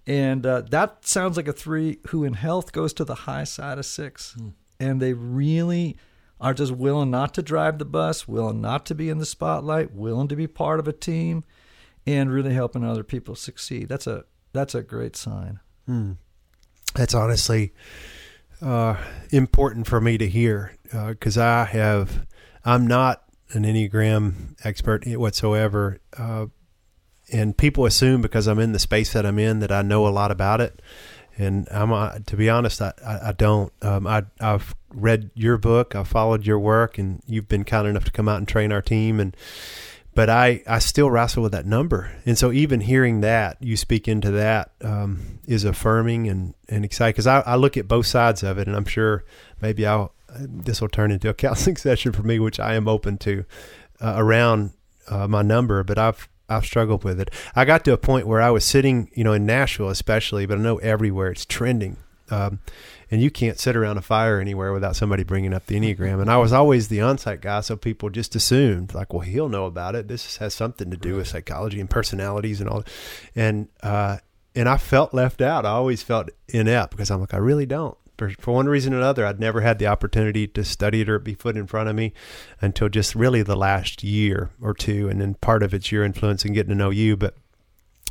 and 0.07 0.45
uh, 0.45 0.63
that 0.71 1.07
sounds 1.07 1.37
like 1.37 1.49
a 1.49 1.53
three 1.53 1.99
who 2.09 2.25
in 2.25 2.35
health 2.35 2.73
goes 2.73 2.93
to 2.95 3.05
the 3.05 3.15
high 3.15 3.45
side 3.45 3.79
of 3.79 3.87
six. 3.87 4.37
Mm. 4.39 4.53
And 4.81 5.01
they 5.01 5.13
really 5.13 5.97
are 6.41 6.53
just 6.53 6.73
willing 6.73 7.11
not 7.11 7.33
to 7.35 7.43
drive 7.43 7.79
the 7.79 7.85
bus, 7.85 8.29
willing 8.29 8.61
not 8.61 8.85
to 8.87 8.95
be 8.95 9.09
in 9.09 9.19
the 9.19 9.27
spotlight, 9.27 9.95
willing 9.95 10.29
to 10.29 10.37
be 10.37 10.47
part 10.47 10.81
of 10.81 10.89
a 10.89 10.93
team, 10.93 11.45
and 12.07 12.31
really 12.31 12.53
helping 12.53 12.85
other 12.85 13.05
people 13.05 13.35
succeed. 13.35 13.89
That's 13.89 14.07
a 14.07 14.25
that's 14.53 14.75
a 14.75 14.83
great 14.83 15.17
sign. 15.17 15.61
Mm. 15.89 16.17
That's 16.95 17.15
honestly 17.15 17.73
uh, 18.61 18.97
important 19.31 19.87
for 19.87 20.01
me 20.01 20.19
to 20.19 20.29
hear 20.29 20.77
because 20.83 21.39
uh, 21.39 21.45
I 21.45 21.65
have 21.65 22.27
I'm 22.65 22.87
not 22.87 23.23
an 23.53 23.65
Enneagram 23.65 24.57
expert 24.65 25.07
whatsoever. 25.07 26.01
Uh, 26.17 26.47
and 27.33 27.57
people 27.57 27.87
assume 27.87 28.23
because 28.23 28.47
I'm 28.47 28.59
in 28.59 28.73
the 28.73 28.79
space 28.79 29.13
that 29.13 29.25
I'm 29.25 29.39
in 29.39 29.61
that 29.61 29.73
I 29.73 29.83
know 29.83 30.07
a 30.07 30.11
lot 30.11 30.31
about 30.31 30.61
it. 30.61 30.81
And 31.37 31.67
I'm 31.71 31.93
uh, 31.93 32.19
to 32.27 32.37
be 32.37 32.49
honest, 32.49 32.81
I, 32.81 32.93
I, 33.05 33.29
I 33.29 33.33
don't. 33.33 33.73
Um, 33.83 34.07
I, 34.07 34.23
I've 34.41 34.75
read 34.93 35.31
your 35.35 35.59
book, 35.59 35.97
I've 35.97 36.07
followed 36.07 36.47
your 36.47 36.61
work, 36.61 36.97
and 36.97 37.23
you've 37.27 37.49
been 37.49 37.65
kind 37.65 37.89
enough 37.89 38.05
to 38.05 38.13
come 38.13 38.29
out 38.29 38.39
and 38.39 38.47
train 38.47 38.71
our 38.71 38.83
team. 38.83 39.19
And 39.19 39.37
but 40.15 40.31
I, 40.31 40.63
I 40.67 40.79
still 40.79 41.11
wrestle 41.11 41.43
with 41.43 41.53
that 41.53 41.67
number. 41.67 42.13
And 42.25 42.39
so 42.39 42.53
even 42.53 42.81
hearing 42.81 43.21
that 43.23 43.57
you 43.61 43.77
speak 43.77 44.07
into 44.07 44.31
that 44.31 44.71
um, 44.83 45.41
is 45.47 45.65
affirming 45.65 46.29
and, 46.29 46.55
and 46.69 46.85
exciting 46.85 47.13
because 47.13 47.27
I, 47.27 47.41
I 47.41 47.57
look 47.57 47.77
at 47.77 47.89
both 47.89 48.07
sides 48.07 48.43
of 48.43 48.59
it 48.59 48.69
and 48.69 48.77
I'm 48.77 48.85
sure 48.85 49.25
maybe 49.61 49.85
I'll, 49.85 50.15
this 50.39 50.81
will 50.81 50.89
turn 50.89 51.11
into 51.11 51.29
a 51.29 51.35
counseling 51.35 51.77
session 51.77 52.13
for 52.13 52.23
me, 52.23 52.39
which 52.39 52.61
I 52.61 52.75
am 52.75 52.87
open 52.87 53.19
to 53.19 53.45
uh, 54.01 54.15
around 54.17 54.71
uh, 55.09 55.27
my 55.27 55.43
number, 55.43 55.83
but 55.83 55.99
I've, 55.99 56.29
I've 56.49 56.65
struggled 56.65 57.05
with 57.05 57.21
it. 57.21 57.31
I 57.55 57.65
got 57.65 57.85
to 57.85 57.93
a 57.93 57.99
point 57.99 58.27
where 58.27 58.43
I 58.43 58.51
was 58.51 58.65
sitting, 58.65 59.11
you 59.15 59.25
know, 59.25 59.33
in 59.33 59.47
Nashville 59.47 59.89
especially, 59.89 60.47
but 60.47 60.59
I 60.59 60.61
know 60.61 60.79
everywhere 60.79 61.31
it's 61.31 61.47
trending. 61.47 61.97
Um, 62.31 62.61
and 63.11 63.23
you 63.23 63.31
can't 63.31 63.59
sit 63.59 63.77
around 63.77 63.99
a 63.99 64.03
fire 64.03 64.41
anywhere 64.41 64.73
without 64.73 64.97
somebody 64.97 65.25
bringing 65.25 65.53
up 65.55 65.67
the 65.67 65.79
Enneagram. 65.79 66.21
And 66.21 66.31
I 66.31 66.39
was 66.39 66.53
always 66.53 66.89
the 66.89 67.01
on-site 67.01 67.43
guy, 67.43 67.61
so 67.61 67.77
people 67.77 68.11
just 68.11 68.35
assumed, 68.35 68.95
like, 68.95 69.13
well, 69.13 69.21
he'll 69.21 69.49
know 69.49 69.67
about 69.67 69.95
it. 69.95 70.09
This 70.09 70.39
has 70.39 70.55
something 70.55 70.91
to 70.91 70.97
do 70.97 71.17
with 71.17 71.29
psychology 71.29 71.81
and 71.81 71.89
personalities 71.89 72.61
and 72.61 72.69
all. 72.69 72.83
And 73.37 73.69
uh, 73.83 74.19
and 74.55 74.69
I 74.69 74.79
felt 74.79 75.13
left 75.13 75.43
out. 75.43 75.67
I 75.67 75.71
always 75.71 76.03
felt 76.03 76.31
inept 76.49 76.93
because 76.93 77.11
I'm 77.11 77.21
like, 77.21 77.35
I 77.35 77.39
really 77.39 77.67
don't 77.67 77.97
for, 78.17 78.53
one 78.53 78.67
reason 78.67 78.95
or 78.95 78.99
another, 78.99 79.27
I'd 79.27 79.41
never 79.41 79.61
had 79.61 79.79
the 79.79 79.87
opportunity 79.87 80.47
to 80.49 80.65
study 80.65 81.01
it 81.01 81.09
or 81.09 81.19
be 81.19 81.35
put 81.35 81.57
in 81.57 81.67
front 81.67 81.89
of 81.89 81.97
me 81.97 82.13
until 82.61 82.89
just 82.89 83.15
really 83.15 83.43
the 83.43 83.57
last 83.57 84.03
year 84.03 84.51
or 84.61 84.75
two. 84.75 85.09
And 85.09 85.21
then 85.21 85.35
part 85.35 85.63
of 85.63 85.75
it's 85.75 85.91
your 85.91 86.05
influence 86.05 86.45
and 86.45 86.55
getting 86.55 86.71
to 86.71 86.75
know 86.75 86.91
you. 86.91 87.17
But 87.17 87.37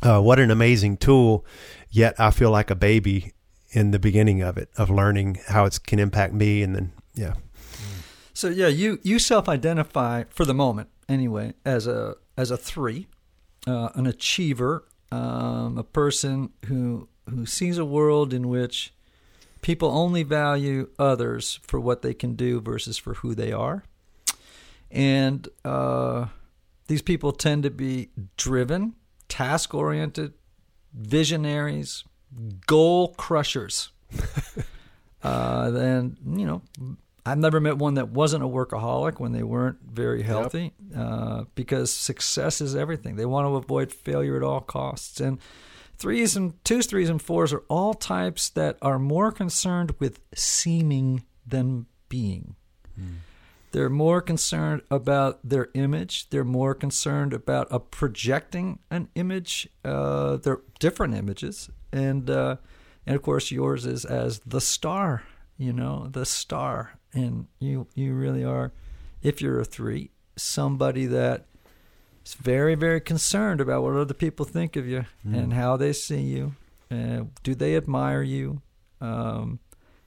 uh, 0.02 0.20
what 0.20 0.38
an 0.38 0.50
amazing 0.50 0.98
tool. 0.98 1.44
Yet 1.90 2.14
I 2.18 2.30
feel 2.30 2.50
like 2.50 2.70
a 2.70 2.74
baby 2.74 3.32
in 3.70 3.90
the 3.90 3.98
beginning 3.98 4.42
of 4.42 4.56
it, 4.58 4.68
of 4.76 4.90
learning 4.90 5.38
how 5.48 5.64
it 5.64 5.78
can 5.86 5.98
impact 5.98 6.34
me. 6.34 6.62
And 6.62 6.74
then, 6.74 6.92
yeah. 7.14 7.34
So 8.32 8.48
yeah, 8.48 8.68
you, 8.68 8.98
you 9.02 9.18
self-identify 9.18 10.24
for 10.30 10.44
the 10.44 10.54
moment 10.54 10.88
anyway, 11.08 11.54
as 11.64 11.86
a, 11.86 12.16
as 12.36 12.50
a 12.50 12.56
three. 12.56 13.06
uh, 13.66 13.90
an 13.94 14.06
achiever, 14.06 14.86
um, 15.10 15.78
a 15.78 15.84
person 15.84 16.50
who 16.66 17.08
who 17.30 17.46
sees 17.46 17.78
a 17.78 17.84
world 17.84 18.34
in 18.34 18.48
which 18.48 18.92
people 19.64 19.88
only 19.88 20.22
value 20.22 20.90
others 20.98 21.58
for 21.62 21.80
what 21.80 22.02
they 22.02 22.12
can 22.12 22.34
do 22.34 22.60
versus 22.60 22.98
for 22.98 23.14
who 23.14 23.34
they 23.34 23.50
are, 23.50 23.82
and 24.90 25.48
uh, 25.64 26.26
these 26.86 27.00
people 27.00 27.32
tend 27.32 27.62
to 27.62 27.70
be 27.70 28.10
driven, 28.36 28.94
task 29.26 29.74
oriented, 29.74 30.34
visionaries, 30.92 32.04
goal 32.66 33.14
crushers. 33.14 33.90
uh, 35.22 35.70
then 35.70 36.18
you 36.26 36.44
know 36.44 36.60
I've 37.24 37.38
never 37.38 37.58
met 37.58 37.78
one 37.78 37.94
that 37.94 38.10
wasn't 38.10 38.44
a 38.44 38.46
workaholic 38.46 39.18
when 39.18 39.32
they 39.32 39.42
weren't 39.42 39.78
very 39.82 40.22
healthy 40.22 40.72
yep. 40.90 40.98
uh, 40.98 41.44
because 41.54 41.90
success 41.90 42.60
is 42.60 42.76
everything. 42.76 43.16
They 43.16 43.24
want 43.24 43.46
to 43.46 43.56
avoid 43.56 43.92
failure 43.92 44.36
at 44.36 44.42
all 44.42 44.60
costs. 44.60 45.20
And 45.20 45.38
threes 45.98 46.36
and 46.36 46.62
twos, 46.64 46.86
threes, 46.86 47.08
and 47.08 47.20
fours 47.20 47.52
are 47.52 47.64
all 47.68 47.94
types 47.94 48.48
that 48.50 48.78
are 48.82 48.98
more 48.98 49.32
concerned 49.32 49.94
with 49.98 50.20
seeming 50.34 51.24
than 51.46 51.86
being. 52.08 52.56
Hmm. 52.96 53.14
They're 53.72 53.90
more 53.90 54.20
concerned 54.20 54.82
about 54.88 55.40
their 55.42 55.68
image. 55.74 56.30
They're 56.30 56.44
more 56.44 56.74
concerned 56.74 57.32
about 57.32 57.72
uh, 57.72 57.80
projecting 57.80 58.78
an 58.88 59.08
image. 59.16 59.68
Uh, 59.84 60.36
they're 60.36 60.60
different 60.78 61.14
images, 61.14 61.70
and 61.92 62.30
uh, 62.30 62.56
and 63.04 63.16
of 63.16 63.22
course 63.22 63.50
yours 63.50 63.84
is 63.84 64.04
as 64.04 64.40
the 64.46 64.60
star. 64.60 65.24
You 65.56 65.72
know, 65.72 66.08
the 66.10 66.24
star 66.24 66.98
and 67.14 67.46
you 67.60 67.86
you 67.94 68.14
really 68.14 68.44
are 68.44 68.72
if 69.22 69.40
you're 69.40 69.60
a 69.60 69.64
three 69.64 70.10
somebody 70.36 71.06
that 71.06 71.46
is 72.24 72.34
very 72.34 72.74
very 72.74 73.00
concerned 73.00 73.60
about 73.60 73.82
what 73.82 73.94
other 73.94 74.14
people 74.14 74.44
think 74.44 74.76
of 74.76 74.86
you 74.86 75.04
mm. 75.26 75.36
and 75.36 75.52
how 75.52 75.76
they 75.76 75.92
see 75.92 76.20
you 76.20 76.54
and 76.90 77.30
do 77.42 77.54
they 77.54 77.76
admire 77.76 78.22
you 78.22 78.60
um, 79.00 79.58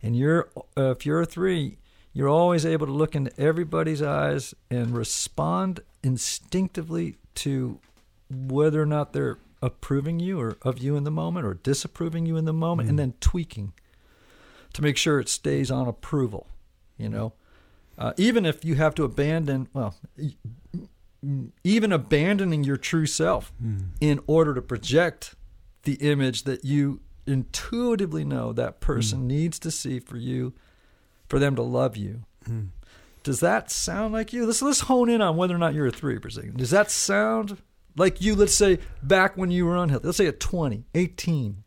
and 0.01 0.15
you're 0.15 0.49
uh, 0.77 0.91
if 0.91 1.05
you're 1.05 1.21
a 1.21 1.25
three 1.25 1.77
you're 2.13 2.29
always 2.29 2.65
able 2.65 2.87
to 2.87 2.93
look 2.93 3.15
into 3.15 3.39
everybody's 3.39 4.01
eyes 4.01 4.55
and 4.71 4.97
respond 4.97 5.81
instinctively 6.03 7.15
to 7.35 7.79
whether 8.29 8.81
or 8.81 8.85
not 8.85 9.13
they're 9.13 9.37
approving 9.61 10.19
you 10.19 10.39
or 10.39 10.57
of 10.61 10.79
you 10.79 10.95
in 10.95 11.03
the 11.03 11.11
moment 11.11 11.45
or 11.45 11.53
disapproving 11.55 12.25
you 12.25 12.37
in 12.37 12.45
the 12.45 12.53
moment 12.53 12.87
mm. 12.87 12.89
and 12.91 12.99
then 12.99 13.13
tweaking 13.19 13.73
to 14.73 14.81
make 14.81 14.97
sure 14.97 15.19
it 15.19 15.29
stays 15.29 15.71
on 15.71 15.87
approval 15.87 16.47
you 16.97 17.09
know, 17.09 17.33
uh, 17.97 18.13
even 18.17 18.45
if 18.45 18.65
you 18.65 18.75
have 18.75 18.95
to 18.95 19.03
abandon, 19.03 19.67
well, 19.73 19.95
even 21.63 21.91
abandoning 21.91 22.63
your 22.63 22.77
true 22.77 23.05
self 23.05 23.51
mm. 23.63 23.89
in 23.99 24.19
order 24.27 24.53
to 24.53 24.61
project 24.61 25.35
the 25.83 25.95
image 25.95 26.43
that 26.43 26.63
you 26.63 27.01
intuitively 27.25 28.23
know 28.23 28.53
that 28.53 28.79
person 28.79 29.21
mm. 29.21 29.25
needs 29.25 29.59
to 29.59 29.71
see 29.71 29.99
for 29.99 30.17
you, 30.17 30.53
for 31.27 31.39
them 31.39 31.55
to 31.55 31.61
love 31.61 31.97
you. 31.97 32.23
Mm. 32.47 32.69
Does 33.23 33.39
that 33.41 33.69
sound 33.69 34.13
like 34.13 34.31
you? 34.31 34.45
Let's 34.45 34.61
let's 34.61 34.81
hone 34.81 35.09
in 35.09 35.21
on 35.21 35.35
whether 35.35 35.53
or 35.53 35.57
not 35.57 35.73
you're 35.73 35.87
a 35.87 35.91
three 35.91 36.17
per 36.19 36.29
second. 36.29 36.57
Does 36.57 36.69
that 36.69 36.89
sound 36.89 37.57
like 37.97 38.21
you? 38.21 38.35
Let's 38.35 38.53
say 38.53 38.79
back 39.03 39.35
when 39.35 39.51
you 39.51 39.65
were 39.65 39.75
unhealthy. 39.75 40.05
Let's 40.07 40.17
say 40.17 40.27
at 40.27 40.39
20, 40.39 40.85
18. 40.95 41.63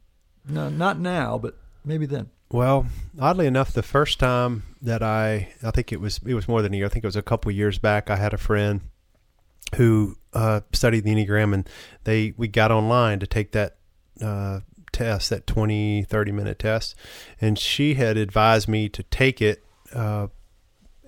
No, 0.49 0.71
not 0.71 0.99
now, 0.99 1.37
but 1.37 1.59
maybe 1.85 2.07
then. 2.07 2.31
Well, 2.51 2.87
oddly 3.21 3.47
enough, 3.47 3.73
the 3.73 3.83
first 3.83 4.19
time 4.19 4.65
that 4.83 5.03
I, 5.03 5.53
I 5.63 5.71
think 5.71 5.93
it 5.93 6.01
was 6.01 6.19
it 6.25 6.35
was 6.35 6.49
more 6.49 6.63
than 6.63 6.75
a 6.75 6.79
year. 6.79 6.87
I 6.87 6.89
think 6.89 7.05
it 7.05 7.09
was 7.09 7.17
a 7.17 7.23
couple 7.23 7.53
years 7.53 7.79
back. 7.79 8.11
I 8.11 8.17
had 8.17 8.33
a 8.33 8.39
friend 8.39 8.81
who 9.77 10.17
uh, 10.33 10.61
studied 10.73 11.05
the 11.05 11.15
enneagram, 11.15 11.55
and 11.55 11.69
they 12.05 12.35
we 12.37 12.49
got 12.49 12.71
online 12.71 13.19
to 13.21 13.27
take 13.27 13.53
that 13.53 13.77
uh, 14.21 14.61
test, 14.93 15.31
that 15.31 15.47
20, 15.47 16.05
30 16.05 16.33
minute 16.33 16.59
test, 16.59 16.95
and 17.41 17.59
she 17.59 17.95
had 17.95 18.17
advised 18.17 18.69
me 18.69 18.89
to 18.89 19.03
take 19.05 19.41
it 19.41 19.65
uh, 19.95 20.29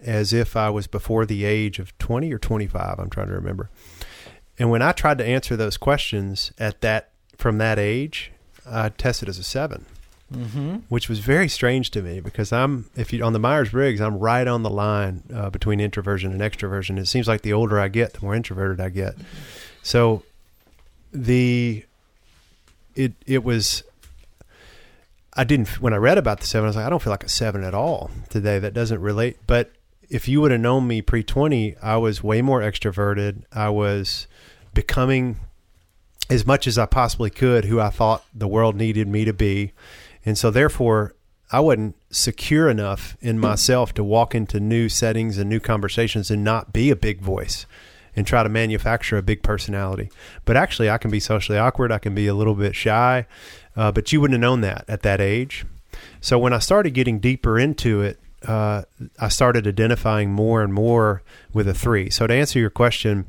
as 0.02 0.32
if 0.32 0.56
I 0.56 0.70
was 0.70 0.86
before 0.86 1.26
the 1.26 1.44
age 1.44 1.78
of 1.78 1.96
twenty 1.98 2.32
or 2.32 2.38
twenty 2.38 2.66
five. 2.66 2.98
I'm 2.98 3.10
trying 3.10 3.28
to 3.28 3.34
remember. 3.34 3.70
And 4.58 4.70
when 4.70 4.82
I 4.82 4.92
tried 4.92 5.18
to 5.18 5.24
answer 5.24 5.56
those 5.56 5.76
questions 5.76 6.52
at 6.58 6.82
that 6.82 7.10
from 7.36 7.58
that 7.58 7.78
age, 7.78 8.32
I 8.66 8.90
tested 8.90 9.28
as 9.28 9.38
a 9.38 9.42
seven 9.42 9.86
mm-hmm. 10.32 10.76
which 10.88 11.08
was 11.08 11.18
very 11.18 11.48
strange 11.48 11.90
to 11.92 12.02
me 12.02 12.20
because 12.20 12.52
I'm 12.52 12.90
if 12.96 13.12
you 13.12 13.22
on 13.24 13.32
the 13.32 13.38
Myers 13.38 13.70
Briggs 13.70 14.00
I'm 14.00 14.18
right 14.18 14.46
on 14.46 14.62
the 14.62 14.70
line 14.70 15.22
uh, 15.34 15.50
between 15.50 15.80
introversion 15.80 16.32
and 16.32 16.40
extroversion. 16.40 16.98
It 16.98 17.06
seems 17.06 17.28
like 17.28 17.42
the 17.42 17.52
older 17.52 17.78
I 17.78 17.88
get, 17.88 18.14
the 18.14 18.20
more 18.22 18.34
introverted 18.34 18.80
I 18.80 18.88
get. 18.88 19.14
So 19.82 20.22
the 21.12 21.84
it 22.94 23.12
it 23.26 23.44
was 23.44 23.82
I 25.34 25.44
didn't 25.44 25.80
when 25.80 25.92
I 25.92 25.96
read 25.96 26.18
about 26.18 26.40
the 26.40 26.46
seven 26.46 26.66
I 26.66 26.68
was 26.68 26.76
like 26.76 26.86
I 26.86 26.90
don't 26.90 27.02
feel 27.02 27.12
like 27.12 27.24
a 27.24 27.28
seven 27.28 27.64
at 27.64 27.74
all 27.74 28.10
today. 28.28 28.58
That 28.58 28.74
doesn't 28.74 29.00
relate. 29.00 29.38
But 29.46 29.72
if 30.08 30.28
you 30.28 30.40
would 30.40 30.50
have 30.50 30.60
known 30.60 30.86
me 30.86 31.02
pre 31.02 31.22
twenty, 31.22 31.76
I 31.82 31.96
was 31.96 32.22
way 32.22 32.42
more 32.42 32.60
extroverted. 32.60 33.42
I 33.52 33.70
was 33.70 34.26
becoming 34.74 35.36
as 36.30 36.46
much 36.46 36.66
as 36.66 36.78
I 36.78 36.86
possibly 36.86 37.30
could 37.30 37.66
who 37.66 37.80
I 37.80 37.90
thought 37.90 38.24
the 38.34 38.48
world 38.48 38.76
needed 38.76 39.08
me 39.08 39.24
to 39.24 39.32
be. 39.32 39.72
And 40.24 40.38
so, 40.38 40.50
therefore, 40.50 41.14
I 41.50 41.60
wasn't 41.60 41.96
secure 42.10 42.70
enough 42.70 43.16
in 43.20 43.38
myself 43.38 43.92
to 43.94 44.04
walk 44.04 44.34
into 44.34 44.58
new 44.58 44.88
settings 44.88 45.36
and 45.36 45.50
new 45.50 45.60
conversations 45.60 46.30
and 46.30 46.42
not 46.42 46.72
be 46.72 46.90
a 46.90 46.96
big 46.96 47.20
voice 47.20 47.66
and 48.16 48.26
try 48.26 48.42
to 48.42 48.48
manufacture 48.48 49.16
a 49.16 49.22
big 49.22 49.42
personality. 49.42 50.10
But 50.44 50.56
actually, 50.56 50.90
I 50.90 50.98
can 50.98 51.10
be 51.10 51.20
socially 51.20 51.58
awkward. 51.58 51.92
I 51.92 51.98
can 51.98 52.14
be 52.14 52.26
a 52.26 52.34
little 52.34 52.54
bit 52.54 52.74
shy. 52.74 53.26
Uh, 53.76 53.92
but 53.92 54.12
you 54.12 54.20
wouldn't 54.20 54.34
have 54.34 54.40
known 54.40 54.60
that 54.62 54.84
at 54.88 55.02
that 55.02 55.20
age. 55.20 55.64
So 56.20 56.38
when 56.38 56.52
I 56.52 56.58
started 56.58 56.92
getting 56.92 57.18
deeper 57.18 57.58
into 57.58 58.00
it, 58.02 58.18
uh, 58.46 58.82
I 59.18 59.28
started 59.28 59.66
identifying 59.66 60.32
more 60.32 60.62
and 60.62 60.72
more 60.72 61.22
with 61.52 61.68
a 61.68 61.74
three. 61.74 62.10
So 62.10 62.26
to 62.26 62.34
answer 62.34 62.58
your 62.58 62.70
question, 62.70 63.26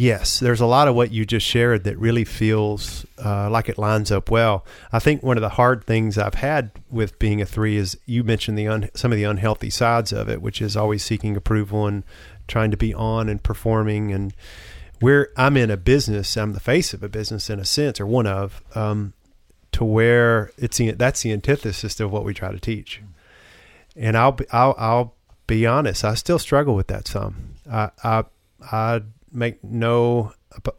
Yes, 0.00 0.38
there's 0.38 0.60
a 0.60 0.66
lot 0.66 0.86
of 0.86 0.94
what 0.94 1.10
you 1.10 1.26
just 1.26 1.44
shared 1.44 1.82
that 1.82 1.98
really 1.98 2.24
feels 2.24 3.04
uh, 3.22 3.50
like 3.50 3.68
it 3.68 3.78
lines 3.78 4.12
up 4.12 4.30
well. 4.30 4.64
I 4.92 5.00
think 5.00 5.24
one 5.24 5.36
of 5.36 5.40
the 5.40 5.48
hard 5.48 5.82
things 5.82 6.16
I've 6.16 6.34
had 6.34 6.70
with 6.88 7.18
being 7.18 7.42
a 7.42 7.44
three 7.44 7.76
is 7.76 7.98
you 8.06 8.22
mentioned 8.22 8.56
the 8.56 8.68
un- 8.68 8.90
some 8.94 9.10
of 9.10 9.16
the 9.16 9.24
unhealthy 9.24 9.70
sides 9.70 10.12
of 10.12 10.28
it, 10.28 10.40
which 10.40 10.62
is 10.62 10.76
always 10.76 11.02
seeking 11.02 11.36
approval 11.36 11.88
and 11.88 12.04
trying 12.46 12.70
to 12.70 12.76
be 12.76 12.94
on 12.94 13.28
and 13.28 13.42
performing. 13.42 14.12
And 14.12 14.32
where 15.00 15.30
I'm 15.36 15.56
in 15.56 15.68
a 15.68 15.76
business, 15.76 16.36
I'm 16.36 16.52
the 16.52 16.60
face 16.60 16.94
of 16.94 17.02
a 17.02 17.08
business 17.08 17.50
in 17.50 17.58
a 17.58 17.64
sense, 17.64 17.98
or 17.98 18.06
one 18.06 18.28
of, 18.28 18.62
um, 18.76 19.14
to 19.72 19.84
where 19.84 20.52
it's 20.56 20.76
the, 20.76 20.92
that's 20.92 21.22
the 21.22 21.32
antithesis 21.32 21.98
of 21.98 22.12
what 22.12 22.24
we 22.24 22.34
try 22.34 22.52
to 22.52 22.60
teach. 22.60 23.02
And 23.96 24.16
I'll 24.16 24.30
be, 24.30 24.44
I'll, 24.52 24.76
I'll 24.78 25.14
be 25.48 25.66
honest, 25.66 26.04
I 26.04 26.14
still 26.14 26.38
struggle 26.38 26.76
with 26.76 26.86
that 26.86 27.08
some. 27.08 27.54
I 27.68 27.90
I, 28.04 28.24
I 28.70 29.02
make 29.32 29.62
no 29.62 30.32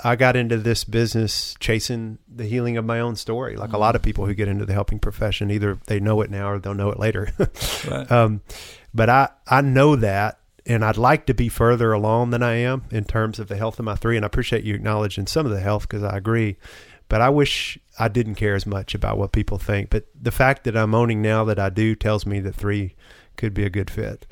I 0.03 0.15
got 0.15 0.35
into 0.35 0.57
this 0.57 0.83
business 0.83 1.55
chasing 1.59 2.17
the 2.27 2.45
healing 2.45 2.77
of 2.77 2.85
my 2.85 2.99
own 2.99 3.15
story, 3.15 3.55
like 3.55 3.67
mm-hmm. 3.67 3.75
a 3.75 3.79
lot 3.79 3.95
of 3.95 4.01
people 4.01 4.25
who 4.25 4.33
get 4.33 4.47
into 4.47 4.65
the 4.65 4.73
helping 4.73 4.99
profession. 4.99 5.51
Either 5.51 5.77
they 5.85 5.99
know 5.99 6.21
it 6.21 6.29
now 6.29 6.49
or 6.49 6.59
they'll 6.59 6.73
know 6.73 6.89
it 6.89 6.99
later. 6.99 7.31
right. 7.87 8.11
um, 8.11 8.41
but 8.93 9.09
I 9.09 9.29
I 9.47 9.61
know 9.61 9.95
that, 9.95 10.39
and 10.65 10.83
I'd 10.83 10.97
like 10.97 11.27
to 11.27 11.33
be 11.33 11.49
further 11.49 11.93
along 11.93 12.31
than 12.31 12.43
I 12.43 12.55
am 12.55 12.85
in 12.91 13.05
terms 13.05 13.39
of 13.39 13.47
the 13.47 13.57
health 13.57 13.79
of 13.79 13.85
my 13.85 13.95
three. 13.95 14.15
And 14.15 14.25
I 14.25 14.27
appreciate 14.27 14.63
you 14.63 14.73
acknowledging 14.75 15.27
some 15.27 15.45
of 15.45 15.51
the 15.51 15.61
health 15.61 15.83
because 15.83 16.03
I 16.03 16.17
agree. 16.17 16.57
But 17.07 17.21
I 17.21 17.29
wish 17.29 17.79
I 17.97 18.07
didn't 18.07 18.35
care 18.35 18.55
as 18.55 18.65
much 18.65 18.93
about 18.93 19.17
what 19.17 19.31
people 19.31 19.57
think. 19.57 19.89
But 19.89 20.05
the 20.19 20.31
fact 20.31 20.63
that 20.63 20.77
I'm 20.77 20.93
owning 20.93 21.21
now 21.21 21.43
that 21.45 21.59
I 21.59 21.69
do 21.69 21.95
tells 21.95 22.25
me 22.25 22.39
that 22.41 22.55
three 22.55 22.95
could 23.35 23.53
be 23.53 23.63
a 23.63 23.69
good 23.69 23.89
fit. 23.89 24.27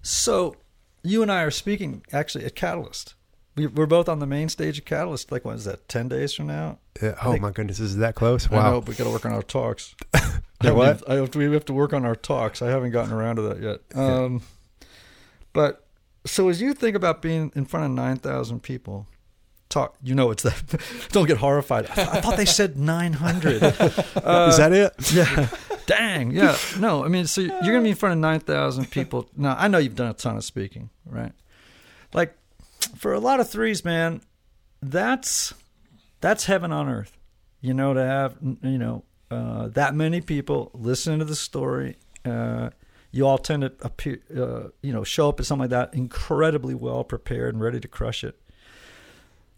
So 0.00 0.56
you 1.04 1.22
and 1.22 1.30
I 1.30 1.42
are 1.42 1.50
speaking 1.50 2.02
actually 2.12 2.44
at 2.44 2.56
Catalyst. 2.56 3.14
We, 3.56 3.66
are 3.66 3.86
both 3.86 4.08
on 4.08 4.18
the 4.18 4.26
main 4.26 4.48
stage 4.48 4.78
of 4.78 4.84
Catalyst. 4.84 5.30
Like, 5.30 5.44
when 5.44 5.54
is 5.54 5.64
that? 5.64 5.88
Ten 5.88 6.08
days 6.08 6.34
from 6.34 6.48
now? 6.48 6.78
Yeah. 7.00 7.14
Oh 7.22 7.30
think, 7.30 7.42
my 7.42 7.52
goodness, 7.52 7.78
is 7.78 7.98
that 7.98 8.16
close? 8.16 8.50
Wow. 8.50 8.58
I 8.58 8.70
know, 8.70 8.78
we 8.80 8.94
got 8.94 9.04
to 9.04 9.10
work 9.10 9.24
on 9.24 9.32
our 9.32 9.42
talks. 9.42 9.94
what? 10.60 11.08
I 11.08 11.14
have 11.14 11.30
to, 11.30 11.38
we 11.38 11.52
have 11.52 11.64
to 11.66 11.72
work 11.72 11.92
on 11.92 12.04
our 12.04 12.16
talks. 12.16 12.62
I 12.62 12.68
haven't 12.68 12.90
gotten 12.90 13.12
around 13.12 13.36
to 13.36 13.42
that 13.42 13.60
yet. 13.60 13.80
Um, 13.94 14.42
but 15.52 15.86
so 16.26 16.48
as 16.48 16.60
you 16.60 16.74
think 16.74 16.96
about 16.96 17.22
being 17.22 17.52
in 17.54 17.64
front 17.64 17.86
of 17.86 17.92
nine 17.92 18.16
thousand 18.16 18.64
people, 18.64 19.06
talk. 19.68 19.96
You 20.02 20.14
know, 20.14 20.30
it's 20.30 20.42
that. 20.42 20.80
don't 21.10 21.26
get 21.26 21.36
horrified. 21.36 21.86
I, 21.90 22.02
I 22.02 22.20
thought 22.20 22.36
they 22.36 22.44
said 22.44 22.76
nine 22.76 23.12
hundred. 23.12 23.62
Uh, 23.62 24.48
is 24.50 24.56
that 24.56 24.72
it? 24.72 24.94
Yeah. 25.12 25.48
Dang. 25.86 26.30
Yeah. 26.30 26.56
No. 26.78 27.04
I 27.04 27.08
mean, 27.08 27.26
so 27.26 27.40
you're 27.40 27.60
gonna 27.60 27.82
be 27.82 27.90
in 27.90 27.94
front 27.94 28.14
of 28.14 28.18
nine 28.18 28.40
thousand 28.40 28.90
people. 28.90 29.28
Now, 29.36 29.56
I 29.58 29.68
know 29.68 29.78
you've 29.78 29.96
done 29.96 30.10
a 30.10 30.14
ton 30.14 30.36
of 30.36 30.44
speaking, 30.44 30.90
right? 31.04 31.32
Like 32.12 32.36
for 32.96 33.12
a 33.12 33.20
lot 33.20 33.40
of 33.40 33.48
threes, 33.50 33.84
man, 33.84 34.20
that's 34.82 35.54
that's 36.20 36.46
heaven 36.46 36.72
on 36.72 36.88
earth. 36.88 37.16
You 37.60 37.74
know, 37.74 37.94
to 37.94 38.04
have 38.04 38.36
you 38.40 38.78
know 38.78 39.04
uh, 39.30 39.68
that 39.68 39.94
many 39.94 40.20
people 40.20 40.70
listening 40.74 41.18
to 41.18 41.24
the 41.24 41.36
story. 41.36 41.96
Uh, 42.24 42.70
you 43.10 43.24
all 43.26 43.38
tend 43.38 43.62
to 43.62 43.72
appear, 43.80 44.20
uh, 44.36 44.70
you 44.82 44.92
know, 44.92 45.04
show 45.04 45.28
up 45.28 45.38
at 45.38 45.46
something 45.46 45.60
like 45.60 45.70
that 45.70 45.94
incredibly 45.94 46.74
well 46.74 47.04
prepared 47.04 47.54
and 47.54 47.62
ready 47.62 47.78
to 47.78 47.86
crush 47.86 48.24
it. 48.24 48.36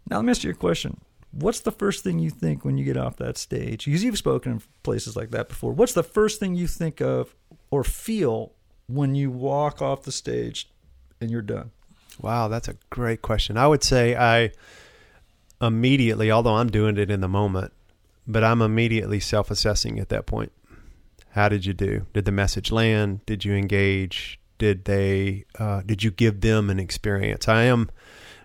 Now 0.09 0.17
let 0.17 0.25
me 0.25 0.29
ask 0.29 0.43
you 0.43 0.51
a 0.51 0.53
question. 0.53 1.01
What's 1.39 1.59
the 1.59 1.71
first 1.71 2.03
thing 2.03 2.17
you 2.17 2.31
think 2.31 2.65
when 2.65 2.77
you 2.79 2.83
get 2.83 2.97
off 2.97 3.17
that 3.17 3.37
stage? 3.37 3.85
Because 3.85 4.03
you've 4.03 4.17
spoken 4.17 4.53
in 4.53 4.61
places 4.81 5.15
like 5.15 5.29
that 5.31 5.49
before. 5.49 5.71
What's 5.71 5.93
the 5.93 6.03
first 6.03 6.39
thing 6.39 6.55
you 6.55 6.65
think 6.65 6.99
of 6.99 7.35
or 7.69 7.83
feel 7.83 8.53
when 8.87 9.13
you 9.13 9.29
walk 9.29 9.79
off 9.79 10.01
the 10.01 10.11
stage 10.11 10.67
and 11.21 11.29
you're 11.29 11.43
done? 11.43 11.69
Wow, 12.19 12.47
that's 12.47 12.67
a 12.67 12.75
great 12.89 13.21
question. 13.21 13.55
I 13.55 13.67
would 13.67 13.83
say 13.83 14.15
I 14.15 14.51
immediately, 15.61 16.31
although 16.31 16.55
I'm 16.55 16.69
doing 16.69 16.97
it 16.97 17.11
in 17.11 17.21
the 17.21 17.27
moment, 17.27 17.71
but 18.25 18.43
I'm 18.43 18.61
immediately 18.61 19.19
self 19.19 19.51
assessing 19.51 19.99
at 19.99 20.09
that 20.09 20.25
point. 20.25 20.51
How 21.31 21.49
did 21.49 21.67
you 21.67 21.73
do? 21.73 22.07
Did 22.13 22.25
the 22.25 22.31
message 22.31 22.71
land? 22.71 23.23
Did 23.27 23.45
you 23.45 23.53
engage? 23.53 24.39
Did 24.57 24.85
they? 24.85 25.45
Uh, 25.59 25.83
did 25.85 26.03
you 26.03 26.09
give 26.09 26.41
them 26.41 26.71
an 26.71 26.79
experience? 26.79 27.47
I 27.47 27.63
am, 27.63 27.91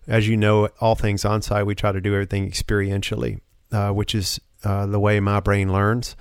as 0.07 0.29
you 0.29 0.37
know, 0.37 0.69
all 0.81 0.95
things 0.95 1.25
on 1.25 1.43
site. 1.43 1.67
We 1.67 1.75
try 1.75 1.93
to 1.93 2.01
do 2.01 2.15
everything 2.15 2.51
experientially, 2.51 3.41
uh, 3.71 3.91
which 3.91 4.15
is 4.15 4.41
uh, 4.65 4.87
the 4.87 5.01
way 5.01 5.21
my 5.21 5.41
brain 5.41 5.73
learns. 5.73 6.17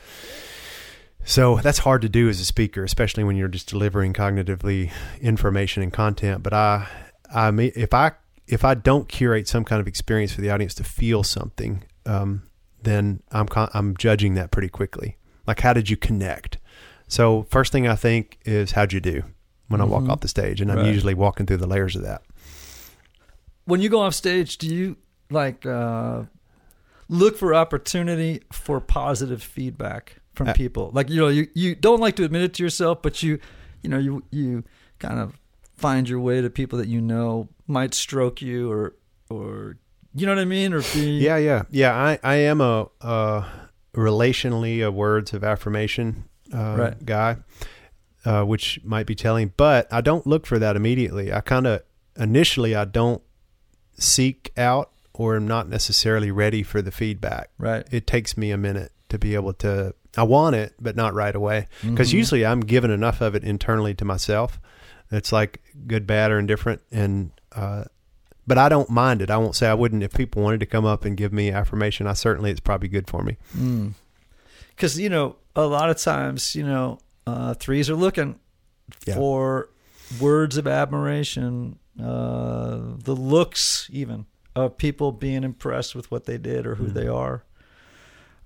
So 1.23 1.57
that's 1.57 1.79
hard 1.79 2.01
to 2.01 2.09
do 2.09 2.29
as 2.29 2.39
a 2.39 2.45
speaker, 2.45 2.83
especially 2.83 3.23
when 3.23 3.35
you're 3.35 3.47
just 3.47 3.69
delivering 3.69 4.13
cognitively 4.13 4.91
information 5.21 5.83
and 5.83 5.93
content. 5.93 6.41
But 6.41 6.53
I, 6.53 6.87
I 7.33 7.51
mean, 7.51 7.71
if 7.75 7.93
I 7.93 8.13
if 8.47 8.65
I 8.65 8.73
don't 8.73 9.07
curate 9.07 9.47
some 9.47 9.63
kind 9.63 9.79
of 9.79 9.87
experience 9.87 10.33
for 10.33 10.41
the 10.41 10.49
audience 10.49 10.73
to 10.75 10.83
feel 10.83 11.23
something, 11.23 11.83
um, 12.05 12.43
then 12.81 13.21
I'm 13.31 13.47
I'm 13.55 13.95
judging 13.97 14.33
that 14.35 14.51
pretty 14.51 14.69
quickly. 14.69 15.17
Like, 15.45 15.59
how 15.59 15.73
did 15.73 15.89
you 15.89 15.97
connect? 15.97 16.57
So 17.07 17.43
first 17.49 17.71
thing 17.71 17.87
I 17.87 17.95
think 17.95 18.39
is 18.45 18.71
how'd 18.71 18.93
you 18.93 18.99
do 18.99 19.23
when 19.67 19.79
mm-hmm. 19.79 19.81
I 19.81 19.85
walk 19.85 20.01
mm-hmm. 20.03 20.11
off 20.11 20.21
the 20.21 20.27
stage, 20.27 20.59
and 20.59 20.71
I'm 20.71 20.79
right. 20.79 20.87
usually 20.87 21.13
walking 21.13 21.45
through 21.45 21.57
the 21.57 21.67
layers 21.67 21.95
of 21.95 22.01
that. 22.03 22.23
When 23.65 23.81
you 23.81 23.89
go 23.89 24.01
off 24.01 24.15
stage, 24.15 24.57
do 24.57 24.73
you 24.73 24.97
like 25.29 25.65
uh, 25.65 26.23
look 27.07 27.37
for 27.37 27.53
opportunity 27.53 28.41
for 28.51 28.79
positive 28.79 29.43
feedback? 29.43 30.21
from 30.33 30.49
uh, 30.49 30.53
people. 30.53 30.91
Like 30.93 31.09
you 31.09 31.19
know, 31.19 31.27
you 31.27 31.47
you 31.53 31.75
don't 31.75 31.99
like 31.99 32.15
to 32.17 32.23
admit 32.23 32.41
it 32.43 32.53
to 32.55 32.63
yourself, 32.63 33.01
but 33.01 33.21
you 33.23 33.39
you 33.81 33.89
know 33.89 33.97
you 33.97 34.23
you 34.31 34.63
kind 34.99 35.19
of 35.19 35.39
find 35.75 36.07
your 36.07 36.19
way 36.19 36.41
to 36.41 36.49
people 36.49 36.77
that 36.79 36.87
you 36.87 37.01
know 37.01 37.49
might 37.67 37.93
stroke 37.93 38.41
you 38.41 38.71
or 38.71 38.95
or 39.29 39.77
you 40.13 40.25
know 40.25 40.33
what 40.33 40.41
I 40.41 40.45
mean 40.45 40.73
or 40.73 40.81
be 40.93 41.19
yeah 41.19 41.37
yeah 41.37 41.63
yeah 41.69 41.95
I 41.95 42.19
I 42.23 42.35
am 42.35 42.61
a, 42.61 42.87
a 43.01 43.45
relationally 43.95 44.85
a 44.85 44.91
words 44.91 45.33
of 45.33 45.43
affirmation 45.43 46.25
uh, 46.53 46.75
right. 46.77 47.05
guy. 47.05 47.37
Uh, 48.23 48.43
which 48.43 48.79
might 48.83 49.07
be 49.07 49.15
telling, 49.15 49.51
but 49.57 49.91
I 49.91 49.99
don't 49.99 50.27
look 50.27 50.45
for 50.45 50.59
that 50.59 50.75
immediately. 50.75 51.33
I 51.33 51.41
kind 51.41 51.65
of 51.65 51.81
initially 52.15 52.75
I 52.75 52.85
don't 52.85 53.23
seek 54.01 54.51
out 54.57 54.91
or 55.13 55.35
am 55.35 55.47
not 55.47 55.69
necessarily 55.69 56.31
ready 56.31 56.63
for 56.63 56.81
the 56.81 56.91
feedback. 56.91 57.49
Right. 57.57 57.85
It 57.91 58.07
takes 58.07 58.37
me 58.37 58.51
a 58.51 58.57
minute 58.57 58.91
to 59.09 59.19
be 59.19 59.35
able 59.35 59.53
to 59.53 59.93
I 60.17 60.23
want 60.23 60.55
it, 60.55 60.73
but 60.79 60.95
not 60.95 61.13
right 61.13 61.33
away. 61.33 61.67
Because 61.81 62.09
mm-hmm. 62.09 62.17
usually 62.17 62.45
I'm 62.45 62.61
given 62.61 62.91
enough 62.91 63.21
of 63.21 63.35
it 63.35 63.43
internally 63.43 63.93
to 63.95 64.05
myself. 64.05 64.59
It's 65.09 65.31
like 65.31 65.61
good, 65.87 66.07
bad, 66.07 66.31
or 66.31 66.39
indifferent, 66.39 66.81
and 66.91 67.31
uh, 67.53 67.85
but 68.47 68.57
I 68.57 68.69
don't 68.69 68.89
mind 68.89 69.21
it. 69.21 69.29
I 69.29 69.37
won't 69.37 69.55
say 69.55 69.67
I 69.67 69.73
wouldn't 69.73 70.03
if 70.03 70.13
people 70.13 70.41
wanted 70.41 70.61
to 70.61 70.65
come 70.65 70.85
up 70.85 71.05
and 71.05 71.17
give 71.17 71.33
me 71.33 71.51
affirmation. 71.51 72.07
I 72.07 72.13
certainly 72.13 72.51
it's 72.51 72.59
probably 72.59 72.87
good 72.87 73.07
for 73.07 73.23
me. 73.23 73.37
Because 74.69 74.95
mm. 74.95 75.01
you 75.01 75.09
know, 75.09 75.35
a 75.55 75.65
lot 75.65 75.89
of 75.89 75.97
times, 75.97 76.55
you 76.55 76.65
know, 76.65 76.99
uh, 77.27 77.53
threes 77.55 77.89
are 77.89 77.95
looking 77.95 78.39
yeah. 79.05 79.15
for 79.15 79.69
words 80.19 80.57
of 80.57 80.65
admiration, 80.65 81.77
uh, 82.01 82.79
the 82.97 83.15
looks 83.15 83.89
even 83.91 84.25
of 84.55 84.77
people 84.77 85.11
being 85.11 85.43
impressed 85.43 85.95
with 85.95 86.11
what 86.11 86.25
they 86.25 86.37
did 86.37 86.65
or 86.65 86.75
who 86.75 86.87
mm. 86.87 86.93
they 86.93 87.07
are. 87.07 87.43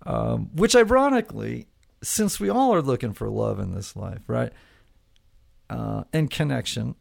Um, 0.05 0.51
which, 0.53 0.75
ironically, 0.75 1.67
since 2.03 2.39
we 2.39 2.49
all 2.49 2.73
are 2.73 2.81
looking 2.81 3.13
for 3.13 3.27
love 3.29 3.59
in 3.59 3.73
this 3.73 3.95
life, 3.95 4.21
right? 4.27 4.53
Uh, 5.69 6.03
and 6.13 6.29
connection, 6.29 6.95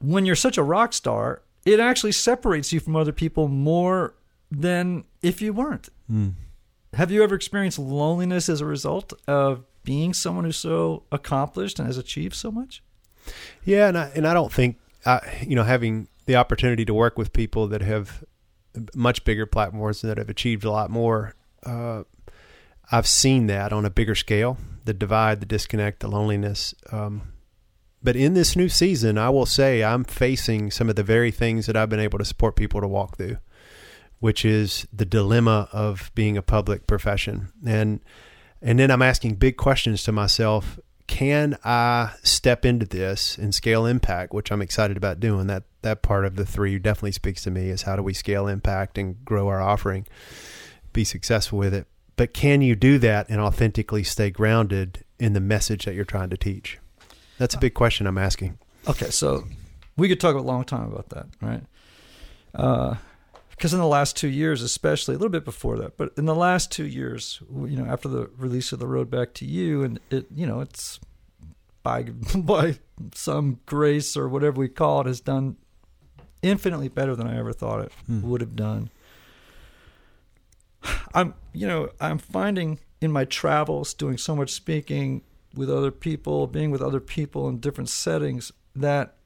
when 0.00 0.24
you're 0.24 0.34
such 0.36 0.56
a 0.56 0.62
rock 0.62 0.94
star, 0.94 1.42
it 1.66 1.78
actually 1.78 2.12
separates 2.12 2.72
you 2.72 2.80
from 2.80 2.96
other 2.96 3.12
people 3.12 3.48
more 3.48 4.14
than 4.50 5.04
if 5.20 5.42
you 5.42 5.52
weren't. 5.52 5.90
Mm. 6.10 6.32
Have 6.94 7.10
you 7.10 7.22
ever 7.22 7.34
experienced 7.34 7.78
loneliness 7.78 8.48
as 8.48 8.62
a 8.62 8.66
result 8.66 9.12
of 9.26 9.64
being 9.84 10.14
someone 10.14 10.44
who's 10.44 10.56
so 10.56 11.02
accomplished 11.12 11.78
and 11.78 11.86
has 11.86 11.98
achieved 11.98 12.34
so 12.34 12.50
much? 12.50 12.82
Yeah, 13.64 13.88
and 13.88 13.98
I, 13.98 14.10
and 14.14 14.26
I 14.26 14.32
don't 14.32 14.52
think 14.52 14.78
You 15.06 15.56
know 15.56 15.64
having 15.64 16.08
the 16.26 16.36
opportunity 16.36 16.84
to 16.84 16.94
work 16.94 17.16
with 17.16 17.32
people 17.32 17.68
that 17.68 17.80
have 17.80 18.24
much 18.94 19.24
bigger 19.24 19.46
platforms 19.46 20.02
and 20.02 20.10
that 20.10 20.18
have 20.18 20.28
achieved 20.28 20.64
a 20.64 20.70
lot 20.70 20.90
more. 20.90 21.34
Uh, 21.64 22.04
I've 22.90 23.06
seen 23.06 23.46
that 23.46 23.72
on 23.72 23.84
a 23.84 23.90
bigger 23.90 24.14
scale 24.14 24.58
the 24.84 24.94
divide, 24.94 25.40
the 25.40 25.46
disconnect, 25.46 26.00
the 26.00 26.08
loneliness. 26.08 26.74
Um, 26.90 27.32
but 28.02 28.16
in 28.16 28.32
this 28.32 28.56
new 28.56 28.70
season, 28.70 29.18
I 29.18 29.28
will 29.28 29.44
say 29.44 29.84
I'm 29.84 30.02
facing 30.02 30.70
some 30.70 30.88
of 30.88 30.96
the 30.96 31.02
very 31.02 31.30
things 31.30 31.66
that 31.66 31.76
I've 31.76 31.90
been 31.90 32.00
able 32.00 32.18
to 32.18 32.24
support 32.24 32.56
people 32.56 32.80
to 32.80 32.88
walk 32.88 33.18
through, 33.18 33.36
which 34.20 34.46
is 34.46 34.86
the 34.90 35.04
dilemma 35.04 35.68
of 35.72 36.10
being 36.14 36.38
a 36.38 36.42
public 36.42 36.86
profession. 36.86 37.52
And 37.66 38.00
and 38.62 38.78
then 38.78 38.90
I'm 38.90 39.02
asking 39.02 39.34
big 39.34 39.56
questions 39.56 40.02
to 40.04 40.12
myself. 40.12 40.78
Can 41.08 41.58
I 41.64 42.12
step 42.22 42.64
into 42.64 42.86
this 42.86 43.36
and 43.36 43.52
scale 43.52 43.86
impact, 43.86 44.32
which 44.32 44.52
I'm 44.52 44.62
excited 44.62 44.96
about 44.96 45.18
doing? 45.18 45.48
That 45.48 45.64
that 45.82 46.02
part 46.02 46.24
of 46.24 46.36
the 46.36 46.46
three 46.46 46.78
definitely 46.78 47.12
speaks 47.12 47.42
to 47.42 47.50
me 47.50 47.70
is 47.70 47.82
how 47.82 47.96
do 47.96 48.02
we 48.02 48.14
scale 48.14 48.46
impact 48.46 48.96
and 48.98 49.24
grow 49.24 49.48
our 49.48 49.60
offering, 49.60 50.06
be 50.92 51.04
successful 51.04 51.58
with 51.58 51.74
it. 51.74 51.86
But 52.16 52.32
can 52.34 52.62
you 52.62 52.76
do 52.76 52.98
that 52.98 53.28
and 53.28 53.40
authentically 53.40 54.04
stay 54.04 54.30
grounded 54.30 55.04
in 55.18 55.32
the 55.32 55.40
message 55.40 55.84
that 55.86 55.94
you're 55.94 56.04
trying 56.04 56.30
to 56.30 56.36
teach? 56.36 56.78
That's 57.38 57.54
a 57.54 57.58
big 57.58 57.74
question 57.74 58.06
I'm 58.06 58.18
asking. 58.18 58.58
Okay, 58.86 59.10
so 59.10 59.44
we 59.96 60.08
could 60.08 60.20
talk 60.20 60.36
a 60.36 60.40
long 60.40 60.64
time 60.64 60.92
about 60.92 61.08
that, 61.10 61.26
right? 61.40 61.62
Uh, 62.54 62.96
Because 63.58 63.74
in 63.74 63.80
the 63.80 63.86
last 63.86 64.16
two 64.16 64.28
years, 64.28 64.62
especially 64.62 65.16
a 65.16 65.18
little 65.18 65.32
bit 65.32 65.44
before 65.44 65.76
that, 65.78 65.96
but 65.96 66.12
in 66.16 66.26
the 66.26 66.34
last 66.34 66.70
two 66.70 66.86
years, 66.86 67.42
you 67.50 67.76
know, 67.76 67.86
after 67.86 68.08
the 68.08 68.30
release 68.38 68.70
of 68.70 68.78
the 68.78 68.86
road 68.86 69.10
back 69.10 69.34
to 69.34 69.44
you, 69.44 69.82
and 69.82 69.98
it, 70.10 70.26
you 70.32 70.46
know, 70.46 70.60
it's 70.60 71.00
by 71.82 72.02
by 72.36 72.78
some 73.14 73.58
grace 73.66 74.16
or 74.16 74.28
whatever 74.28 74.60
we 74.60 74.68
call 74.68 75.00
it, 75.00 75.06
has 75.08 75.20
done 75.20 75.56
infinitely 76.40 76.88
better 76.88 77.16
than 77.16 77.26
I 77.26 77.36
ever 77.36 77.52
thought 77.52 77.80
it 77.80 77.92
hmm. 78.06 78.22
would 78.22 78.40
have 78.40 78.54
done. 78.54 78.90
I'm, 81.12 81.34
you 81.52 81.66
know, 81.66 81.90
I'm 82.00 82.18
finding 82.18 82.78
in 83.00 83.10
my 83.10 83.24
travels, 83.24 83.92
doing 83.92 84.18
so 84.18 84.36
much 84.36 84.50
speaking 84.50 85.22
with 85.52 85.68
other 85.68 85.90
people, 85.90 86.46
being 86.46 86.70
with 86.70 86.80
other 86.80 87.00
people 87.00 87.48
in 87.48 87.58
different 87.58 87.88
settings, 87.88 88.52
that 88.76 89.16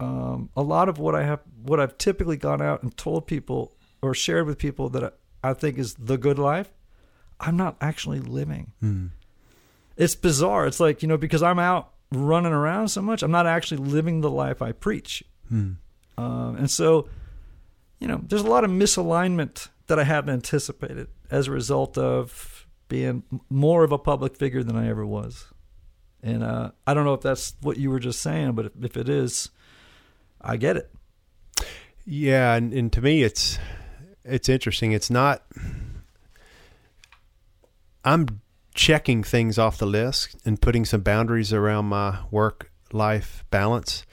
um, 0.00 0.48
a 0.56 0.62
lot 0.62 0.88
of 0.88 0.98
what 0.98 1.14
I 1.14 1.24
have, 1.24 1.40
what 1.62 1.80
I've 1.80 1.98
typically 1.98 2.36
gone 2.36 2.62
out 2.62 2.82
and 2.82 2.96
told 2.96 3.26
people 3.26 3.73
or 4.04 4.14
shared 4.14 4.46
with 4.46 4.58
people 4.58 4.88
that 4.90 5.14
I, 5.42 5.54
think 5.54 5.78
is 5.78 5.94
the 5.94 6.18
good 6.18 6.38
life, 6.38 6.70
I'm 7.40 7.56
not 7.56 7.76
actually 7.80 8.20
living. 8.20 8.72
Mm. 8.82 9.10
It's 9.96 10.14
bizarre. 10.14 10.66
It's 10.66 10.80
like 10.80 11.02
you 11.02 11.08
know 11.08 11.16
because 11.16 11.42
I'm 11.42 11.58
out 11.58 11.92
running 12.10 12.52
around 12.52 12.88
so 12.88 13.02
much, 13.02 13.22
I'm 13.22 13.30
not 13.30 13.46
actually 13.46 13.78
living 13.78 14.20
the 14.20 14.30
life 14.30 14.62
I 14.62 14.72
preach. 14.72 15.24
Mm. 15.52 15.76
Um, 16.16 16.56
and 16.56 16.70
so, 16.70 17.08
you 17.98 18.06
know, 18.06 18.20
there's 18.26 18.42
a 18.42 18.48
lot 18.48 18.64
of 18.64 18.70
misalignment 18.70 19.68
that 19.86 19.98
I 19.98 20.04
hadn't 20.04 20.30
anticipated 20.30 21.08
as 21.30 21.48
a 21.48 21.52
result 21.52 21.98
of 21.98 22.66
being 22.88 23.24
more 23.50 23.84
of 23.84 23.92
a 23.92 23.98
public 23.98 24.36
figure 24.36 24.62
than 24.62 24.76
I 24.76 24.88
ever 24.88 25.04
was. 25.04 25.46
And 26.22 26.42
uh, 26.42 26.70
I 26.86 26.94
don't 26.94 27.04
know 27.04 27.14
if 27.14 27.20
that's 27.20 27.54
what 27.60 27.76
you 27.76 27.90
were 27.90 27.98
just 27.98 28.20
saying, 28.20 28.52
but 28.52 28.66
if, 28.66 28.72
if 28.82 28.96
it 28.96 29.08
is, 29.08 29.50
I 30.40 30.56
get 30.56 30.76
it. 30.76 30.90
Yeah, 32.06 32.54
and, 32.54 32.72
and 32.72 32.92
to 32.92 33.00
me, 33.00 33.22
it's 33.22 33.58
it's 34.24 34.48
interesting. 34.48 34.92
It's 34.92 35.10
not. 35.10 35.42
I'm 38.04 38.40
checking 38.74 39.22
things 39.22 39.58
off 39.58 39.78
the 39.78 39.86
list 39.86 40.36
and 40.44 40.60
putting 40.60 40.84
some 40.84 41.02
boundaries 41.02 41.52
around 41.52 41.86
my 41.86 42.18
work 42.30 42.70
life 42.92 43.44
balance, 43.50 44.04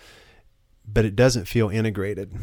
but 0.88 1.04
it 1.04 1.16
doesn't 1.16 1.46
feel 1.46 1.70
integrated 1.70 2.38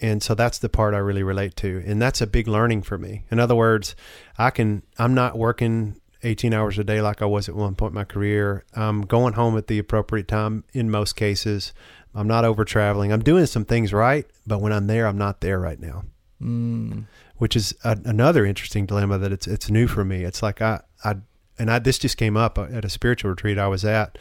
and 0.00 0.22
so 0.22 0.34
that's 0.34 0.58
the 0.58 0.68
part 0.68 0.94
I 0.94 0.98
really 0.98 1.22
relate 1.22 1.56
to, 1.56 1.82
and 1.86 2.00
that's 2.00 2.20
a 2.20 2.26
big 2.26 2.48
learning 2.48 2.82
for 2.82 2.98
me. 2.98 3.24
In 3.30 3.40
other 3.40 3.54
words, 3.54 3.96
I 4.38 4.50
can 4.50 4.82
I'm 4.98 5.14
not 5.14 5.38
working 5.38 6.00
18 6.22 6.52
hours 6.52 6.78
a 6.78 6.84
day 6.84 7.00
like 7.00 7.22
I 7.22 7.26
was 7.26 7.48
at 7.48 7.54
one 7.54 7.74
point 7.74 7.92
in 7.92 7.96
my 7.96 8.04
career. 8.04 8.64
I'm 8.74 9.02
going 9.02 9.34
home 9.34 9.56
at 9.56 9.68
the 9.68 9.78
appropriate 9.78 10.28
time 10.28 10.64
in 10.72 10.90
most 10.90 11.14
cases. 11.14 11.72
I'm 12.14 12.28
not 12.28 12.44
over 12.44 12.64
traveling. 12.64 13.12
I'm 13.12 13.22
doing 13.22 13.46
some 13.46 13.64
things 13.64 13.92
right, 13.92 14.26
but 14.46 14.60
when 14.60 14.72
I'm 14.72 14.86
there, 14.86 15.06
I'm 15.06 15.18
not 15.18 15.40
there 15.40 15.58
right 15.58 15.78
now. 15.78 16.04
Mm. 16.42 17.04
Which 17.36 17.56
is 17.56 17.74
a, 17.84 17.98
another 18.04 18.44
interesting 18.44 18.86
dilemma 18.86 19.18
that 19.18 19.32
it's 19.32 19.46
it's 19.46 19.70
new 19.70 19.86
for 19.86 20.04
me. 20.04 20.24
It's 20.24 20.42
like 20.42 20.60
I 20.60 20.80
I 21.04 21.16
and 21.58 21.70
I, 21.70 21.78
this 21.78 21.98
just 21.98 22.16
came 22.16 22.36
up 22.36 22.58
at 22.58 22.84
a 22.84 22.90
spiritual 22.90 23.30
retreat 23.30 23.58
I 23.58 23.68
was 23.68 23.84
at, 23.84 24.18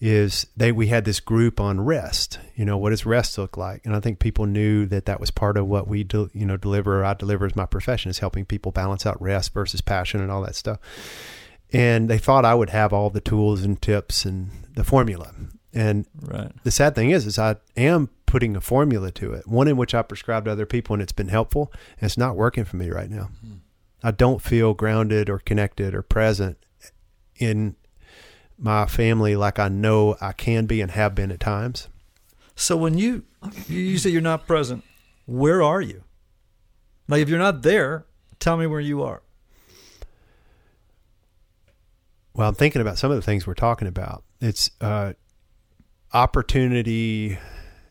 is 0.00 0.46
they 0.56 0.70
we 0.72 0.88
had 0.88 1.04
this 1.04 1.20
group 1.20 1.60
on 1.60 1.80
rest. 1.80 2.38
You 2.54 2.64
know, 2.64 2.76
what 2.76 2.90
does 2.90 3.06
rest 3.06 3.38
look 3.38 3.56
like? 3.56 3.84
And 3.86 3.96
I 3.96 4.00
think 4.00 4.18
people 4.18 4.44
knew 4.46 4.84
that 4.86 5.06
that 5.06 5.20
was 5.20 5.30
part 5.30 5.56
of 5.56 5.66
what 5.66 5.88
we 5.88 6.04
do, 6.04 6.30
you 6.34 6.44
know 6.44 6.56
deliver. 6.56 7.00
Or 7.00 7.04
I 7.04 7.14
deliver 7.14 7.46
as 7.46 7.56
my 7.56 7.66
profession 7.66 8.10
is 8.10 8.18
helping 8.18 8.44
people 8.44 8.72
balance 8.72 9.06
out 9.06 9.20
rest 9.20 9.54
versus 9.54 9.80
passion 9.80 10.20
and 10.20 10.30
all 10.30 10.42
that 10.42 10.56
stuff. 10.56 10.78
And 11.72 12.08
they 12.08 12.18
thought 12.18 12.44
I 12.44 12.54
would 12.54 12.70
have 12.70 12.92
all 12.92 13.10
the 13.10 13.20
tools 13.20 13.62
and 13.62 13.80
tips 13.80 14.24
and 14.24 14.50
the 14.74 14.84
formula. 14.84 15.32
And 15.72 16.06
right. 16.20 16.52
the 16.62 16.70
sad 16.70 16.94
thing 16.94 17.10
is, 17.10 17.26
is 17.26 17.38
I 17.38 17.56
am 17.76 18.10
putting 18.34 18.56
a 18.56 18.60
formula 18.60 19.12
to 19.12 19.32
it, 19.32 19.46
one 19.46 19.68
in 19.68 19.76
which 19.76 19.94
I 19.94 20.02
prescribe 20.02 20.46
to 20.46 20.50
other 20.50 20.66
people, 20.66 20.92
and 20.92 21.00
it's 21.00 21.12
been 21.12 21.28
helpful. 21.28 21.72
And 22.00 22.06
it's 22.06 22.18
not 22.18 22.34
working 22.34 22.64
for 22.64 22.74
me 22.74 22.90
right 22.90 23.08
now. 23.08 23.28
Hmm. 23.40 23.58
I 24.02 24.10
don't 24.10 24.42
feel 24.42 24.74
grounded 24.74 25.30
or 25.30 25.38
connected 25.38 25.94
or 25.94 26.02
present 26.02 26.58
in 27.36 27.76
my 28.58 28.86
family 28.86 29.36
like 29.36 29.60
I 29.60 29.68
know 29.68 30.16
I 30.20 30.32
can 30.32 30.66
be 30.66 30.80
and 30.80 30.90
have 30.90 31.14
been 31.14 31.30
at 31.30 31.38
times. 31.38 31.86
So 32.56 32.76
when 32.76 32.98
you 32.98 33.22
you 33.68 33.98
say 33.98 34.10
you're 34.10 34.20
not 34.20 34.48
present, 34.48 34.82
where 35.26 35.62
are 35.62 35.80
you? 35.80 36.02
Like 37.06 37.22
if 37.22 37.28
you're 37.28 37.38
not 37.38 37.62
there, 37.62 38.04
tell 38.40 38.56
me 38.56 38.66
where 38.66 38.80
you 38.80 39.04
are. 39.04 39.22
Well, 42.34 42.48
I'm 42.48 42.56
thinking 42.56 42.82
about 42.82 42.98
some 42.98 43.12
of 43.12 43.16
the 43.16 43.22
things 43.22 43.46
we're 43.46 43.54
talking 43.54 43.86
about. 43.86 44.24
It's 44.40 44.72
uh, 44.80 45.12
opportunity, 46.12 47.38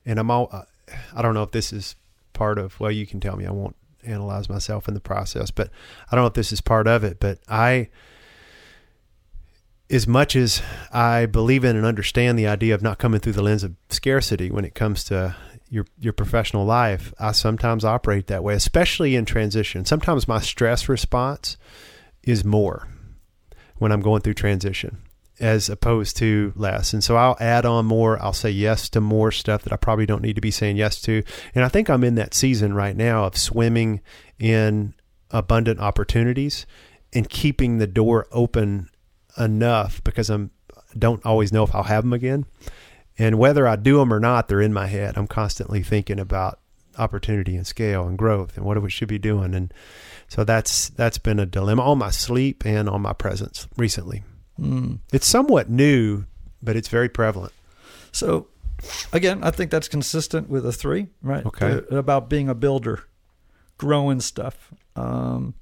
and 0.05 0.19
I'm 0.19 0.31
all. 0.31 0.67
I 1.15 1.21
don't 1.21 1.33
know 1.33 1.43
if 1.43 1.51
this 1.51 1.73
is 1.73 1.95
part 2.33 2.57
of. 2.57 2.79
Well, 2.79 2.91
you 2.91 3.05
can 3.05 3.19
tell 3.19 3.35
me. 3.35 3.45
I 3.45 3.51
won't 3.51 3.75
analyze 4.05 4.49
myself 4.49 4.87
in 4.87 4.93
the 4.93 4.99
process, 4.99 5.51
but 5.51 5.69
I 6.11 6.15
don't 6.15 6.23
know 6.23 6.27
if 6.27 6.33
this 6.33 6.51
is 6.51 6.61
part 6.61 6.87
of 6.87 7.03
it. 7.03 7.19
But 7.19 7.39
I 7.47 7.89
as 9.89 10.07
much 10.07 10.35
as 10.35 10.61
I 10.91 11.25
believe 11.25 11.63
in 11.63 11.75
and 11.75 11.85
understand 11.85 12.37
the 12.37 12.47
idea 12.47 12.73
of 12.73 12.81
not 12.81 12.97
coming 12.97 13.19
through 13.19 13.33
the 13.33 13.43
lens 13.43 13.63
of 13.63 13.75
scarcity 13.89 14.49
when 14.49 14.65
it 14.65 14.75
comes 14.75 15.03
to 15.05 15.35
your 15.69 15.85
your 15.99 16.13
professional 16.13 16.65
life, 16.65 17.13
I 17.19 17.31
sometimes 17.31 17.85
operate 17.85 18.27
that 18.27 18.43
way, 18.43 18.53
especially 18.55 19.15
in 19.15 19.25
transition. 19.25 19.85
Sometimes 19.85 20.27
my 20.27 20.39
stress 20.39 20.87
response 20.89 21.57
is 22.23 22.45
more 22.45 22.87
when 23.77 23.91
I'm 23.91 24.01
going 24.01 24.21
through 24.21 24.35
transition 24.35 25.03
as 25.39 25.69
opposed 25.69 26.17
to 26.17 26.53
less. 26.55 26.93
And 26.93 27.03
so 27.03 27.15
I'll 27.15 27.37
add 27.39 27.65
on 27.65 27.85
more, 27.85 28.21
I'll 28.21 28.33
say 28.33 28.51
yes 28.51 28.89
to 28.89 29.01
more 29.01 29.31
stuff 29.31 29.63
that 29.63 29.73
I 29.73 29.77
probably 29.77 30.05
don't 30.05 30.21
need 30.21 30.35
to 30.35 30.41
be 30.41 30.51
saying 30.51 30.77
yes 30.77 31.01
to. 31.01 31.23
And 31.55 31.65
I 31.65 31.69
think 31.69 31.89
I'm 31.89 32.03
in 32.03 32.15
that 32.15 32.33
season 32.33 32.73
right 32.73 32.95
now 32.95 33.25
of 33.25 33.37
swimming 33.37 34.01
in 34.39 34.93
abundant 35.31 35.79
opportunities 35.79 36.65
and 37.13 37.29
keeping 37.29 37.77
the 37.77 37.87
door 37.87 38.27
open 38.31 38.89
enough 39.37 40.03
because 40.03 40.29
I'm 40.29 40.51
don't 40.97 41.25
always 41.25 41.51
know 41.51 41.63
if 41.63 41.73
I'll 41.73 41.83
have 41.83 42.03
them 42.03 42.13
again. 42.13 42.45
And 43.17 43.39
whether 43.39 43.67
I 43.67 43.75
do 43.75 43.97
them 43.97 44.13
or 44.13 44.19
not, 44.19 44.47
they're 44.47 44.61
in 44.61 44.73
my 44.73 44.87
head. 44.87 45.17
I'm 45.17 45.27
constantly 45.27 45.81
thinking 45.81 46.19
about 46.19 46.59
opportunity 46.97 47.55
and 47.55 47.65
scale 47.65 48.07
and 48.07 48.17
growth 48.17 48.55
and 48.57 48.65
what 48.65 48.81
we 48.81 48.89
should 48.89 49.07
be 49.07 49.19
doing. 49.19 49.55
And 49.55 49.73
so 50.27 50.43
that's 50.43 50.89
that's 50.89 51.17
been 51.17 51.39
a 51.39 51.45
dilemma 51.45 51.83
on 51.83 51.97
my 51.97 52.11
sleep 52.11 52.65
and 52.65 52.89
on 52.89 53.01
my 53.01 53.13
presence 53.13 53.67
recently. 53.77 54.23
Mm. 54.59 54.99
It's 55.11 55.27
somewhat 55.27 55.69
new, 55.69 56.25
but 56.61 56.75
it's 56.75 56.87
very 56.87 57.09
prevalent. 57.09 57.53
So 58.11 58.47
again, 59.11 59.43
I 59.43 59.51
think 59.51 59.71
that's 59.71 59.87
consistent 59.87 60.49
with 60.49 60.65
a 60.65 60.71
three, 60.71 61.07
right? 61.21 61.45
Okay. 61.45 61.81
Uh, 61.91 61.97
about 61.97 62.29
being 62.29 62.49
a 62.49 62.55
builder, 62.55 63.03
growing 63.77 64.19
stuff. 64.19 64.73
Um, 64.95 65.55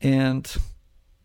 and 0.00 0.54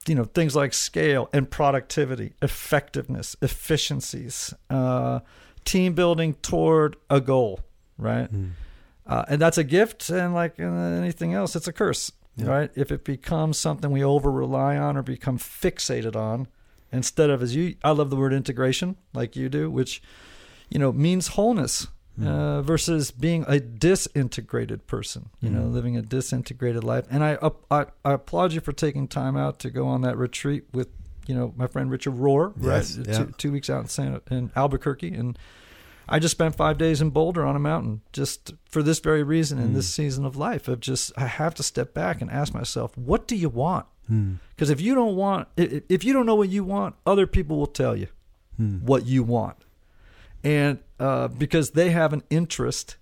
you 0.07 0.15
know 0.15 0.23
things 0.23 0.55
like 0.55 0.73
scale 0.73 1.29
and 1.33 1.49
productivity, 1.49 2.33
effectiveness, 2.41 3.35
efficiencies, 3.41 4.53
uh, 4.69 5.19
team 5.65 5.93
building 5.93 6.33
toward 6.35 6.95
a 7.09 7.21
goal, 7.21 7.59
right? 7.97 8.33
Mm. 8.33 8.51
Uh, 9.05 9.25
and 9.27 9.41
that's 9.41 9.57
a 9.57 9.63
gift, 9.63 10.09
and 10.09 10.33
like 10.33 10.59
anything 10.59 11.33
else, 11.33 11.55
it's 11.55 11.67
a 11.67 11.73
curse, 11.73 12.11
yeah. 12.35 12.45
right? 12.45 12.71
If 12.75 12.91
it 12.91 13.03
becomes 13.03 13.57
something 13.57 13.91
we 13.91 14.03
over 14.03 14.31
rely 14.31 14.77
on 14.77 14.95
or 14.97 15.01
become 15.03 15.37
fixated 15.37 16.15
on, 16.15 16.47
instead 16.91 17.29
of 17.29 17.41
as 17.41 17.55
you, 17.55 17.75
I 17.83 17.91
love 17.91 18.09
the 18.09 18.15
word 18.15 18.33
integration, 18.33 18.95
like 19.13 19.35
you 19.35 19.49
do, 19.49 19.69
which 19.69 20.01
you 20.69 20.79
know 20.79 20.91
means 20.91 21.29
wholeness 21.29 21.87
mm. 22.19 22.27
uh, 22.27 22.61
versus 22.61 23.11
being 23.11 23.45
a 23.47 23.59
disintegrated 23.59 24.87
person, 24.87 25.29
you 25.39 25.49
mm. 25.49 25.53
know, 25.53 25.63
living 25.63 25.97
a 25.97 26.01
disintegrated 26.01 26.83
life. 26.83 27.05
And 27.09 27.23
I, 27.23 27.37
I, 27.71 27.85
I 28.03 28.13
applaud 28.13 28.53
you 28.53 28.61
for 28.61 28.71
taking 28.71 29.07
time 29.07 29.37
out 29.37 29.59
to 29.59 29.69
go 29.69 29.87
on 29.87 30.01
that 30.01 30.17
retreat 30.17 30.65
with, 30.73 30.89
you 31.27 31.35
know, 31.35 31.53
my 31.55 31.67
friend 31.67 31.89
Richard 31.89 32.15
Rohr, 32.15 32.53
yes, 32.59 32.97
right? 32.97 33.07
Yeah. 33.07 33.17
Two, 33.17 33.33
two, 33.37 33.51
weeks 33.51 33.69
out 33.69 33.81
in, 33.81 33.87
San, 33.87 34.21
in 34.29 34.51
Albuquerque. 34.55 35.13
And 35.13 35.37
I 36.09 36.19
just 36.19 36.31
spent 36.31 36.55
five 36.55 36.77
days 36.77 37.01
in 37.01 37.11
Boulder 37.11 37.45
on 37.45 37.55
a 37.55 37.59
mountain 37.59 38.01
just 38.11 38.53
for 38.65 38.81
this 38.81 38.99
very 38.99 39.23
reason 39.23 39.59
in 39.59 39.69
mm. 39.69 39.73
this 39.75 39.93
season 39.93 40.25
of 40.25 40.35
life 40.35 40.67
of 40.67 40.79
just, 40.79 41.11
I 41.15 41.27
have 41.27 41.53
to 41.55 41.63
step 41.63 41.93
back 41.93 42.21
and 42.21 42.31
ask 42.31 42.53
myself, 42.53 42.97
what 42.97 43.27
do 43.27 43.35
you 43.35 43.49
want? 43.49 43.85
Because 44.07 44.69
mm. 44.69 44.71
if 44.71 44.81
you 44.81 44.95
don't 44.95 45.15
want, 45.15 45.47
if 45.55 46.03
you 46.03 46.13
don't 46.13 46.25
know 46.25 46.35
what 46.35 46.49
you 46.49 46.63
want, 46.63 46.95
other 47.05 47.27
people 47.27 47.57
will 47.57 47.67
tell 47.67 47.95
you 47.95 48.07
mm. 48.59 48.81
what 48.81 49.05
you 49.05 49.23
want 49.23 49.63
and 50.43 50.79
uh, 50.99 51.27
because 51.27 51.71
they 51.71 51.89
have 51.91 52.13
an 52.13 52.23
interest 52.29 52.97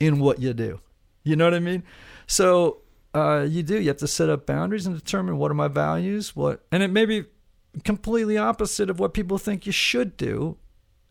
in 0.00 0.18
what 0.18 0.40
you 0.40 0.52
do. 0.52 0.80
You 1.22 1.36
know 1.36 1.44
what 1.44 1.54
I 1.54 1.60
mean? 1.60 1.82
So 2.26 2.82
uh, 3.14 3.46
you 3.48 3.62
do. 3.62 3.80
You 3.80 3.88
have 3.88 3.98
to 3.98 4.08
set 4.08 4.28
up 4.28 4.46
boundaries 4.46 4.86
and 4.86 4.94
determine 4.94 5.38
what 5.38 5.50
are 5.50 5.54
my 5.54 5.68
values. 5.68 6.34
What 6.34 6.64
and 6.70 6.82
it 6.82 6.90
may 6.90 7.06
be 7.06 7.24
completely 7.84 8.36
opposite 8.36 8.90
of 8.90 8.98
what 8.98 9.14
people 9.14 9.38
think 9.38 9.66
you 9.66 9.72
should 9.72 10.16
do, 10.16 10.56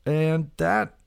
and 0.05 0.51
that 0.57 0.97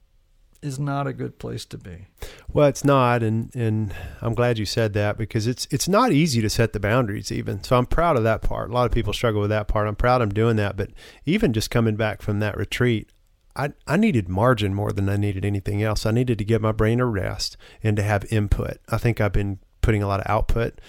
is 0.67 0.79
not 0.79 1.07
a 1.07 1.13
good 1.13 1.39
place 1.39 1.65
to 1.67 1.79
be. 1.79 2.07
Well, 2.53 2.67
it's 2.69 2.85
not, 2.85 3.23
and 3.23 3.55
and 3.55 3.95
I'm 4.21 4.35
glad 4.35 4.59
you 4.59 4.67
said 4.67 4.93
that 4.95 5.17
because 5.17 5.47
it's 5.47 5.67
it's 5.71 5.89
not 5.89 6.13
easy 6.13 6.41
to 6.43 6.51
set 6.51 6.73
the 6.73 6.81
boundaries 6.81 7.33
even. 7.33 7.63
So 7.63 7.77
I'm 7.77 7.87
proud 7.87 8.17
of 8.17 8.25
that 8.25 8.43
part. 8.43 8.71
A 8.71 8.73
lot 8.73 8.87
of 8.87 8.93
people 8.93 9.13
struggle 9.13 9.41
with 9.41 9.51
that 9.51 9.69
part. 9.69 9.89
I'm 9.89 9.97
proud 9.97 10.21
I'm 10.21 10.31
doing 10.31 10.57
that, 10.57 10.77
but 10.77 10.91
even 11.25 11.53
just 11.53 11.71
coming 11.71 11.97
back 11.97 12.21
from 12.21 12.41
that 12.41 12.57
retreat, 12.57 13.11
I, 13.55 13.71
I 13.87 13.97
needed 13.97 14.29
margin 14.29 14.75
more 14.75 14.93
than 14.93 15.09
I 15.09 15.17
needed 15.17 15.45
anything 15.45 15.83
else. 15.83 16.05
I 16.05 16.11
needed 16.11 16.39
to 16.39 16.45
give 16.45 16.61
my 16.61 16.73
brain 16.73 17.01
a 17.01 17.07
rest 17.07 17.57
and 17.83 17.97
to 17.97 18.03
have 18.03 18.31
input. 18.31 18.79
I 18.89 18.99
think 18.99 19.21
I've 19.21 19.33
been 19.33 19.59
putting 19.81 20.03
a 20.03 20.09
lot 20.09 20.21
of 20.21 20.27
output. 20.29 20.81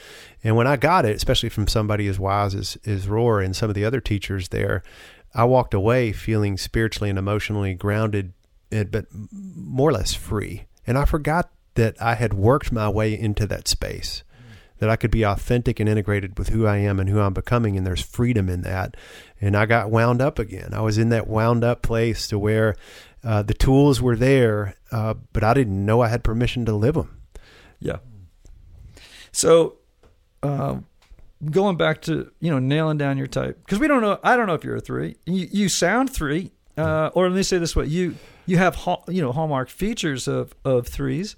And 0.43 0.55
when 0.55 0.67
I 0.67 0.75
got 0.75 1.05
it, 1.05 1.15
especially 1.15 1.49
from 1.49 1.67
somebody 1.67 2.07
as 2.07 2.19
wise 2.19 2.55
as, 2.55 2.77
as 2.85 3.05
Rohr 3.05 3.43
and 3.43 3.55
some 3.55 3.69
of 3.69 3.75
the 3.75 3.85
other 3.85 4.01
teachers 4.01 4.49
there, 4.49 4.81
I 5.33 5.43
walked 5.43 5.73
away 5.73 6.11
feeling 6.13 6.57
spiritually 6.57 7.09
and 7.09 7.19
emotionally 7.19 7.75
grounded, 7.75 8.33
but 8.69 9.05
more 9.11 9.89
or 9.89 9.93
less 9.93 10.13
free. 10.13 10.65
And 10.85 10.97
I 10.97 11.05
forgot 11.05 11.51
that 11.75 12.01
I 12.01 12.15
had 12.15 12.33
worked 12.33 12.71
my 12.71 12.89
way 12.89 13.17
into 13.17 13.45
that 13.47 13.67
space 13.67 14.23
that 14.79 14.89
I 14.89 14.95
could 14.95 15.11
be 15.11 15.23
authentic 15.23 15.79
and 15.79 15.89
integrated 15.89 16.37
with 16.37 16.49
who 16.49 16.67
I 16.67 16.77
am 16.77 16.99
and 16.99 17.09
who 17.09 17.19
I'm 17.19 17.33
becoming. 17.33 17.77
And 17.77 17.85
there's 17.85 18.01
freedom 18.01 18.49
in 18.49 18.61
that. 18.61 18.95
And 19.41 19.55
I 19.55 19.65
got 19.65 19.89
wound 19.89 20.21
up 20.21 20.39
again. 20.39 20.73
I 20.73 20.81
was 20.81 20.97
in 20.97 21.09
that 21.09 21.27
wound 21.27 21.63
up 21.63 21.81
place 21.81 22.27
to 22.27 22.39
where 22.39 22.75
uh, 23.23 23.41
the 23.41 23.53
tools 23.53 24.01
were 24.01 24.15
there, 24.15 24.75
uh, 24.91 25.15
but 25.33 25.43
I 25.43 25.53
didn't 25.53 25.85
know 25.85 26.01
I 26.01 26.07
had 26.09 26.23
permission 26.23 26.65
to 26.65 26.75
live 26.75 26.95
them. 26.95 27.21
Yeah. 27.79 27.97
So, 29.31 29.77
uh, 30.43 30.77
going 31.51 31.77
back 31.77 32.01
to 32.03 32.31
you 32.39 32.49
know 32.49 32.59
nailing 32.59 32.97
down 32.97 33.17
your 33.17 33.27
type 33.27 33.59
because 33.63 33.79
we 33.79 33.87
don't 33.87 34.01
know. 34.01 34.19
I 34.23 34.35
don't 34.35 34.47
know 34.47 34.53
if 34.53 34.63
you're 34.63 34.77
a 34.77 34.81
three. 34.81 35.17
You, 35.25 35.47
you 35.51 35.69
sound 35.69 36.11
three, 36.11 36.51
uh, 36.77 37.11
or 37.13 37.29
let 37.29 37.35
me 37.35 37.43
say 37.43 37.57
this 37.57 37.75
way: 37.75 37.85
you 37.85 38.15
you 38.47 38.57
have 38.57 38.79
you 39.07 39.21
know 39.21 39.31
hallmark 39.31 39.69
features 39.69 40.27
of 40.27 40.55
of 40.65 40.87
threes. 40.87 41.35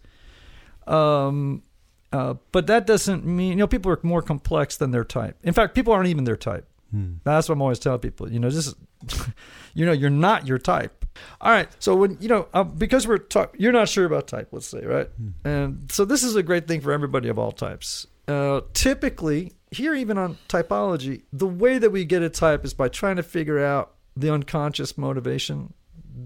Um, 0.87 1.63
uh, 2.11 2.35
but 2.51 2.67
that 2.67 2.87
doesn't 2.87 3.25
mean 3.25 3.49
you 3.49 3.55
know 3.57 3.67
people 3.67 3.91
are 3.91 3.99
more 4.01 4.21
complex 4.21 4.77
than 4.77 4.91
their 4.91 5.03
type. 5.03 5.37
In 5.43 5.53
fact, 5.53 5.75
people 5.75 5.91
aren't 5.91 6.07
even 6.07 6.23
their 6.23 6.37
type. 6.37 6.65
Hmm. 6.91 7.15
That's 7.23 7.49
what 7.49 7.53
I'm 7.53 7.61
always 7.61 7.79
telling 7.79 7.99
people. 7.99 8.31
You 8.31 8.39
know, 8.39 8.49
just 8.49 8.75
you 9.73 9.85
know, 9.85 9.91
you're 9.91 10.09
not 10.09 10.47
your 10.47 10.57
type. 10.57 11.05
All 11.41 11.51
right. 11.51 11.67
So 11.79 11.95
when 11.95 12.17
you 12.21 12.29
know, 12.29 12.47
uh, 12.53 12.63
because 12.63 13.07
we're 13.07 13.17
talk, 13.17 13.55
you're 13.57 13.73
not 13.73 13.89
sure 13.89 14.05
about 14.05 14.27
type. 14.27 14.49
Let's 14.51 14.67
say 14.67 14.85
right, 14.85 15.09
hmm. 15.17 15.47
and 15.47 15.91
so 15.91 16.05
this 16.05 16.23
is 16.23 16.35
a 16.35 16.43
great 16.43 16.67
thing 16.67 16.81
for 16.81 16.91
everybody 16.91 17.29
of 17.29 17.37
all 17.37 17.51
types. 17.51 18.07
Uh, 18.27 18.61
typically, 18.73 19.53
here 19.71 19.95
even 19.95 20.17
on 20.17 20.37
typology, 20.47 21.23
the 21.33 21.47
way 21.47 21.79
that 21.79 21.89
we 21.89 22.05
get 22.05 22.21
a 22.21 22.29
type 22.29 22.63
is 22.63 22.73
by 22.73 22.87
trying 22.87 23.15
to 23.15 23.23
figure 23.23 23.63
out 23.63 23.93
the 24.15 24.31
unconscious 24.31 24.97
motivation 24.97 25.73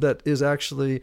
that 0.04 0.22
is 0.26 0.42
actually 0.44 1.02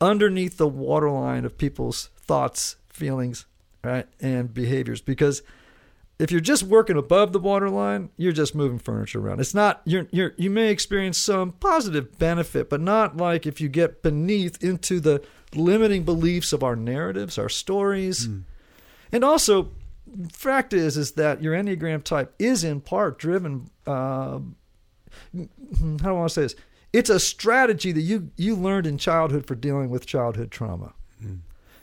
underneath 0.00 0.56
the 0.56 0.66
waterline 0.66 1.44
of 1.44 1.56
people's 1.56 2.10
thoughts, 2.16 2.76
feelings, 2.88 3.46
right, 3.84 4.06
and 4.20 4.52
behaviors. 4.52 5.00
Because 5.00 5.42
if 6.18 6.30
you're 6.30 6.40
just 6.40 6.62
working 6.62 6.96
above 6.96 7.32
the 7.32 7.38
waterline, 7.38 8.10
you're 8.16 8.32
just 8.32 8.54
moving 8.54 8.78
furniture 8.78 9.20
around. 9.20 9.40
It's 9.40 9.54
not 9.54 9.82
you're 9.84 10.06
you're 10.10 10.34
you 10.36 10.50
may 10.50 10.70
experience 10.70 11.18
some 11.18 11.52
positive 11.52 12.18
benefit, 12.18 12.68
but 12.68 12.80
not 12.80 13.16
like 13.16 13.46
if 13.46 13.60
you 13.60 13.68
get 13.68 14.02
beneath 14.02 14.62
into 14.62 14.98
the 14.98 15.22
limiting 15.54 16.04
beliefs 16.04 16.52
of 16.52 16.62
our 16.62 16.76
narratives, 16.76 17.38
our 17.38 17.48
stories. 17.48 18.26
Mm. 18.28 18.42
And 19.12 19.24
also, 19.24 19.70
fact 20.32 20.72
is 20.72 20.96
is 20.96 21.12
that 21.12 21.42
your 21.42 21.54
Enneagram 21.54 22.02
type 22.02 22.34
is 22.38 22.64
in 22.64 22.80
part 22.80 23.18
driven 23.18 23.70
uh, 23.86 24.38
how 25.34 25.46
do 25.96 26.08
I 26.08 26.12
want 26.12 26.30
to 26.30 26.34
say 26.34 26.42
this? 26.42 26.54
It's 26.92 27.10
a 27.10 27.20
strategy 27.20 27.92
that 27.92 28.02
you 28.02 28.30
you 28.36 28.54
learned 28.54 28.86
in 28.86 28.98
childhood 28.98 29.46
for 29.46 29.54
dealing 29.54 29.90
with 29.90 30.06
childhood 30.06 30.50
trauma. 30.50 30.94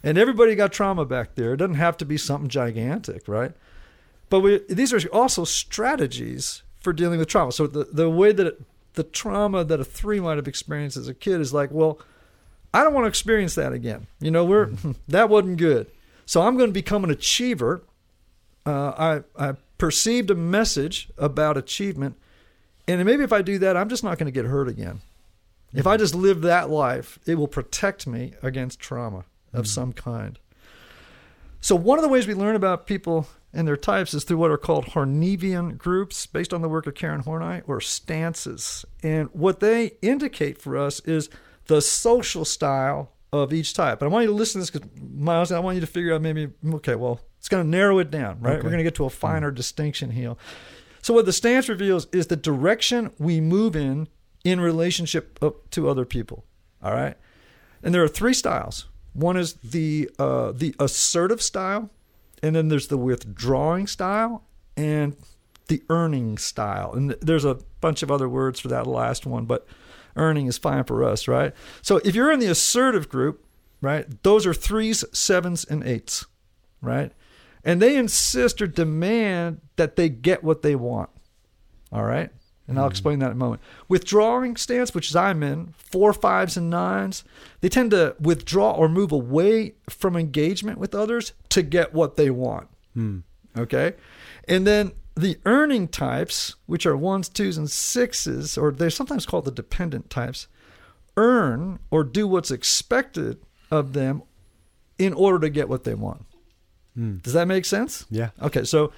And 0.02 0.18
everybody 0.18 0.56
got 0.56 0.72
trauma 0.72 1.06
back 1.06 1.36
there. 1.36 1.54
It 1.54 1.58
doesn't 1.58 1.76
have 1.76 1.98
to 1.98 2.06
be 2.06 2.18
something 2.18 2.48
gigantic, 2.50 3.28
right? 3.28 3.52
But 4.30 4.40
we, 4.42 4.62
these 4.70 4.94
are 4.94 5.00
also 5.10 5.44
strategies 5.44 6.64
for 6.80 6.94
dealing 6.94 7.20
with 7.20 7.28
trauma. 7.28 7.52
So 7.52 7.68
the, 7.68 7.86
the 7.86 8.10
way 8.10 8.32
that 8.32 8.48
it, 8.48 8.62
the 8.94 9.04
trauma 9.04 9.64
that 9.66 9.80
a 9.80 9.84
three 9.84 10.20
might 10.20 10.38
have 10.38 10.48
experienced 10.48 10.96
as 10.98 11.08
a 11.08 11.14
kid 11.14 11.42
is 11.42 11.54
like, 11.54 11.72
well, 11.72 12.00
I 12.74 12.84
don't 12.84 12.94
want 12.94 13.06
to 13.06 13.10
experience 13.10 13.56
that 13.56 13.74
again. 13.74 14.08
You 14.20 14.32
know, 14.32 14.46
we're 14.46 14.70
that 15.08 15.30
wasn't 15.30 15.58
good. 15.58 15.88
So 16.26 16.42
I'm 16.42 16.56
going 16.58 16.70
to 16.70 16.74
become 16.74 17.04
an 17.04 17.10
achiever. 17.10 17.82
Uh, 18.66 19.24
I 19.38 19.50
I 19.50 19.54
perceived 19.78 20.30
a 20.30 20.36
message 20.36 21.10
about 21.18 21.58
achievement, 21.58 22.18
and 22.90 23.06
maybe 23.06 23.24
if 23.24 23.34
I 23.34 23.42
do 23.42 23.60
that, 23.60 23.78
I'm 23.78 23.90
just 23.90 24.04
not 24.04 24.18
going 24.18 24.26
to 24.26 24.32
get 24.32 24.46
hurt 24.46 24.68
again. 24.68 25.02
If 25.74 25.86
I 25.86 25.96
mm-hmm. 25.96 26.00
just 26.00 26.16
live 26.16 26.42
that 26.42 26.70
life, 26.70 27.20
it 27.26 27.36
will 27.36 27.48
protect 27.48 28.08
me 28.08 28.34
against 28.42 28.80
trauma 28.80 29.26
of 29.54 29.66
mm-hmm. 29.66 29.66
some 29.66 29.94
kind. 29.94 30.40
So 31.62 31.76
one 31.76 32.00
of 32.00 32.04
the 32.04 32.10
ways 32.10 32.28
we 32.28 32.34
learn 32.34 32.56
about 32.56 32.88
people 32.88 33.28
and 33.54 33.68
their 33.68 33.78
types 33.78 34.14
is 34.14 34.24
through 34.24 34.38
what 34.38 34.52
are 34.52 34.58
called 34.58 34.88
Hornevian 34.88 35.78
groups, 35.78 36.26
based 36.26 36.54
on 36.54 36.62
the 36.62 36.70
work 36.70 36.88
of 36.88 36.96
Karen 36.96 37.22
Horney, 37.22 37.62
or 37.68 37.82
stances. 37.82 38.86
And 39.04 39.30
what 39.34 39.60
they 39.60 39.94
indicate 40.02 40.62
for 40.62 40.78
us 40.78 41.00
is 41.02 41.30
the 41.66 41.82
social 41.82 42.46
style 42.46 43.12
of 43.34 43.54
each 43.54 43.74
type. 43.74 44.00
But 44.00 44.06
I 44.06 44.10
want 44.10 44.24
you 44.24 44.30
to 44.30 44.36
listen 44.36 44.60
to 44.60 44.64
this 44.64 44.72
because 44.72 44.90
Miles, 45.02 45.52
I 45.52 45.60
want 45.60 45.76
you 45.76 45.82
to 45.82 45.88
figure 45.88 46.14
out 46.14 46.22
maybe 46.22 46.50
okay, 46.76 46.96
well, 46.96 47.22
it's 47.38 47.50
going 47.50 47.64
to 47.64 47.70
narrow 47.70 48.00
it 48.00 48.12
down, 48.12 48.40
right? 48.40 48.54
Okay. 48.54 48.64
We're 48.64 48.72
going 48.72 48.80
to 48.80 48.84
get 48.84 48.96
to 48.96 49.06
a 49.06 49.10
finer 49.10 49.50
mm-hmm. 49.50 49.56
distinction 49.56 50.12
here. 50.12 50.36
So 51.02 51.14
what 51.14 51.26
the 51.26 51.34
stance 51.34 51.70
reveals 51.70 52.08
is 52.12 52.28
the 52.28 52.36
direction 52.36 53.12
we 53.18 53.42
move 53.42 53.76
in 53.76 54.08
in 54.44 54.60
relationship 54.60 55.40
to 55.72 55.90
other 55.90 56.06
people. 56.06 56.46
All 56.82 56.94
right, 56.94 57.16
and 57.84 57.94
there 57.94 58.04
are 58.04 58.08
three 58.08 58.34
styles. 58.34 58.88
One 59.14 59.38
is 59.38 59.54
the 59.56 60.10
uh, 60.18 60.52
the 60.52 60.76
assertive 60.80 61.42
style, 61.42 61.90
and 62.42 62.56
then 62.56 62.70
there's 62.70 62.88
the 62.88 62.98
withdrawing 62.98 63.88
style 63.88 64.44
and 64.78 65.16
the 65.68 65.84
earning 65.90 66.38
style. 66.38 66.94
And 66.94 67.12
there's 67.22 67.46
a 67.46 67.60
bunch 67.82 68.04
of 68.04 68.12
other 68.12 68.28
words 68.28 68.60
for 68.60 68.68
that 68.70 68.88
last 68.88 69.26
one, 69.26 69.46
but 69.46 69.68
earning 70.16 70.48
is 70.48 70.58
fine 70.58 70.84
for 70.84 71.04
us, 71.04 71.28
right? 71.28 71.54
So 71.82 71.98
if 72.04 72.16
you're 72.16 72.32
in 72.32 72.40
the 72.40 72.48
assertive 72.48 73.08
group, 73.10 73.46
right, 73.82 74.06
those 74.24 74.46
are 74.46 74.54
threes, 74.54 75.06
sevens, 75.14 75.64
and 75.64 75.84
eights, 75.84 76.26
right? 76.82 77.14
And 77.64 77.82
they 77.82 77.96
insist 77.98 78.62
or 78.62 78.68
demand 78.68 79.62
that 79.76 79.96
they 79.96 80.10
get 80.10 80.44
what 80.44 80.62
they 80.62 80.76
want. 80.76 81.10
All 81.92 82.04
right? 82.04 82.30
And 82.68 82.78
I'll 82.78 82.86
hmm. 82.86 82.92
explain 82.92 83.20
that 83.20 83.28
in 83.28 83.32
a 83.34 83.36
moment. 83.36 83.62
Withdrawing 83.88 84.56
stance, 84.56 84.94
which 84.94 85.10
is 85.10 85.16
I'm 85.16 85.42
in, 85.42 85.74
four, 85.78 86.14
fives, 86.14 86.56
and 86.56 86.70
nines, 86.70 87.24
they 87.62 87.70
tend 87.70 87.92
to 87.92 88.16
withdraw 88.20 88.72
or 88.72 88.88
move 88.88 89.12
away 89.12 89.74
from 89.90 90.16
engagement 90.16 90.78
with 90.78 90.94
others 90.94 91.34
to 91.50 91.64
get 91.64 91.94
what 91.94 92.16
they 92.16 92.30
want. 92.30 92.70
Hmm. 92.94 93.20
Okay? 93.58 93.94
And 94.48 94.66
then 94.68 94.92
the 95.16 95.38
earning 95.46 95.88
types, 95.88 96.56
which 96.66 96.86
are 96.86 96.96
ones, 96.96 97.28
twos, 97.28 97.58
and 97.58 97.70
sixes, 97.70 98.58
or 98.58 98.72
they're 98.72 98.90
sometimes 98.90 99.26
called 99.26 99.46
the 99.46 99.52
dependent 99.52 100.10
types, 100.10 100.48
earn 101.18 101.80
or 101.92 102.04
do 102.04 102.28
what's 102.28 102.52
expected 102.52 103.40
of 103.72 103.94
them 103.94 104.22
in 104.98 105.14
order 105.14 105.40
to 105.40 105.50
get 105.50 105.68
what 105.68 105.84
they 105.84 105.94
want. 105.94 106.26
Does 106.96 107.34
that 107.34 107.48
make 107.48 107.66
sense? 107.66 108.06
Yeah. 108.10 108.32
Okay, 108.42 108.64
so 108.66 108.92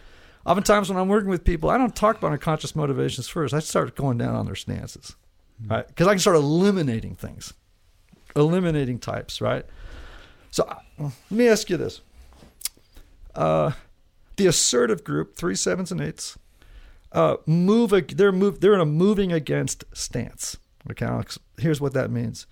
oftentimes 0.46 0.90
when 0.90 0.98
I'm 0.98 1.08
working 1.08 1.30
with 1.30 1.44
people, 1.44 1.70
I 1.70 1.78
don't 1.78 1.96
talk 1.96 2.18
about 2.18 2.32
unconscious 2.32 2.76
motivations 2.76 3.28
first. 3.28 3.54
I 3.54 3.60
start 3.60 3.96
going 3.96 4.18
down 4.18 4.34
on 4.36 4.46
their 4.46 4.56
stances, 4.56 5.16
right? 5.68 5.88
Because 5.88 6.08
I 6.08 6.12
can 6.12 6.20
start 6.20 6.36
eliminating 6.36 7.16
things, 7.16 7.54
eliminating 8.36 8.98
types, 8.98 9.40
right? 9.40 9.66
So 10.50 10.64
uh, 10.64 10.80
let 11.00 11.32
me 11.32 11.48
ask 11.48 11.70
you 11.70 11.78
this: 11.78 12.02
uh, 13.36 13.72
the 14.38 14.48
assertive 14.48 15.04
group, 15.04 15.36
three 15.36 15.56
sevens 15.56 15.92
and 15.92 16.02
eights, 16.02 16.40
uh, 17.12 17.38
move. 17.46 17.92
They're 18.16 18.32
move. 18.32 18.62
They're 18.62 18.74
in 18.74 18.82
a 18.82 18.86
moving 18.86 19.32
against 19.32 19.84
stance. 19.94 20.58
Okay, 20.90 21.06
Alex. 21.06 21.38
Here's 21.58 21.80
what 21.80 21.94
that 21.94 22.10
means. 22.10 22.48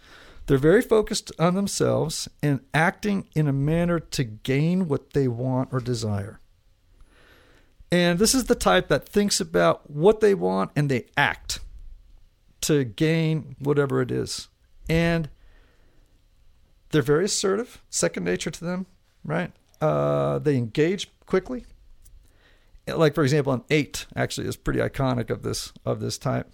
They're 0.49 0.57
very 0.57 0.81
focused 0.81 1.31
on 1.37 1.53
themselves 1.53 2.27
and 2.41 2.61
acting 2.73 3.27
in 3.35 3.47
a 3.47 3.53
manner 3.53 3.99
to 3.99 4.23
gain 4.23 4.87
what 4.87 5.13
they 5.13 5.27
want 5.27 5.69
or 5.71 5.79
desire. 5.79 6.39
And 7.91 8.17
this 8.17 8.33
is 8.33 8.45
the 8.45 8.55
type 8.55 8.87
that 8.87 9.07
thinks 9.07 9.39
about 9.39 9.91
what 9.91 10.21
they 10.21 10.33
want 10.33 10.71
and 10.75 10.89
they 10.89 11.05
act 11.15 11.59
to 12.61 12.83
gain 12.83 13.57
whatever 13.59 14.01
it 14.01 14.09
is. 14.09 14.47
And 14.89 15.29
they're 16.89 17.03
very 17.03 17.25
assertive, 17.25 17.83
second 17.91 18.23
nature 18.23 18.49
to 18.49 18.65
them, 18.65 18.87
right? 19.23 19.51
Uh, 19.79 20.39
they 20.39 20.57
engage 20.57 21.11
quickly. 21.27 21.63
Like 22.87 23.13
for 23.13 23.21
example, 23.21 23.53
an 23.53 23.63
eight 23.69 24.07
actually 24.15 24.47
is 24.47 24.55
pretty 24.55 24.79
iconic 24.79 25.29
of 25.29 25.43
this 25.43 25.73
of 25.85 25.99
this 25.99 26.17
type. 26.17 26.51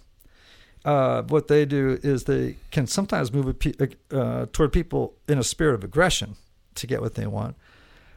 Uh, 0.86 1.22
what 1.22 1.48
they 1.48 1.64
do 1.64 1.98
is 2.04 2.24
they 2.24 2.56
can 2.70 2.86
sometimes 2.86 3.32
move 3.32 3.58
pe- 3.58 3.74
uh, 4.12 4.46
toward 4.52 4.72
people 4.72 5.14
in 5.28 5.36
a 5.36 5.42
spirit 5.42 5.74
of 5.74 5.82
aggression 5.82 6.36
to 6.76 6.86
get 6.86 7.02
what 7.02 7.16
they 7.16 7.26
want. 7.26 7.56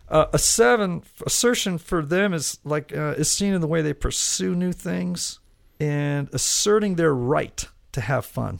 Uh, 0.07 0.27
a 0.33 0.37
seven 0.37 1.01
assertion 1.25 1.79
for 1.79 2.03
them 2.03 2.31
is 2.31 2.59
like 2.63 2.95
uh, 2.95 3.15
is 3.17 3.31
seen 3.31 3.53
in 3.53 3.61
the 3.61 3.67
way 3.67 3.81
they 3.81 3.93
pursue 3.93 4.53
new 4.53 4.71
things 4.71 5.39
and 5.79 6.29
asserting 6.31 6.93
their 6.95 7.13
right 7.13 7.67
to 7.91 8.01
have 8.01 8.23
fun. 8.23 8.59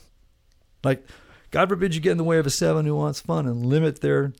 Like, 0.84 1.06
God 1.52 1.70
forbid 1.70 1.94
you 1.94 2.02
get 2.02 2.14
in 2.14 2.18
the 2.18 2.24
way 2.24 2.40
of 2.40 2.48
a 2.48 2.52
seven 2.52 2.86
who 2.88 2.96
wants 2.96 3.20
fun 3.20 3.46
and 3.46 3.64
limit 3.64 4.02
their 4.02 4.34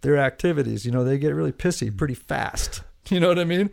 their 0.00 0.18
activities. 0.18 0.84
You 0.84 0.90
know, 0.90 1.04
they 1.04 1.16
get 1.16 1.32
really 1.32 1.52
pissy 1.52 1.96
pretty 1.96 2.14
fast. 2.14 2.82
You 3.08 3.20
know 3.20 3.28
what 3.28 3.38
I 3.38 3.44
mean? 3.44 3.70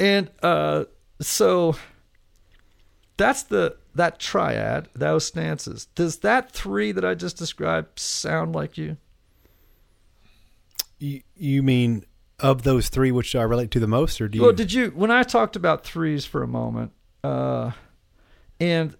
And 0.00 0.30
uh, 0.42 0.84
so 1.20 1.76
that's 3.18 3.42
the 3.42 3.76
that 3.96 4.18
triad, 4.18 4.88
those 4.94 5.26
stances. 5.26 5.86
Does 5.94 6.18
that 6.18 6.52
three 6.52 6.92
that 6.92 7.04
I 7.04 7.14
just 7.14 7.36
described 7.36 7.98
sound 7.98 8.54
like 8.54 8.76
you? 8.78 8.96
You, 10.98 11.22
you 11.36 11.62
mean 11.62 12.04
of 12.40 12.62
those 12.62 12.88
three, 12.88 13.12
which 13.12 13.34
I 13.34 13.42
relate 13.42 13.70
to 13.72 13.80
the 13.80 13.86
most, 13.86 14.20
or 14.20 14.28
do 14.28 14.38
you? 14.38 14.44
Well, 14.44 14.52
did 14.52 14.72
you 14.72 14.88
when 14.90 15.10
I 15.10 15.22
talked 15.22 15.56
about 15.56 15.84
threes 15.84 16.24
for 16.24 16.42
a 16.42 16.48
moment, 16.48 16.92
uh, 17.24 17.72
and 18.60 18.96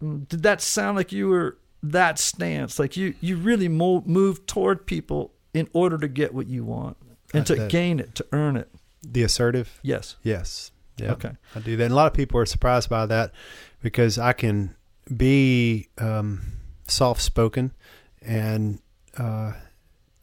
did 0.00 0.42
that 0.42 0.60
sound 0.60 0.96
like 0.96 1.12
you 1.12 1.28
were 1.28 1.58
that 1.82 2.18
stance? 2.18 2.78
Like 2.78 2.96
you 2.96 3.14
you 3.20 3.36
really 3.36 3.68
mo- 3.68 4.02
move 4.06 4.46
toward 4.46 4.86
people 4.86 5.32
in 5.54 5.68
order 5.72 5.98
to 5.98 6.08
get 6.08 6.34
what 6.34 6.46
you 6.48 6.64
want 6.64 6.96
and 7.32 7.42
Uh, 7.42 7.44
to 7.46 7.54
that- 7.56 7.70
gain 7.70 8.00
it, 8.00 8.14
to 8.16 8.26
earn 8.32 8.56
it. 8.56 8.68
the 9.02 9.22
assertive? 9.22 9.78
Yes. 9.82 10.16
Yes. 10.22 10.70
Yeah. 10.98 11.12
Okay. 11.12 11.32
I 11.54 11.60
do 11.60 11.76
that. 11.76 11.84
And 11.84 11.92
a 11.92 11.96
lot 11.96 12.06
of 12.06 12.14
people 12.14 12.40
are 12.40 12.46
surprised 12.46 12.88
by 12.88 13.06
that 13.06 13.32
because 13.82 14.18
I 14.18 14.32
can 14.32 14.74
be 15.16 15.88
um, 15.98 16.40
soft 16.86 17.22
spoken 17.22 17.72
and 18.22 18.80
uh, 19.16 19.52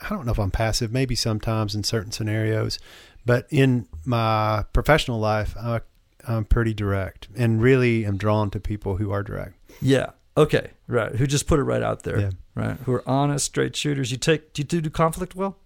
I 0.01 0.09
don't 0.09 0.25
know 0.25 0.31
if 0.31 0.39
I'm 0.39 0.51
passive, 0.51 0.91
maybe 0.91 1.15
sometimes 1.15 1.75
in 1.75 1.83
certain 1.83 2.11
scenarios, 2.11 2.79
but 3.25 3.47
in 3.49 3.87
my 4.05 4.65
professional 4.73 5.19
life, 5.19 5.55
I, 5.57 5.81
I'm 6.27 6.45
pretty 6.45 6.73
direct 6.73 7.27
and 7.35 7.61
really 7.61 8.05
am 8.05 8.17
drawn 8.17 8.49
to 8.51 8.59
people 8.59 8.97
who 8.97 9.11
are 9.11 9.23
direct. 9.23 9.55
Yeah. 9.81 10.11
Okay. 10.37 10.71
Right. 10.87 11.15
Who 11.15 11.25
just 11.25 11.47
put 11.47 11.59
it 11.59 11.63
right 11.63 11.81
out 11.81 12.03
there. 12.03 12.19
Yeah. 12.19 12.29
Right. 12.53 12.77
Who 12.85 12.93
are 12.93 13.07
honest, 13.07 13.45
straight 13.45 13.75
shooters. 13.75 14.11
You 14.11 14.17
take. 14.17 14.53
Do 14.53 14.61
you 14.61 14.65
do, 14.65 14.81
do 14.81 14.89
conflict 14.89 15.35
well? 15.35 15.57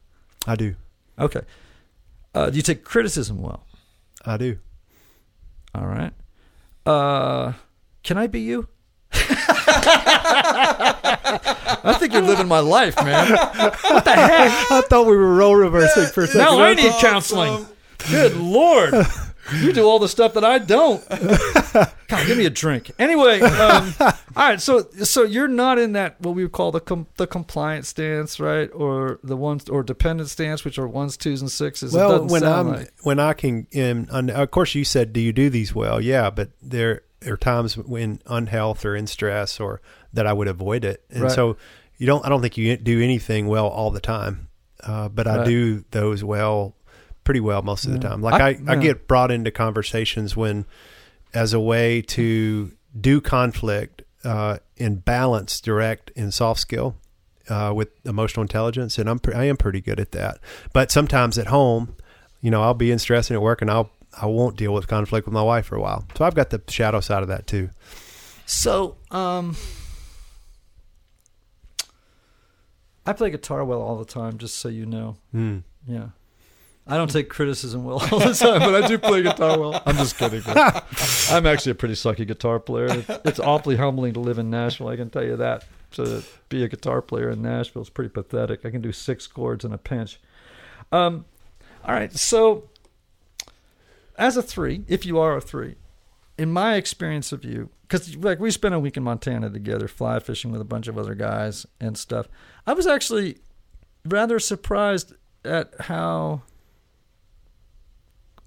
I 0.47 0.55
do. 0.55 0.75
Okay. 1.17 1.41
Uh, 2.33 2.49
do 2.49 2.55
you 2.55 2.61
take 2.61 2.83
criticism 2.83 3.41
well? 3.41 3.65
I 4.25 4.37
do. 4.37 4.57
All 5.75 5.85
right. 5.85 6.13
Uh, 6.85 7.53
can 8.03 8.17
I 8.17 8.27
be 8.27 8.41
you? 8.41 8.67
I 11.81 11.95
think 11.99 12.13
you're 12.13 12.21
living 12.21 12.47
my 12.47 12.59
life, 12.59 12.95
man. 13.03 13.31
What 13.31 14.05
the 14.05 14.11
heck? 14.13 14.71
I 14.71 14.81
thought 14.81 15.05
we 15.05 15.15
were 15.15 15.35
role 15.35 15.55
reversing 15.55 16.07
for 16.07 16.23
a 16.23 16.27
second. 16.27 16.41
Now 16.41 16.59
I 16.59 16.73
need 16.73 16.91
counseling. 16.99 17.65
Good 18.09 18.35
lord. 18.35 18.93
You 19.61 19.73
do 19.73 19.85
all 19.85 19.99
the 19.99 20.07
stuff 20.09 20.33
that 20.33 20.43
I 20.43 20.59
don't. 20.59 21.07
God, 22.07 22.27
give 22.27 22.37
me 22.37 22.45
a 22.45 22.49
drink. 22.49 22.91
Anyway, 22.99 23.39
um, 23.41 23.93
all 23.99 24.13
right. 24.35 24.61
So, 24.61 24.87
so 25.03 25.23
you're 25.23 25.47
not 25.47 25.77
in 25.77 25.93
that 25.93 26.19
what 26.21 26.35
we 26.35 26.43
would 26.43 26.51
call 26.51 26.71
the 26.71 26.79
com- 26.79 27.07
the 27.17 27.27
compliance 27.27 27.87
stance, 27.89 28.39
right, 28.39 28.69
or 28.73 29.19
the 29.23 29.37
ones 29.37 29.69
or 29.69 29.83
dependent 29.83 30.29
stance, 30.29 30.63
which 30.65 30.77
are 30.79 30.87
ones, 30.87 31.17
twos, 31.17 31.41
and 31.41 31.51
sixes. 31.51 31.93
Well, 31.93 32.25
when 32.27 32.43
I'm 32.43 32.67
like- 32.69 32.93
when 33.03 33.19
I 33.19 33.33
can, 33.33 33.67
and, 33.73 34.09
of 34.31 34.51
course 34.51 34.75
you 34.75 34.83
said, 34.83 35.13
do 35.13 35.19
you 35.19 35.31
do 35.33 35.49
these 35.49 35.73
well? 35.75 36.01
Yeah, 36.01 36.29
but 36.29 36.49
there 36.61 37.01
are 37.27 37.37
times 37.37 37.77
when 37.77 38.21
unhealth 38.25 38.85
or 38.85 38.95
in 38.95 39.05
stress 39.07 39.59
or 39.59 39.81
that 40.13 40.25
I 40.25 40.33
would 40.33 40.47
avoid 40.47 40.83
it, 40.85 41.03
and 41.11 41.23
Right. 41.23 41.31
so 41.31 41.57
you 41.97 42.07
don't. 42.07 42.25
I 42.25 42.29
don't 42.29 42.41
think 42.41 42.57
you 42.57 42.77
do 42.77 43.01
anything 43.01 43.47
well 43.47 43.67
all 43.67 43.91
the 43.91 43.99
time, 43.99 44.47
uh, 44.83 45.09
but 45.09 45.27
I 45.27 45.43
do 45.43 45.83
those 45.91 46.23
well, 46.23 46.75
pretty 47.29 47.39
well 47.39 47.61
most 47.61 47.85
of 47.85 47.91
the 47.91 47.99
time. 47.99 48.23
Like 48.23 48.41
I- 48.41 48.49
I, 48.49 48.59
I, 48.69 48.75
get 48.77 49.07
brought 49.07 49.29
into 49.29 49.51
conversations 49.51 50.35
when, 50.35 50.65
as 51.31 51.53
a 51.53 51.59
way 51.59 52.01
to 52.01 52.71
do 52.99 53.21
conflict 53.21 54.01
uh, 54.23 54.57
in 54.77 54.95
balance, 54.95 55.61
direct, 55.61 56.11
and 56.15 56.33
soft 56.33 56.59
skill 56.59 56.95
uh, 57.47 57.71
with 57.75 57.89
emotional 58.03 58.41
intelligence, 58.41 58.97
and 58.97 59.07
I'm 59.07 59.19
pre- 59.19 59.35
I 59.35 59.43
am 59.43 59.57
pretty 59.57 59.79
good 59.79 59.99
at 59.99 60.11
that. 60.13 60.39
But 60.73 60.89
sometimes 60.89 61.37
at 61.37 61.45
home, 61.45 61.95
you 62.41 62.49
know, 62.49 62.63
I'll 62.63 62.73
be 62.73 62.89
in 62.89 62.97
stress 62.97 63.29
and 63.29 63.35
at 63.35 63.43
work, 63.43 63.61
and 63.61 63.69
I'll 63.69 63.91
I 64.19 64.25
won't 64.25 64.55
deal 64.57 64.73
with 64.73 64.87
conflict 64.87 65.27
with 65.27 65.33
my 65.35 65.43
wife 65.43 65.67
for 65.67 65.75
a 65.75 65.81
while. 65.81 66.05
So 66.17 66.25
I've 66.25 66.33
got 66.33 66.49
the 66.49 66.63
shadow 66.67 66.99
side 66.99 67.21
of 67.21 67.27
that 67.29 67.45
too. 67.45 67.69
So, 68.47 68.97
um, 69.11 69.55
I 73.05 73.13
play 73.13 73.29
guitar 73.29 73.63
well 73.63 73.83
all 73.83 73.97
the 73.99 74.05
time, 74.11 74.39
just 74.39 74.55
so 74.57 74.67
you 74.67 74.87
know. 74.87 75.17
Mm. 75.31 75.61
Yeah. 75.87 76.07
I 76.89 76.97
don't 76.97 77.09
take 77.09 77.29
criticism 77.29 77.83
well 77.83 77.99
all 78.11 78.19
the 78.19 78.33
time, 78.33 78.59
but 78.59 78.83
I 78.83 78.87
do 78.87 78.97
play 78.97 79.21
guitar 79.21 79.59
well. 79.59 79.81
I'm 79.85 79.95
just 79.95 80.17
kidding. 80.17 80.41
I'm 81.29 81.45
actually 81.45 81.73
a 81.73 81.75
pretty 81.75 81.93
sucky 81.93 82.25
guitar 82.25 82.59
player. 82.59 82.87
It's, 82.89 83.09
it's 83.25 83.39
awfully 83.39 83.75
humbling 83.75 84.13
to 84.13 84.19
live 84.19 84.39
in 84.39 84.49
Nashville. 84.49 84.87
I 84.87 84.95
can 84.95 85.09
tell 85.09 85.23
you 85.23 85.37
that. 85.37 85.65
To 85.93 86.23
be 86.49 86.63
a 86.63 86.67
guitar 86.67 87.01
player 87.01 87.31
in 87.31 87.41
Nashville 87.41 87.81
is 87.81 87.89
pretty 87.89 88.09
pathetic. 88.09 88.63
I 88.63 88.69
can 88.69 88.81
do 88.81 88.91
six 88.91 89.25
chords 89.25 89.65
in 89.65 89.73
a 89.73 89.77
pinch. 89.77 90.19
Um, 90.91 91.25
all 91.83 91.93
right. 91.95 92.13
So, 92.13 92.69
as 94.15 94.37
a 94.37 94.43
three, 94.43 94.83
if 94.87 95.05
you 95.05 95.17
are 95.19 95.35
a 95.37 95.41
three, 95.41 95.75
in 96.37 96.51
my 96.51 96.75
experience 96.75 97.31
of 97.31 97.43
you, 97.43 97.69
because 97.81 98.15
like 98.17 98.39
we 98.39 98.51
spent 98.51 98.75
a 98.75 98.79
week 98.79 98.97
in 98.97 99.03
Montana 99.03 99.49
together, 99.49 99.87
fly 99.87 100.19
fishing 100.19 100.51
with 100.51 100.61
a 100.61 100.65
bunch 100.65 100.87
of 100.87 100.97
other 100.97 101.15
guys 101.15 101.65
and 101.79 101.97
stuff. 101.97 102.27
I 102.67 102.73
was 102.73 102.85
actually 102.85 103.39
rather 104.05 104.39
surprised 104.39 105.13
at 105.43 105.73
how 105.81 106.43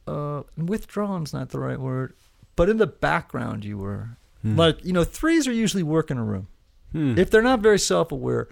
uh, 0.07 0.43
withdrawn's 0.57 1.33
not 1.33 1.51
the 1.51 1.59
right 1.59 1.79
word, 1.79 2.15
but 2.57 2.69
in 2.69 2.79
the 2.79 2.87
background 2.87 3.65
you 3.65 3.79
were. 3.79 4.17
Hmm. 4.43 4.57
Like 4.57 4.85
you 4.85 4.93
know, 4.93 5.05
threes 5.05 5.47
are 5.47 5.53
usually 5.53 5.83
work 5.83 6.11
in 6.11 6.19
a 6.19 6.25
room. 6.25 6.49
Hmm. 6.93 7.19
If 7.19 7.31
they're 7.31 7.43
not 7.43 7.61
very 7.61 7.79
self-aware, 7.79 8.49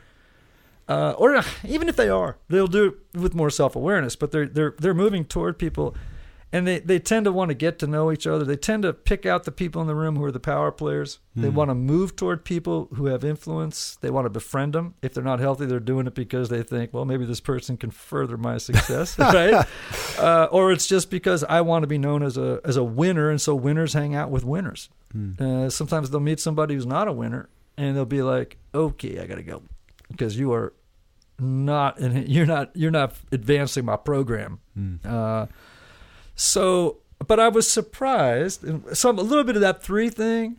uh, 0.88 1.14
or 1.18 1.36
uh, 1.36 1.44
even 1.66 1.88
if 1.88 1.96
they 1.96 2.08
are, 2.08 2.38
they'll 2.48 2.66
do 2.66 2.86
it 2.86 3.18
with 3.18 3.34
more 3.34 3.50
self-awareness. 3.50 4.16
But 4.16 4.32
they're 4.32 4.46
they're 4.46 4.74
they're 4.78 4.94
moving 4.94 5.24
toward 5.24 5.58
people, 5.58 5.94
and 6.52 6.66
they 6.66 6.80
they 6.80 6.98
tend 6.98 7.24
to 7.26 7.32
want 7.32 7.48
to 7.50 7.54
get 7.54 7.78
to 7.78 7.86
know 7.86 8.10
each 8.10 8.26
other. 8.26 8.44
They 8.44 8.56
tend 8.56 8.82
to 8.82 8.92
pick 8.92 9.24
out 9.24 9.44
the 9.44 9.52
people 9.52 9.80
in 9.80 9.86
the 9.88 9.94
room 9.94 10.16
who 10.16 10.24
are 10.24 10.32
the 10.32 10.40
power 10.40 10.72
players. 10.72 11.18
They 11.36 11.48
Hmm. 11.48 11.54
want 11.54 11.70
to 11.70 11.74
move 11.74 12.16
toward 12.16 12.44
people 12.44 12.88
who 12.94 13.06
have 13.06 13.24
influence. 13.24 13.96
They 14.00 14.10
want 14.10 14.24
to 14.26 14.30
befriend 14.30 14.72
them. 14.72 14.94
If 15.00 15.14
they're 15.14 15.22
not 15.24 15.38
healthy, 15.38 15.66
they're 15.66 15.78
doing 15.78 16.06
it 16.08 16.14
because 16.14 16.48
they 16.48 16.62
think, 16.64 16.92
well, 16.92 17.04
maybe 17.04 17.24
this 17.24 17.40
person 17.40 17.76
can 17.76 17.90
further 17.92 18.36
my 18.36 18.58
success, 18.58 19.16
right? 19.18 19.64
Uh, 20.18 20.48
or 20.50 20.72
it's 20.72 20.86
just 20.88 21.08
because 21.10 21.44
I 21.44 21.60
want 21.60 21.84
to 21.84 21.86
be 21.86 21.98
known 21.98 22.22
as 22.22 22.36
a 22.36 22.60
as 22.64 22.76
a 22.76 22.84
winner, 22.84 23.30
and 23.30 23.40
so 23.40 23.54
winners 23.54 23.92
hang 23.92 24.14
out 24.14 24.30
with 24.30 24.44
winners. 24.44 24.88
Hmm. 25.12 25.30
Uh, 25.40 25.70
sometimes 25.70 26.10
they'll 26.10 26.20
meet 26.20 26.40
somebody 26.40 26.74
who's 26.74 26.86
not 26.86 27.06
a 27.08 27.12
winner, 27.12 27.48
and 27.76 27.96
they'll 27.96 28.04
be 28.04 28.22
like, 28.22 28.56
"Okay, 28.74 29.20
I 29.20 29.26
gotta 29.26 29.42
go 29.44 29.62
because 30.10 30.36
you 30.38 30.52
are 30.52 30.72
not, 31.38 31.98
and 31.98 32.28
you're 32.28 32.44
not, 32.46 32.70
you're 32.76 32.90
not 32.90 33.14
advancing 33.32 33.84
my 33.84 33.96
program." 33.96 34.58
Hmm. 34.74 34.96
Uh, 35.04 35.46
so, 36.40 36.96
but 37.26 37.38
I 37.38 37.48
was 37.48 37.70
surprised, 37.70 38.64
some 38.96 39.18
a 39.18 39.22
little 39.22 39.44
bit 39.44 39.56
of 39.56 39.60
that 39.60 39.82
three 39.82 40.08
thing 40.08 40.58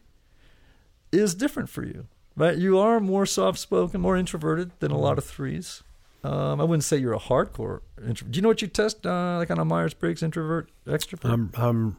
is 1.12 1.34
different 1.34 1.70
for 1.70 1.84
you, 1.84 2.06
right? 2.36 2.56
You 2.56 2.78
are 2.78 3.00
more 3.00 3.26
soft 3.26 3.58
spoken, 3.58 4.00
more 4.00 4.16
introverted 4.16 4.72
than 4.80 4.92
a 4.92 4.98
lot 4.98 5.18
of 5.18 5.26
threes. 5.26 5.82
Um, 6.24 6.62
I 6.62 6.66
wouldn't 6.66 6.84
say 6.84 6.98
you're 6.98 7.16
a 7.16 7.20
hardcore 7.20 7.80
introvert. 7.98 8.32
Do 8.32 8.38
you 8.38 8.42
know 8.44 8.50
what 8.50 8.62
you 8.62 8.68
test, 8.68 9.08
uh, 9.08 9.38
like 9.38 9.50
on 9.50 9.58
a 9.58 9.66
Myers 9.66 9.96
Briggs 9.96 10.22
introvert, 10.22 10.70
extrovert? 10.86 11.32
I'm 11.32 11.52
I'm 11.56 11.98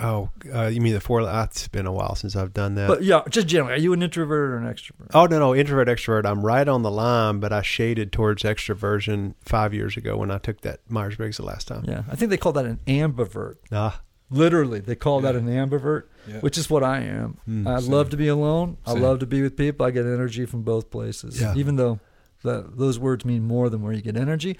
oh 0.00 0.30
uh, 0.54 0.66
you 0.66 0.80
mean 0.80 0.94
the 0.94 1.00
four? 1.00 1.20
It's 1.22 1.68
been 1.68 1.86
a 1.86 1.92
while 1.92 2.14
since 2.14 2.36
I've 2.36 2.52
done 2.52 2.74
that. 2.76 2.88
but 2.88 3.02
yeah, 3.02 3.22
just 3.28 3.46
generally, 3.46 3.74
are 3.74 3.78
you 3.82 3.92
an 3.92 4.02
introvert 4.02 4.50
or 4.50 4.56
an 4.58 4.64
extrovert? 4.72 5.10
Oh 5.14 5.26
no, 5.26 5.38
no, 5.38 5.54
introvert, 5.54 5.88
extrovert. 5.88 6.24
I'm 6.24 6.44
right 6.44 6.66
on 6.68 6.82
the 6.82 6.90
line, 6.90 7.40
but 7.40 7.52
I 7.52 7.62
shaded 7.62 8.12
towards 8.12 8.42
extroversion 8.42 9.34
five 9.40 9.74
years 9.74 9.96
ago 9.96 10.16
when 10.16 10.30
I 10.30 10.38
took 10.38 10.60
that 10.62 10.80
Myers 10.88 11.16
Briggs 11.16 11.36
the 11.36 11.44
last 11.44 11.68
time. 11.68 11.84
Yeah, 11.86 12.02
I 12.10 12.16
think 12.16 12.30
they 12.30 12.36
call 12.36 12.52
that 12.52 12.64
an 12.66 12.80
ambivert. 12.86 13.56
Ah, 13.72 14.00
Literally, 14.32 14.78
they 14.78 14.94
call 14.94 15.20
that 15.22 15.34
an 15.34 15.46
ambivert, 15.48 16.04
Yeah. 16.28 16.38
which 16.38 16.56
is 16.56 16.70
what 16.70 16.84
I 16.84 17.00
am. 17.00 17.38
Mm, 17.48 17.66
I 17.66 17.80
same. 17.80 17.90
love 17.90 18.10
to 18.10 18.16
be 18.16 18.28
alone. 18.28 18.76
I 18.86 18.92
love 18.92 19.18
to 19.20 19.26
be 19.26 19.42
with 19.42 19.56
people. 19.56 19.84
I 19.84 19.90
get 19.90 20.06
energy 20.06 20.46
from 20.46 20.62
both 20.62 20.88
places. 20.90 21.40
Yeah. 21.40 21.52
Even 21.56 21.74
though 21.74 21.98
that 22.44 22.78
those 22.78 22.96
words 22.98 23.24
mean 23.24 23.42
more 23.44 23.68
than 23.68 23.82
where 23.82 23.92
you 23.92 24.00
get 24.02 24.16
energy. 24.16 24.56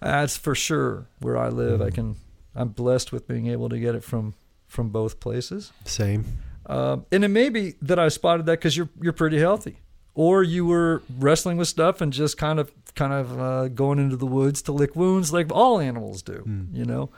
That's 0.00 0.36
for 0.36 0.54
sure 0.56 1.06
where 1.20 1.38
I 1.38 1.48
live. 1.48 1.80
I 1.80 1.90
Mhm. 1.90 1.94
can. 1.94 2.16
I'm 2.54 2.68
blessed 2.68 3.12
with 3.12 3.26
being 3.26 3.46
able 3.48 3.68
to 3.68 3.78
get 3.78 3.94
it 3.94 4.04
from 4.04 4.34
from 4.66 4.88
both 4.90 5.20
places. 5.20 5.72
same. 5.84 6.24
Um, 6.66 7.04
and 7.12 7.24
it 7.24 7.28
may 7.28 7.48
be 7.50 7.74
that 7.82 7.98
I 7.98 8.08
spotted 8.08 8.46
that 8.46 8.52
because 8.58 8.76
you're 8.76 8.88
you're 9.02 9.12
pretty 9.12 9.38
healthy, 9.38 9.78
or 10.14 10.42
you 10.42 10.64
were 10.66 11.02
wrestling 11.18 11.56
with 11.58 11.68
stuff 11.68 12.00
and 12.00 12.12
just 12.12 12.38
kind 12.38 12.58
of 12.58 12.72
kind 12.94 13.12
of 13.12 13.38
uh, 13.40 13.68
going 13.68 13.98
into 13.98 14.16
the 14.16 14.26
woods 14.26 14.62
to 14.62 14.72
lick 14.72 14.94
wounds 14.96 15.32
like 15.32 15.52
all 15.52 15.78
animals 15.80 16.22
do, 16.22 16.42
Mm. 16.46 16.68
you 16.74 16.84
know. 16.84 17.10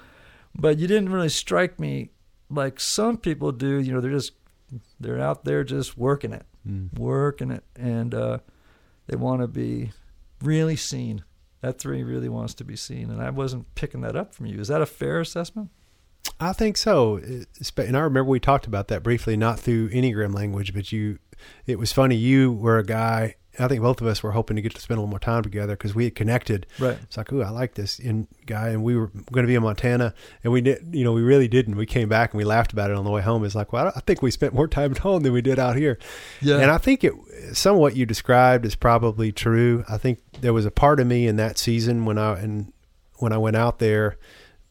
But 0.58 0.78
you 0.78 0.86
didn't 0.88 1.10
really 1.10 1.28
strike 1.28 1.78
me 1.78 2.10
like 2.50 2.80
some 2.80 3.18
people 3.18 3.52
do. 3.52 3.78
You 3.78 3.92
know, 3.92 4.00
they're 4.00 4.10
just 4.10 4.32
they're 4.98 5.20
out 5.20 5.44
there 5.44 5.62
just 5.62 5.96
working 5.96 6.32
it, 6.32 6.44
Mm. 6.68 6.98
working 6.98 7.50
it, 7.52 7.62
and 7.76 8.12
uh, 8.14 8.38
they 9.06 9.16
want 9.16 9.42
to 9.42 9.46
be 9.46 9.92
really 10.42 10.76
seen. 10.76 11.22
That 11.62 11.78
three 11.78 12.02
really 12.02 12.28
wants 12.28 12.54
to 12.54 12.64
be 12.64 12.76
seen, 12.76 13.10
and 13.10 13.22
I 13.22 13.30
wasn't 13.30 13.74
picking 13.74 14.02
that 14.02 14.14
up 14.14 14.34
from 14.34 14.46
you. 14.46 14.60
Is 14.60 14.68
that 14.68 14.82
a 14.82 14.86
fair 14.86 15.20
assessment? 15.20 15.70
I 16.38 16.52
think 16.52 16.76
so. 16.76 17.16
And 17.16 17.96
I 17.96 18.00
remember 18.00 18.24
we 18.24 18.40
talked 18.40 18.66
about 18.66 18.88
that 18.88 19.02
briefly, 19.02 19.36
not 19.36 19.58
through 19.58 19.90
Enneagram 19.90 20.34
language, 20.34 20.74
but 20.74 20.92
you. 20.92 21.18
It 21.66 21.78
was 21.78 21.92
funny. 21.92 22.16
You 22.16 22.52
were 22.52 22.78
a 22.78 22.84
guy. 22.84 23.36
I 23.58 23.68
think 23.68 23.80
both 23.80 24.02
of 24.02 24.06
us 24.06 24.22
were 24.22 24.32
hoping 24.32 24.56
to 24.56 24.62
get 24.62 24.74
to 24.74 24.80
spend 24.80 24.98
a 24.98 25.00
little 25.00 25.10
more 25.10 25.18
time 25.18 25.42
together 25.42 25.74
because 25.74 25.94
we 25.94 26.04
had 26.04 26.14
connected. 26.14 26.66
Right. 26.78 26.98
It's 27.02 27.16
like, 27.16 27.32
ooh, 27.32 27.42
I 27.42 27.48
like 27.48 27.74
this 27.74 27.98
in 27.98 28.28
guy, 28.44 28.68
and 28.68 28.82
we 28.82 28.96
were 28.96 29.06
going 29.06 29.44
to 29.44 29.46
be 29.46 29.54
in 29.54 29.62
Montana, 29.62 30.12
and 30.44 30.52
we 30.52 30.60
did. 30.60 30.94
You 30.94 31.04
know, 31.04 31.12
we 31.12 31.22
really 31.22 31.48
didn't. 31.48 31.76
We 31.76 31.86
came 31.86 32.08
back 32.08 32.32
and 32.32 32.38
we 32.38 32.44
laughed 32.44 32.72
about 32.72 32.90
it 32.90 32.96
on 32.96 33.04
the 33.04 33.10
way 33.10 33.22
home. 33.22 33.44
It's 33.44 33.54
like, 33.54 33.72
well, 33.72 33.92
I 33.94 34.00
think 34.00 34.20
we 34.20 34.30
spent 34.30 34.52
more 34.52 34.68
time 34.68 34.92
at 34.92 34.98
home 34.98 35.22
than 35.22 35.32
we 35.32 35.42
did 35.42 35.58
out 35.58 35.76
here. 35.76 35.98
Yeah. 36.42 36.58
And 36.58 36.70
I 36.70 36.76
think 36.78 37.04
it 37.04 37.14
some 37.52 37.76
of 37.76 37.80
what 37.80 37.96
you 37.96 38.04
described 38.04 38.66
is 38.66 38.74
probably 38.74 39.32
true. 39.32 39.84
I 39.88 39.96
think 39.96 40.20
there 40.40 40.52
was 40.52 40.66
a 40.66 40.70
part 40.70 41.00
of 41.00 41.06
me 41.06 41.26
in 41.26 41.36
that 41.36 41.58
season 41.58 42.04
when 42.04 42.18
I 42.18 42.38
and 42.38 42.72
when 43.16 43.32
I 43.32 43.38
went 43.38 43.56
out 43.56 43.78
there 43.78 44.16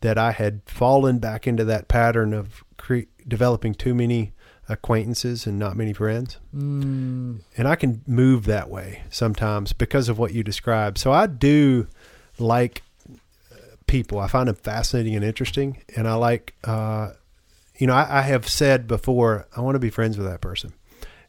that 0.01 0.17
I 0.17 0.31
had 0.31 0.61
fallen 0.65 1.19
back 1.19 1.47
into 1.47 1.63
that 1.65 1.87
pattern 1.87 2.33
of 2.33 2.63
cre- 2.77 3.09
developing 3.27 3.73
too 3.73 3.95
many 3.95 4.33
acquaintances 4.69 5.45
and 5.47 5.57
not 5.59 5.75
many 5.77 5.93
friends. 5.93 6.37
Mm, 6.55 7.39
And 7.57 7.67
I 7.67 7.75
can 7.75 8.01
move 8.07 8.45
that 8.45 8.69
way 8.69 9.03
sometimes 9.09 9.73
because 9.73 10.09
of 10.09 10.17
what 10.19 10.33
you 10.33 10.43
described. 10.43 10.97
So 10.97 11.11
I 11.11 11.27
do 11.27 11.87
like 12.39 12.81
uh, 13.51 13.55
people. 13.87 14.19
I 14.19 14.27
find 14.27 14.47
them 14.47 14.55
fascinating 14.55 15.15
and 15.15 15.23
interesting. 15.23 15.81
And 15.95 16.07
I 16.07 16.15
like, 16.15 16.55
uh, 16.63 17.11
you 17.77 17.87
know, 17.87 17.93
I, 17.93 18.19
I 18.19 18.21
have 18.21 18.47
said 18.47 18.87
before, 18.87 19.47
I 19.55 19.61
want 19.61 19.75
to 19.75 19.79
be 19.79 19.89
friends 19.89 20.17
with 20.17 20.27
that 20.27 20.41
person. 20.41 20.73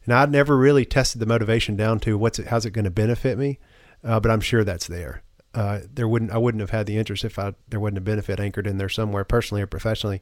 And 0.05 0.13
I'd 0.13 0.31
never 0.31 0.57
really 0.57 0.85
tested 0.85 1.19
the 1.19 1.25
motivation 1.25 1.75
down 1.75 1.99
to 2.01 2.17
what's 2.17 2.39
it, 2.39 2.47
how's 2.47 2.65
it 2.65 2.71
going 2.71 2.85
to 2.85 2.91
benefit 2.91 3.37
me, 3.37 3.59
uh, 4.03 4.19
but 4.19 4.31
I'm 4.31 4.41
sure 4.41 4.63
that's 4.63 4.87
there. 4.87 5.23
Uh, 5.53 5.79
there 5.91 6.07
wouldn't 6.07 6.31
I 6.31 6.37
wouldn't 6.37 6.61
have 6.61 6.69
had 6.69 6.85
the 6.85 6.97
interest 6.97 7.25
if 7.25 7.39
I 7.39 7.53
there 7.67 7.79
wasn't 7.79 7.99
a 7.99 8.01
benefit 8.01 8.39
anchored 8.39 8.67
in 8.67 8.77
there 8.77 8.89
somewhere, 8.89 9.23
personally 9.23 9.61
or 9.61 9.67
professionally. 9.67 10.21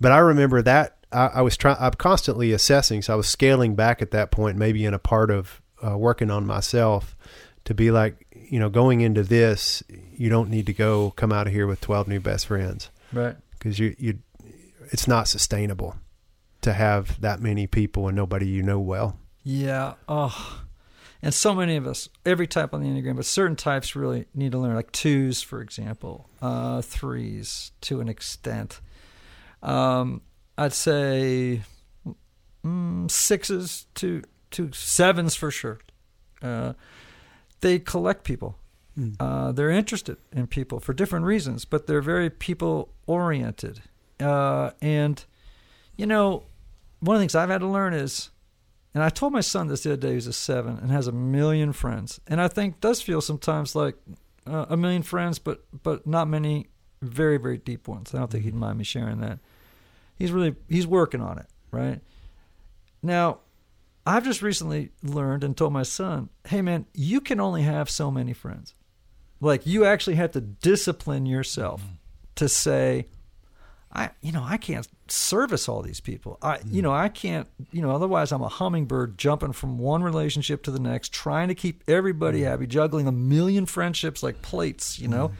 But 0.00 0.12
I 0.12 0.18
remember 0.18 0.60
that 0.62 0.96
I, 1.12 1.26
I 1.26 1.42
was 1.42 1.56
trying. 1.56 1.76
I'm 1.78 1.92
constantly 1.92 2.52
assessing, 2.52 3.02
so 3.02 3.12
I 3.12 3.16
was 3.16 3.28
scaling 3.28 3.74
back 3.74 4.02
at 4.02 4.10
that 4.10 4.30
point, 4.30 4.56
maybe 4.56 4.84
in 4.84 4.94
a 4.94 4.98
part 4.98 5.30
of 5.30 5.60
uh, 5.86 5.96
working 5.96 6.30
on 6.30 6.46
myself 6.46 7.16
to 7.64 7.74
be 7.74 7.90
like, 7.90 8.26
you 8.32 8.58
know, 8.58 8.68
going 8.68 9.00
into 9.00 9.22
this, 9.22 9.82
you 10.16 10.28
don't 10.28 10.50
need 10.50 10.66
to 10.66 10.72
go 10.72 11.12
come 11.12 11.32
out 11.32 11.46
of 11.46 11.52
here 11.52 11.66
with 11.66 11.80
12 11.80 12.08
new 12.08 12.20
best 12.20 12.46
friends 12.46 12.90
right. 13.12 13.36
because 13.52 13.78
you 13.78 13.94
you 13.98 14.18
it's 14.92 15.08
not 15.08 15.28
sustainable 15.28 15.96
to 16.62 16.72
have 16.72 17.20
that 17.20 17.40
many 17.40 17.66
people 17.66 18.08
and 18.08 18.16
nobody 18.16 18.46
you 18.46 18.62
know 18.62 18.80
well. 18.80 19.18
Yeah. 19.42 19.94
Oh. 20.08 20.62
And 21.22 21.32
so 21.32 21.54
many 21.54 21.76
of 21.76 21.86
us, 21.86 22.08
every 22.24 22.46
type 22.46 22.74
on 22.74 22.82
the 22.82 22.88
Enneagram, 22.88 23.16
but 23.16 23.24
certain 23.24 23.56
types 23.56 23.96
really 23.96 24.26
need 24.34 24.52
to 24.52 24.58
learn, 24.58 24.74
like 24.74 24.92
twos, 24.92 25.42
for 25.42 25.60
example, 25.60 26.28
uh, 26.42 26.82
threes 26.82 27.72
to 27.82 28.00
an 28.00 28.08
extent. 28.08 28.80
Um, 29.62 30.20
I'd 30.58 30.72
say 30.72 31.62
mm, 32.64 33.10
sixes 33.10 33.86
to, 33.94 34.22
to 34.52 34.70
sevens 34.72 35.34
for 35.34 35.50
sure. 35.50 35.78
Uh, 36.42 36.74
they 37.60 37.78
collect 37.78 38.24
people. 38.24 38.58
Uh, 39.20 39.52
they're 39.52 39.68
interested 39.70 40.16
in 40.32 40.46
people 40.46 40.80
for 40.80 40.94
different 40.94 41.26
reasons, 41.26 41.66
but 41.66 41.86
they're 41.86 42.00
very 42.00 42.30
people 42.30 42.88
oriented. 43.06 43.82
Uh, 44.18 44.70
and, 44.80 45.22
you 45.96 46.06
know, 46.06 46.44
one 47.00 47.16
of 47.16 47.20
the 47.20 47.22
things 47.24 47.34
I've 47.34 47.50
had 47.50 47.60
to 47.60 47.66
learn 47.66 47.92
is, 47.92 48.30
and 48.96 49.04
I 49.04 49.10
told 49.10 49.34
my 49.34 49.42
son 49.42 49.66
this 49.66 49.82
the 49.82 49.92
other 49.92 50.00
day, 50.00 50.14
who's 50.14 50.26
a 50.26 50.32
seven 50.32 50.78
and 50.78 50.90
has 50.90 51.06
a 51.06 51.12
million 51.12 51.74
friends, 51.74 52.18
and 52.26 52.40
I 52.40 52.48
think 52.48 52.80
does 52.80 53.02
feel 53.02 53.20
sometimes 53.20 53.74
like 53.74 53.94
uh, 54.46 54.64
a 54.70 54.76
million 54.78 55.02
friends, 55.02 55.38
but 55.38 55.66
but 55.82 56.06
not 56.06 56.28
many 56.28 56.68
very 57.02 57.36
very 57.36 57.58
deep 57.58 57.88
ones. 57.88 58.14
I 58.14 58.18
don't 58.20 58.30
think 58.30 58.44
he'd 58.44 58.54
mind 58.54 58.78
me 58.78 58.84
sharing 58.84 59.20
that. 59.20 59.38
He's 60.14 60.32
really 60.32 60.56
he's 60.66 60.86
working 60.86 61.20
on 61.20 61.38
it, 61.38 61.46
right? 61.70 62.00
Now, 63.02 63.40
I've 64.06 64.24
just 64.24 64.40
recently 64.40 64.92
learned 65.02 65.44
and 65.44 65.54
told 65.54 65.74
my 65.74 65.82
son, 65.82 66.30
hey, 66.48 66.62
man, 66.62 66.86
you 66.94 67.20
can 67.20 67.38
only 67.38 67.64
have 67.64 67.90
so 67.90 68.10
many 68.10 68.32
friends. 68.32 68.74
Like, 69.42 69.66
you 69.66 69.84
actually 69.84 70.16
have 70.16 70.30
to 70.30 70.40
discipline 70.40 71.26
yourself 71.26 71.82
mm. 71.82 71.96
to 72.36 72.48
say, 72.48 73.08
I, 73.92 74.10
you 74.20 74.32
know, 74.32 74.42
I 74.42 74.58
can't 74.58 74.86
service 75.08 75.68
all 75.68 75.80
these 75.80 76.00
people. 76.00 76.38
I, 76.42 76.58
you 76.66 76.82
know, 76.82 76.92
I 76.92 77.08
can't, 77.08 77.48
you 77.72 77.80
know, 77.80 77.92
otherwise 77.92 78.32
I'm 78.32 78.42
a 78.42 78.48
hummingbird 78.48 79.16
jumping 79.16 79.52
from 79.52 79.78
one 79.78 80.02
relationship 80.02 80.62
to 80.64 80.70
the 80.70 80.80
next, 80.80 81.12
trying 81.12 81.48
to 81.48 81.54
keep 81.54 81.82
everybody 81.88 82.40
mm. 82.40 82.44
happy, 82.44 82.66
juggling 82.66 83.06
a 83.06 83.12
million 83.12 83.64
friendships 83.64 84.22
like 84.22 84.42
plates, 84.42 84.98
you 84.98 85.08
know. 85.08 85.28
Mm 85.28 85.34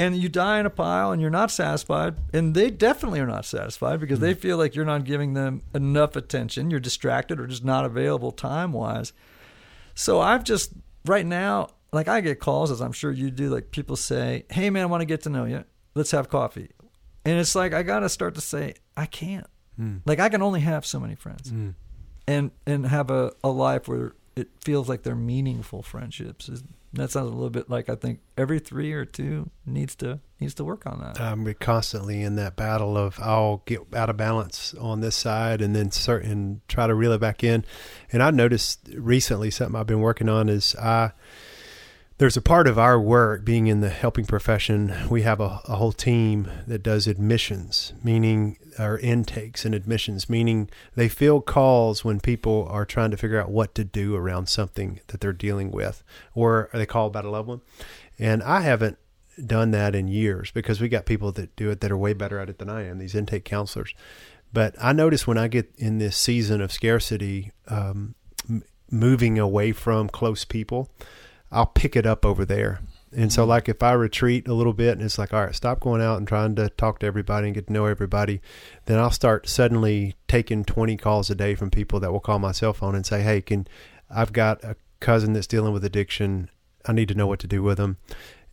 and 0.00 0.16
you 0.16 0.30
die 0.30 0.58
in 0.58 0.64
a 0.64 0.70
pile 0.70 1.12
and 1.12 1.20
you're 1.20 1.30
not 1.30 1.50
satisfied 1.50 2.14
and 2.32 2.54
they 2.54 2.70
definitely 2.70 3.20
are 3.20 3.26
not 3.26 3.44
satisfied 3.44 4.00
because 4.00 4.18
they 4.18 4.34
mm. 4.34 4.38
feel 4.38 4.56
like 4.56 4.74
you're 4.74 4.84
not 4.84 5.04
giving 5.04 5.34
them 5.34 5.62
enough 5.74 6.16
attention 6.16 6.70
you're 6.70 6.80
distracted 6.80 7.38
or 7.38 7.46
just 7.46 7.64
not 7.64 7.84
available 7.84 8.32
time 8.32 8.72
wise 8.72 9.12
so 9.94 10.18
i've 10.18 10.42
just 10.42 10.72
right 11.04 11.26
now 11.26 11.68
like 11.92 12.08
i 12.08 12.20
get 12.22 12.40
calls 12.40 12.70
as 12.70 12.80
i'm 12.80 12.92
sure 12.92 13.10
you 13.10 13.30
do 13.30 13.50
like 13.50 13.70
people 13.70 13.94
say 13.94 14.44
hey 14.50 14.70
man 14.70 14.84
i 14.84 14.86
want 14.86 15.02
to 15.02 15.06
get 15.06 15.22
to 15.22 15.28
know 15.28 15.44
you 15.44 15.62
let's 15.94 16.12
have 16.12 16.30
coffee 16.30 16.70
and 17.24 17.38
it's 17.38 17.54
like 17.54 17.72
i 17.72 17.82
gotta 17.82 18.08
start 18.08 18.34
to 18.34 18.40
say 18.40 18.74
i 18.96 19.06
can't 19.06 19.46
mm. 19.78 20.00
like 20.04 20.20
i 20.20 20.28
can 20.28 20.42
only 20.42 20.60
have 20.60 20.84
so 20.84 21.00
many 21.00 21.14
friends 21.14 21.50
mm. 21.50 21.74
and 22.26 22.50
and 22.66 22.86
have 22.86 23.10
a, 23.10 23.32
a 23.42 23.48
life 23.48 23.88
where 23.88 24.14
it 24.36 24.48
feels 24.64 24.88
like 24.88 25.02
they're 25.02 25.14
meaningful 25.14 25.82
friendships 25.82 26.48
that 26.92 27.10
sounds 27.10 27.28
a 27.28 27.32
little 27.32 27.50
bit 27.50 27.70
like 27.70 27.88
I 27.88 27.94
think 27.94 28.20
every 28.36 28.58
three 28.58 28.92
or 28.92 29.04
two 29.04 29.50
needs 29.64 29.94
to 29.96 30.20
needs 30.40 30.54
to 30.54 30.64
work 30.64 30.86
on 30.86 31.00
that. 31.00 31.20
I'm 31.20 31.52
constantly 31.54 32.22
in 32.22 32.34
that 32.36 32.56
battle 32.56 32.96
of 32.96 33.20
I'll 33.20 33.62
get 33.64 33.94
out 33.94 34.10
of 34.10 34.16
balance 34.16 34.74
on 34.74 35.00
this 35.00 35.14
side 35.14 35.62
and 35.62 35.74
then 35.74 35.92
certain 35.92 36.62
try 36.66 36.88
to 36.88 36.94
reel 36.94 37.12
it 37.12 37.20
back 37.20 37.44
in. 37.44 37.64
And 38.12 38.22
I 38.22 38.30
noticed 38.30 38.88
recently 38.94 39.50
something 39.50 39.78
I've 39.78 39.86
been 39.86 40.00
working 40.00 40.28
on 40.28 40.48
is 40.48 40.74
I 40.76 41.12
there's 42.20 42.36
a 42.36 42.42
part 42.42 42.68
of 42.68 42.78
our 42.78 43.00
work 43.00 43.46
being 43.46 43.66
in 43.66 43.80
the 43.80 43.88
helping 43.88 44.26
profession 44.26 44.94
we 45.08 45.22
have 45.22 45.40
a, 45.40 45.62
a, 45.64 45.76
whole 45.76 45.90
team 45.90 46.50
that 46.66 46.82
does 46.82 47.06
admissions 47.06 47.94
meaning 48.04 48.58
our 48.78 48.98
intakes 48.98 49.64
and 49.64 49.74
admissions 49.74 50.28
meaning 50.28 50.68
they 50.94 51.08
field 51.08 51.46
calls 51.46 52.04
when 52.04 52.20
people 52.20 52.68
are 52.70 52.84
trying 52.84 53.10
to 53.10 53.16
figure 53.16 53.40
out 53.40 53.50
what 53.50 53.74
to 53.74 53.84
do 53.84 54.14
around 54.14 54.50
something 54.50 55.00
that 55.06 55.22
they're 55.22 55.32
dealing 55.32 55.70
with 55.70 56.04
or 56.34 56.68
they 56.74 56.84
call 56.84 57.06
about 57.06 57.24
a 57.24 57.30
loved 57.30 57.48
one. 57.48 57.62
And 58.18 58.42
i 58.42 58.60
haven't 58.60 58.98
done 59.46 59.70
that 59.70 59.94
in 59.94 60.06
years 60.06 60.50
because 60.50 60.78
we 60.78 60.90
got 60.90 61.06
people 61.06 61.32
that 61.32 61.56
do 61.56 61.70
it 61.70 61.80
that 61.80 61.90
are 61.90 61.96
way 61.96 62.12
better 62.12 62.38
at 62.38 62.50
it 62.50 62.58
than 62.58 62.68
i 62.68 62.86
am 62.86 62.98
these 62.98 63.14
intake 63.14 63.46
counselors. 63.46 63.94
But 64.52 64.74
i 64.78 64.92
notice 64.92 65.26
when 65.26 65.38
i 65.38 65.48
get 65.48 65.72
in 65.78 65.96
this 65.96 66.18
season 66.18 66.60
of 66.60 66.70
scarcity 66.70 67.52
um, 67.68 68.14
m- 68.46 68.62
moving 68.90 69.38
away 69.38 69.72
from 69.72 70.10
close 70.10 70.44
people 70.44 70.90
I'll 71.50 71.66
pick 71.66 71.96
it 71.96 72.06
up 72.06 72.24
over 72.24 72.44
there. 72.44 72.80
And 73.12 73.32
so, 73.32 73.42
mm-hmm. 73.42 73.50
like, 73.50 73.68
if 73.68 73.82
I 73.82 73.92
retreat 73.92 74.46
a 74.46 74.54
little 74.54 74.72
bit 74.72 74.92
and 74.92 75.02
it's 75.02 75.18
like, 75.18 75.34
all 75.34 75.44
right, 75.44 75.54
stop 75.54 75.80
going 75.80 76.00
out 76.00 76.18
and 76.18 76.28
trying 76.28 76.54
to 76.56 76.68
talk 76.70 77.00
to 77.00 77.06
everybody 77.06 77.48
and 77.48 77.54
get 77.54 77.66
to 77.66 77.72
know 77.72 77.86
everybody, 77.86 78.40
then 78.86 78.98
I'll 78.98 79.10
start 79.10 79.48
suddenly 79.48 80.14
taking 80.28 80.64
20 80.64 80.96
calls 80.96 81.28
a 81.28 81.34
day 81.34 81.54
from 81.54 81.70
people 81.70 81.98
that 82.00 82.12
will 82.12 82.20
call 82.20 82.38
my 82.38 82.52
cell 82.52 82.72
phone 82.72 82.94
and 82.94 83.04
say, 83.04 83.22
hey, 83.22 83.40
can 83.40 83.66
I've 84.08 84.32
got 84.32 84.62
a 84.64 84.76
cousin 85.00 85.32
that's 85.32 85.46
dealing 85.46 85.72
with 85.72 85.84
addiction. 85.84 86.50
I 86.86 86.92
need 86.92 87.08
to 87.08 87.14
know 87.14 87.26
what 87.26 87.40
to 87.40 87.46
do 87.46 87.62
with 87.62 87.78
them. 87.78 87.96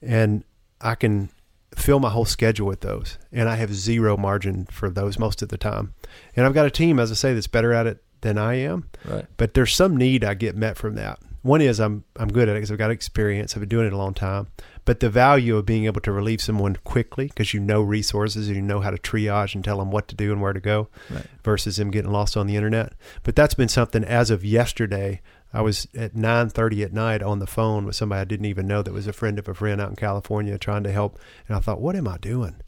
And 0.01 0.43
I 0.81 0.95
can 0.95 1.29
fill 1.75 1.99
my 1.99 2.09
whole 2.09 2.25
schedule 2.25 2.67
with 2.67 2.81
those. 2.81 3.17
And 3.31 3.47
I 3.47 3.55
have 3.55 3.73
zero 3.73 4.17
margin 4.17 4.65
for 4.71 4.89
those 4.89 5.19
most 5.19 5.41
of 5.41 5.49
the 5.49 5.57
time. 5.57 5.93
And 6.35 6.45
I've 6.45 6.53
got 6.53 6.65
a 6.65 6.71
team, 6.71 6.99
as 6.99 7.11
I 7.11 7.15
say, 7.15 7.33
that's 7.33 7.47
better 7.47 7.73
at 7.73 7.87
it 7.87 8.03
than 8.21 8.37
I 8.37 8.55
am. 8.55 8.89
Right. 9.05 9.25
But 9.37 9.53
there's 9.53 9.73
some 9.73 9.97
need 9.97 10.23
I 10.23 10.33
get 10.33 10.55
met 10.55 10.77
from 10.77 10.95
that. 10.95 11.19
One 11.41 11.61
is 11.61 11.79
I'm 11.79 12.03
I'm 12.15 12.29
good 12.29 12.49
at 12.49 12.55
it 12.55 12.59
because 12.59 12.71
I've 12.71 12.77
got 12.77 12.91
experience. 12.91 13.55
I've 13.55 13.61
been 13.61 13.69
doing 13.69 13.87
it 13.87 13.93
a 13.93 13.97
long 13.97 14.13
time. 14.13 14.47
But 14.85 15.01
the 15.01 15.09
value 15.09 15.57
of 15.57 15.65
being 15.65 15.85
able 15.85 16.01
to 16.01 16.11
relieve 16.11 16.41
someone 16.41 16.77
quickly 16.83 17.27
because 17.27 17.53
you 17.53 17.59
know 17.59 17.81
resources 17.81 18.47
and 18.47 18.55
you 18.55 18.61
know 18.61 18.79
how 18.79 18.89
to 18.89 18.97
triage 18.97 19.53
and 19.53 19.63
tell 19.63 19.79
them 19.79 19.91
what 19.91 20.07
to 20.07 20.15
do 20.15 20.31
and 20.31 20.41
where 20.41 20.53
to 20.53 20.61
go, 20.61 20.87
right. 21.09 21.25
versus 21.43 21.75
them 21.75 21.91
getting 21.91 22.11
lost 22.11 22.37
on 22.37 22.47
the 22.47 22.55
internet. 22.55 22.93
But 23.23 23.35
that's 23.35 23.53
been 23.53 23.67
something 23.67 24.03
as 24.03 24.31
of 24.31 24.45
yesterday. 24.45 25.21
I 25.53 25.61
was 25.61 25.87
at 25.95 26.13
9:30 26.13 26.83
at 26.83 26.93
night 26.93 27.21
on 27.21 27.39
the 27.39 27.47
phone 27.47 27.85
with 27.85 27.95
somebody 27.95 28.21
I 28.21 28.25
didn't 28.25 28.45
even 28.45 28.67
know 28.67 28.81
that 28.81 28.93
was 28.93 29.07
a 29.07 29.13
friend 29.13 29.37
of 29.39 29.47
a 29.47 29.53
friend 29.53 29.81
out 29.81 29.89
in 29.89 29.95
California 29.95 30.57
trying 30.57 30.83
to 30.83 30.91
help, 30.91 31.19
and 31.47 31.57
I 31.57 31.59
thought, 31.59 31.81
what 31.81 31.95
am 31.95 32.07
I 32.07 32.17
doing? 32.17 32.61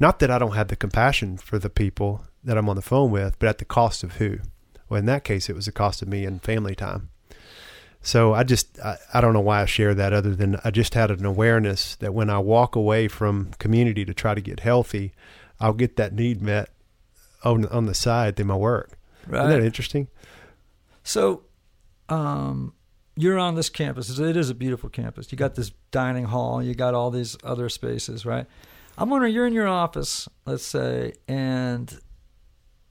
Not 0.00 0.18
that 0.18 0.30
I 0.30 0.38
don't 0.38 0.54
have 0.54 0.68
the 0.68 0.76
compassion 0.76 1.36
for 1.36 1.58
the 1.58 1.70
people 1.70 2.24
that 2.42 2.58
I'm 2.58 2.68
on 2.68 2.76
the 2.76 2.82
phone 2.82 3.10
with, 3.10 3.38
but 3.38 3.48
at 3.48 3.58
the 3.58 3.64
cost 3.64 4.02
of 4.02 4.16
who? 4.16 4.38
Well, 4.88 4.98
in 4.98 5.06
that 5.06 5.24
case, 5.24 5.48
it 5.48 5.56
was 5.56 5.66
the 5.66 5.72
cost 5.72 6.02
of 6.02 6.08
me 6.08 6.24
and 6.24 6.42
family 6.42 6.74
time. 6.74 7.10
So 8.02 8.34
I 8.34 8.42
just 8.42 8.80
I, 8.80 8.98
I, 9.14 9.20
don't 9.20 9.32
know 9.32 9.40
why 9.40 9.62
I 9.62 9.64
share 9.64 9.94
that 9.94 10.12
other 10.12 10.34
than 10.34 10.58
I 10.64 10.72
just 10.72 10.94
had 10.94 11.10
an 11.12 11.24
awareness 11.24 11.94
that 11.96 12.12
when 12.12 12.30
I 12.30 12.40
walk 12.40 12.74
away 12.74 13.06
from 13.06 13.52
community 13.58 14.04
to 14.04 14.12
try 14.12 14.34
to 14.34 14.40
get 14.40 14.60
healthy, 14.60 15.12
I'll 15.60 15.72
get 15.72 15.96
that 15.96 16.12
need 16.12 16.42
met 16.42 16.70
on 17.44 17.66
on 17.66 17.86
the 17.86 17.94
side 17.94 18.36
through 18.36 18.46
my 18.46 18.56
work. 18.56 18.98
Right. 19.28 19.46
Isn't 19.46 19.60
that 19.60 19.64
interesting? 19.64 20.08
So, 21.04 21.44
um, 22.08 22.74
you're 23.16 23.38
on 23.38 23.54
this 23.54 23.68
campus. 23.68 24.18
It 24.18 24.36
is 24.36 24.50
a 24.50 24.54
beautiful 24.54 24.88
campus. 24.88 25.30
You 25.30 25.38
got 25.38 25.54
this 25.54 25.70
dining 25.90 26.24
hall. 26.24 26.62
You 26.62 26.74
got 26.74 26.94
all 26.94 27.10
these 27.10 27.36
other 27.44 27.68
spaces, 27.68 28.26
right? 28.26 28.46
I'm 28.98 29.10
wondering, 29.10 29.34
you're 29.34 29.46
in 29.46 29.52
your 29.52 29.68
office, 29.68 30.28
let's 30.44 30.64
say, 30.64 31.14
and 31.28 31.98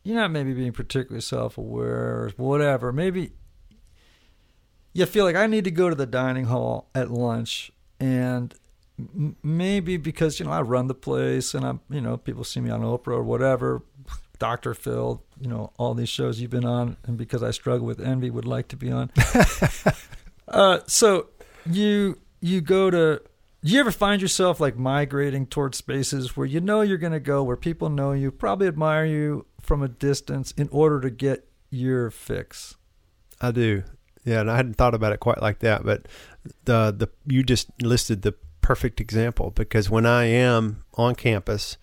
you're 0.03 0.15
not 0.15 0.31
maybe 0.31 0.53
being 0.53 0.71
particularly 0.71 1.21
self-aware 1.21 1.87
or 1.87 2.31
whatever. 2.37 2.91
Maybe 2.91 3.31
you 4.93 5.05
feel 5.05 5.25
like 5.25 5.35
I 5.35 5.47
need 5.47 5.63
to 5.65 5.71
go 5.71 5.89
to 5.89 5.95
the 5.95 6.05
dining 6.05 6.45
hall 6.45 6.89
at 6.93 7.11
lunch 7.11 7.71
and 7.99 8.53
maybe 9.43 9.97
because 9.97 10.39
you 10.39 10.45
know 10.45 10.51
I 10.51 10.61
run 10.61 10.87
the 10.87 10.95
place 10.95 11.53
and 11.53 11.65
I'm 11.65 11.79
you 11.89 12.01
know 12.01 12.17
people 12.17 12.43
see 12.43 12.59
me 12.59 12.69
on 12.69 12.81
Oprah 12.81 13.13
or 13.13 13.23
whatever 13.23 13.81
Dr. 14.39 14.73
Phil 14.73 15.23
you 15.39 15.47
know 15.47 15.71
all 15.77 15.93
these 15.93 16.09
shows 16.09 16.39
you've 16.39 16.51
been 16.51 16.65
on 16.65 16.97
and 17.05 17.17
because 17.17 17.43
I 17.43 17.51
struggle 17.51 17.85
with 17.85 17.99
envy 17.99 18.29
would 18.29 18.45
like 18.45 18.67
to 18.69 18.75
be 18.75 18.91
on 18.91 19.11
uh, 20.47 20.79
so 20.87 21.27
you 21.65 22.19
you 22.41 22.61
go 22.61 22.89
to 22.89 23.21
do 23.63 23.71
you 23.71 23.79
ever 23.79 23.91
find 23.91 24.21
yourself 24.21 24.59
like 24.59 24.75
migrating 24.77 25.45
towards 25.45 25.77
spaces 25.77 26.35
where 26.35 26.47
you 26.47 26.59
know 26.59 26.81
you're 26.81 26.97
going 26.97 27.13
to 27.13 27.19
go 27.19 27.43
where 27.43 27.57
people 27.57 27.89
know 27.89 28.11
you 28.11 28.31
probably 28.31 28.67
admire 28.67 29.05
you 29.05 29.45
from 29.61 29.81
a 29.83 29.87
distance 29.87 30.51
in 30.57 30.67
order 30.71 30.99
to 30.99 31.09
get 31.09 31.47
your 31.69 32.11
fix 32.11 32.75
I 33.39 33.51
do 33.51 33.83
yeah, 34.23 34.41
and 34.41 34.51
I 34.51 34.55
hadn't 34.55 34.75
thought 34.75 34.93
about 34.93 35.13
it 35.13 35.19
quite 35.19 35.41
like 35.41 35.59
that, 35.59 35.83
but 35.83 36.07
the 36.65 36.93
the 36.95 37.09
you 37.25 37.43
just 37.43 37.69
listed 37.81 38.21
the 38.21 38.35
perfect 38.61 39.01
example 39.01 39.51
because 39.51 39.89
when 39.89 40.05
I 40.05 40.25
am 40.25 40.83
on 40.93 41.15
campus 41.15 41.77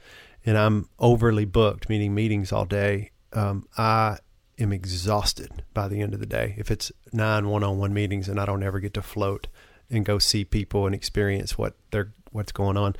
and 0.47 0.57
I'm 0.57 0.89
overly 0.99 1.45
booked, 1.45 1.89
meaning 1.89 2.14
meetings 2.14 2.53
all 2.53 2.64
day, 2.64 3.11
um, 3.32 3.66
I 3.76 4.18
am 4.59 4.72
exhausted 4.72 5.62
by 5.74 5.89
the 5.89 6.01
end 6.01 6.14
of 6.14 6.20
the 6.20 6.26
day. 6.26 6.55
If 6.59 6.70
it's 6.70 6.93
nine 7.12 7.49
one-on-one 7.49 7.93
meetings 7.93 8.28
and 8.28 8.41
I 8.41 8.47
don't 8.47 8.62
ever 8.62 8.80
get 8.80 8.95
to 8.95 9.03
float 9.03 9.49
and 9.91 10.05
go 10.05 10.18
see 10.18 10.45
people 10.45 10.86
and 10.86 10.95
experience 10.95 11.59
what 11.59 11.74
they're 11.91 12.12
what's 12.30 12.53
going 12.53 12.76
on, 12.76 12.95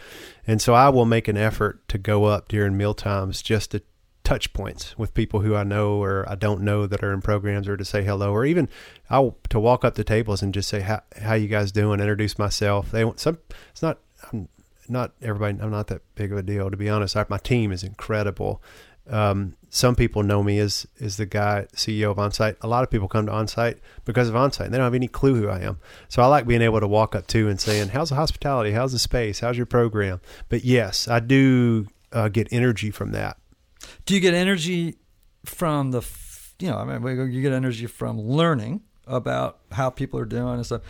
and 0.47 0.61
so 0.61 0.74
I 0.74 0.89
will 0.89 1.05
make 1.05 1.28
an 1.28 1.36
effort 1.36 1.86
to 1.89 1.99
go 1.99 2.24
up 2.24 2.49
during 2.49 2.76
meal 2.76 2.95
times 2.95 3.43
just 3.43 3.70
to 3.70 3.82
touch 4.29 4.53
points 4.53 4.99
with 4.99 5.14
people 5.14 5.41
who 5.41 5.55
I 5.55 5.64
know 5.64 6.03
or 6.03 6.29
I 6.29 6.35
don't 6.35 6.61
know 6.61 6.87
that 6.87 7.03
are 7.03 7.14
in 7.14 7.22
programs 7.22 7.66
or 7.66 7.79
to 7.79 7.85
say 7.85 8.05
hello 8.05 8.31
or 8.31 8.45
even 8.45 8.68
I'll 9.09 9.39
to 9.49 9.59
walk 9.59 9.87
up 9.87 9.95
to 9.95 10.05
tables 10.05 10.43
and 10.43 10.53
just 10.53 10.68
say 10.68 10.81
how 10.81 11.01
how 11.22 11.33
you 11.33 11.49
guys 11.49 11.72
doing 11.72 11.99
introduce 11.99 12.39
myself 12.39 12.91
they 12.91 13.07
want 13.07 13.20
some 13.20 13.39
it's 13.70 13.81
not 13.81 14.01
I'm 14.31 14.51
not 14.87 15.12
everybody 15.22 15.59
I'm 15.62 15.70
not 15.70 15.87
that 15.87 16.03
big 16.14 16.31
of 16.31 16.37
a 16.37 16.43
deal 16.43 16.70
to 16.70 16.76
be 16.76 16.91
honest 16.91 17.16
I, 17.16 17.24
my 17.31 17.39
team 17.39 17.72
is 17.72 17.83
incredible 17.83 18.62
um, 19.09 19.57
some 19.70 19.97
people 19.97 20.22
know 20.22 20.43
me 20.43 20.59
as 20.59 20.87
as 21.01 21.16
the 21.16 21.24
guy 21.24 21.66
CEO 21.74 22.11
of 22.11 22.18
Onsite. 22.18 22.57
A 22.61 22.68
lot 22.68 22.85
of 22.85 22.91
people 22.91 23.09
come 23.09 23.24
to 23.24 23.33
Onsite 23.33 23.79
because 24.05 24.29
of 24.29 24.35
Onsite. 24.35 24.66
And 24.66 24.74
they 24.74 24.76
don't 24.76 24.85
have 24.85 24.93
any 24.93 25.09
clue 25.09 25.35
who 25.37 25.49
I 25.49 25.61
am. 25.61 25.79
So 26.11 26.22
I 26.22 26.26
like 26.26 26.47
being 26.47 26.61
able 26.61 26.81
to 26.81 26.87
walk 26.87 27.14
up 27.14 27.26
to 27.29 27.49
and 27.49 27.59
saying, 27.59 27.89
"How's 27.89 28.11
the 28.11 28.16
hospitality? 28.16 28.72
How's 28.72 28.93
the 28.93 28.99
space? 28.99 29.41
How's 29.41 29.57
your 29.57 29.64
program?" 29.64 30.20
But 30.51 30.62
yes, 30.62 31.09
I 31.09 31.20
do 31.20 31.87
uh, 32.12 32.29
get 32.29 32.49
energy 32.51 32.91
from 32.91 33.12
that. 33.12 33.39
Do 34.09 34.15
you 34.15 34.21
get 34.21 34.33
energy 34.33 34.97
from 35.45 35.91
the, 35.91 36.03
you 36.59 36.71
know, 36.71 36.79
I 36.79 36.99
mean, 36.99 37.31
you 37.31 37.43
get 37.43 37.53
energy 37.53 37.87
from 37.87 38.19
learning 38.19 38.81
about 39.07 39.59
how 39.73 39.91
people 39.91 40.19
are 40.19 40.25
doing 40.25 40.55
and 40.55 40.65
stuff. 40.65 40.81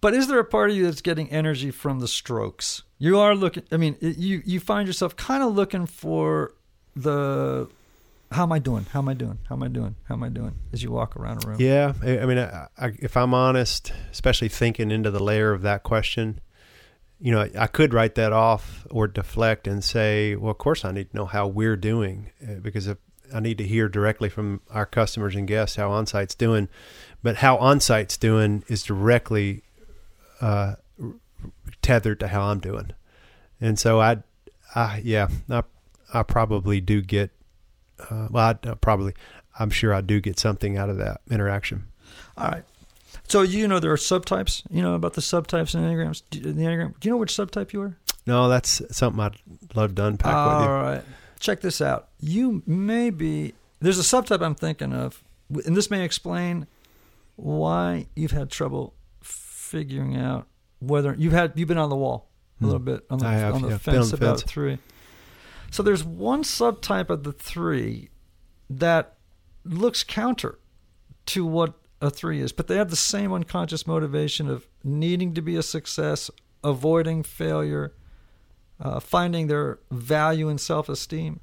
But 0.00 0.14
is 0.14 0.28
there 0.28 0.38
a 0.38 0.44
part 0.44 0.70
of 0.70 0.76
you 0.76 0.84
that's 0.84 1.02
getting 1.02 1.28
energy 1.30 1.72
from 1.72 1.98
the 1.98 2.06
strokes? 2.06 2.84
You 2.98 3.18
are 3.18 3.34
looking. 3.34 3.64
I 3.72 3.76
mean, 3.76 3.96
you 4.00 4.40
you 4.46 4.60
find 4.60 4.86
yourself 4.86 5.16
kind 5.16 5.42
of 5.42 5.52
looking 5.54 5.86
for 5.86 6.54
the 6.94 7.68
how 8.30 8.44
am 8.44 8.52
I 8.52 8.60
doing? 8.60 8.86
How 8.92 9.00
am 9.00 9.08
I 9.08 9.14
doing? 9.14 9.38
How 9.48 9.56
am 9.56 9.64
I 9.64 9.68
doing? 9.68 9.96
How 10.04 10.14
am 10.14 10.22
I 10.22 10.28
doing? 10.28 10.54
As 10.72 10.80
you 10.82 10.92
walk 10.92 11.16
around 11.16 11.44
a 11.44 11.48
room. 11.48 11.56
Yeah, 11.60 11.94
I, 12.00 12.24
mean, 12.24 12.38
I, 12.38 12.68
I, 12.78 12.92
if 13.00 13.16
I'm 13.16 13.34
honest, 13.34 13.92
especially 14.12 14.48
thinking 14.48 14.92
into 14.92 15.10
the 15.10 15.20
layer 15.20 15.52
of 15.52 15.62
that 15.62 15.82
question, 15.82 16.40
you 17.20 17.32
know, 17.32 17.48
I 17.58 17.66
could 17.66 17.92
write 17.92 18.14
that 18.14 18.32
off 18.32 18.86
or 18.90 19.06
deflect 19.06 19.66
and 19.66 19.84
say, 19.84 20.36
well, 20.36 20.50
of 20.50 20.58
course 20.58 20.84
I 20.84 20.92
need 20.92 21.10
to 21.10 21.16
know 21.16 21.26
how 21.26 21.46
we're 21.46 21.76
doing 21.76 22.30
uh, 22.42 22.54
because 22.54 22.86
if, 22.86 22.98
I 23.32 23.40
need 23.40 23.58
to 23.58 23.64
hear 23.66 23.88
directly 23.88 24.28
from 24.28 24.60
our 24.70 24.86
customers 24.86 25.36
and 25.36 25.46
guests 25.46 25.76
how 25.76 25.90
onsite's 25.90 26.34
doing. 26.34 26.68
But 27.22 27.36
how 27.36 27.58
onsite's 27.58 28.16
doing 28.16 28.64
is 28.66 28.82
directly 28.82 29.62
uh, 30.40 30.76
tethered 31.82 32.20
to 32.20 32.28
how 32.28 32.42
I'm 32.42 32.58
doing. 32.58 32.92
And 33.60 33.78
so 33.78 34.00
I, 34.00 34.18
I 34.74 35.00
yeah, 35.04 35.28
I, 35.48 35.62
I 36.12 36.22
probably 36.22 36.80
do 36.80 37.02
get, 37.02 37.30
uh, 38.10 38.28
well, 38.30 38.48
I, 38.64 38.74
probably, 38.74 39.14
I'm 39.58 39.70
sure 39.70 39.94
I 39.94 40.00
do 40.00 40.20
get 40.20 40.38
something 40.38 40.76
out 40.76 40.88
of 40.88 40.96
that 40.96 41.20
interaction. 41.30 41.84
All 42.36 42.48
right. 42.48 42.64
So 43.28 43.42
you 43.42 43.66
know 43.68 43.78
there 43.80 43.92
are 43.92 43.96
subtypes. 43.96 44.62
You 44.70 44.82
know 44.82 44.94
about 44.94 45.14
the 45.14 45.20
subtypes 45.20 45.74
in 45.74 45.80
enneagrams. 45.82 46.22
The 46.30 46.40
enneagram. 46.52 46.94
Do 47.00 47.08
you 47.08 47.12
know 47.12 47.16
which 47.18 47.32
subtype 47.32 47.72
you 47.72 47.82
are? 47.82 47.96
No, 48.26 48.48
that's 48.48 48.82
something 48.96 49.20
I'd 49.20 49.36
love 49.74 49.94
to 49.96 50.06
unpack 50.06 50.34
All 50.34 50.58
with 50.60 50.66
you. 50.68 50.72
right. 50.74 51.02
Check 51.38 51.60
this 51.62 51.80
out. 51.80 52.08
You 52.20 52.62
may 52.66 53.10
be 53.10 53.54
there's 53.80 53.98
a 53.98 54.02
subtype 54.02 54.42
I'm 54.44 54.54
thinking 54.54 54.92
of, 54.92 55.22
and 55.64 55.76
this 55.76 55.90
may 55.90 56.04
explain 56.04 56.66
why 57.36 58.06
you've 58.14 58.32
had 58.32 58.50
trouble 58.50 58.94
figuring 59.22 60.16
out 60.16 60.46
whether 60.80 61.14
you've 61.18 61.32
had 61.32 61.52
you've 61.54 61.68
been 61.68 61.78
on 61.78 61.88
the 61.90 61.96
wall 61.96 62.28
a 62.56 62.58
Hmm. 62.60 62.64
little 62.66 62.80
bit 62.80 63.06
on 63.10 63.18
the, 63.18 63.26
I 63.26 63.32
have, 63.34 63.54
on 63.54 63.62
the 63.62 63.68
yeah. 63.70 63.78
Fence 63.78 64.12
on 64.12 64.18
the 64.18 64.24
about 64.26 64.40
fence. 64.40 64.50
three. 64.52 64.78
So 65.70 65.82
there's 65.82 66.04
one 66.04 66.42
subtype 66.42 67.08
of 67.10 67.22
the 67.22 67.32
three 67.32 68.10
that 68.68 69.14
looks 69.64 70.02
counter 70.04 70.58
to 71.26 71.46
what 71.46 71.74
a 72.00 72.10
three 72.10 72.40
is, 72.40 72.52
but 72.52 72.66
they 72.66 72.76
have 72.76 72.90
the 72.90 72.96
same 72.96 73.32
unconscious 73.32 73.86
motivation 73.86 74.48
of 74.48 74.66
needing 74.82 75.34
to 75.34 75.42
be 75.42 75.56
a 75.56 75.62
success, 75.62 76.30
avoiding 76.64 77.22
failure, 77.22 77.92
uh, 78.80 79.00
finding 79.00 79.46
their 79.46 79.78
value 79.90 80.48
and 80.48 80.60
self 80.60 80.88
esteem. 80.88 81.40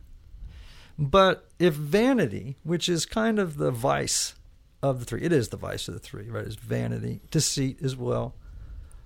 But 0.98 1.48
if 1.60 1.76
vanity, 1.76 2.58
which 2.64 2.90
is 2.90 3.06
kind 3.06 3.38
of 3.38 3.58
the 3.58 3.70
vice 3.70 4.34
of 4.82 5.00
the 5.00 5.06
three, 5.06 5.22
it 5.22 5.32
is 5.32 5.50
the 5.50 5.58
vice 5.58 5.88
of 5.88 5.94
the 5.94 6.00
three, 6.00 6.30
right? 6.30 6.46
Is 6.46 6.56
vanity, 6.56 7.22
deceit 7.30 7.80
as 7.84 7.96
well. 7.96 8.34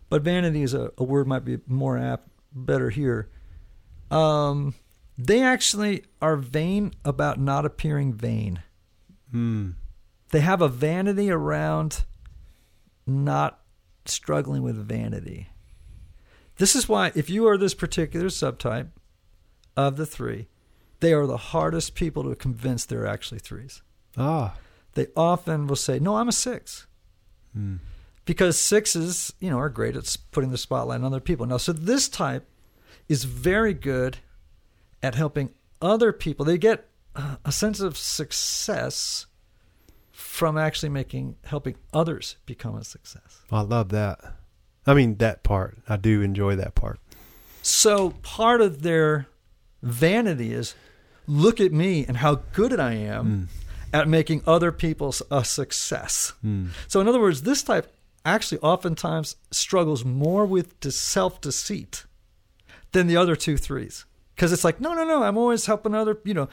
But 0.09 0.21
vanity 0.21 0.61
is 0.61 0.73
a, 0.73 0.91
a 0.97 1.03
word 1.03 1.27
might 1.27 1.43
be 1.43 1.59
more 1.67 1.97
apt, 1.97 2.29
better 2.53 2.89
here. 2.89 3.29
Um, 4.09 4.75
they 5.17 5.41
actually 5.41 6.05
are 6.21 6.35
vain 6.37 6.93
about 7.03 7.39
not 7.39 7.65
appearing 7.65 8.13
vain. 8.13 8.61
Hmm. 9.31 9.71
They 10.31 10.39
have 10.39 10.61
a 10.61 10.69
vanity 10.69 11.29
around 11.29 12.05
not 13.05 13.59
struggling 14.05 14.63
with 14.63 14.75
vanity. 14.75 15.49
This 16.57 16.75
is 16.75 16.87
why, 16.87 17.11
if 17.15 17.29
you 17.29 17.47
are 17.47 17.57
this 17.57 17.73
particular 17.73 18.27
subtype 18.27 18.89
of 19.75 19.97
the 19.97 20.05
three, 20.05 20.47
they 20.99 21.13
are 21.13 21.25
the 21.25 21.37
hardest 21.37 21.95
people 21.95 22.23
to 22.23 22.35
convince 22.35 22.85
they're 22.85 23.07
actually 23.07 23.39
threes. 23.39 23.81
Ah. 24.17 24.55
They 24.93 25.07
often 25.15 25.67
will 25.67 25.75
say, 25.75 25.99
No, 25.99 26.17
I'm 26.17 26.27
a 26.27 26.33
six. 26.33 26.87
Hmm. 27.53 27.77
Because 28.25 28.57
sixes, 28.59 29.33
you 29.39 29.49
know, 29.49 29.57
are 29.57 29.69
great 29.69 29.95
at 29.95 30.15
putting 30.31 30.51
the 30.51 30.57
spotlight 30.57 30.99
on 30.99 31.05
other 31.05 31.19
people. 31.19 31.45
Now, 31.45 31.57
so 31.57 31.73
this 31.73 32.07
type 32.07 32.47
is 33.09 33.23
very 33.23 33.73
good 33.73 34.19
at 35.01 35.15
helping 35.15 35.49
other 35.81 36.13
people. 36.13 36.45
They 36.45 36.57
get 36.57 36.87
a 37.43 37.51
sense 37.51 37.79
of 37.79 37.97
success 37.97 39.25
from 40.21 40.57
actually 40.57 40.89
making 40.89 41.35
helping 41.43 41.75
others 41.93 42.37
become 42.45 42.75
a 42.75 42.83
success. 42.83 43.41
I 43.51 43.61
love 43.61 43.89
that. 43.89 44.19
I 44.85 44.93
mean, 44.93 45.17
that 45.17 45.43
part. 45.43 45.77
I 45.89 45.97
do 45.97 46.21
enjoy 46.21 46.55
that 46.55 46.75
part. 46.75 46.99
So 47.61 48.11
part 48.21 48.61
of 48.61 48.81
their 48.81 49.27
vanity 49.81 50.53
is 50.53 50.73
look 51.27 51.59
at 51.59 51.71
me 51.71 52.05
and 52.05 52.17
how 52.17 52.41
good 52.53 52.79
I 52.79 52.93
am 52.93 53.49
at 53.93 54.07
making 54.07 54.41
other 54.47 54.71
people 54.71 55.13
a 55.29 55.43
success. 55.43 56.33
Hmm. 56.41 56.67
So 56.87 57.01
in 57.01 57.07
other 57.07 57.19
words, 57.19 57.43
this 57.43 57.61
type 57.61 57.93
actually 58.25 58.59
oftentimes 58.59 59.35
struggles 59.51 60.05
more 60.05 60.45
with 60.45 60.79
self-deceit 60.91 62.05
than 62.91 63.07
the 63.07 63.17
other 63.17 63.35
two 63.35 63.57
threes. 63.57 64.05
Because 64.35 64.51
it's 64.51 64.63
like, 64.63 64.79
no, 64.79 64.93
no, 64.93 65.03
no, 65.03 65.23
I'm 65.23 65.37
always 65.37 65.65
helping 65.65 65.93
other, 65.93 66.17
you 66.23 66.33
know, 66.33 66.49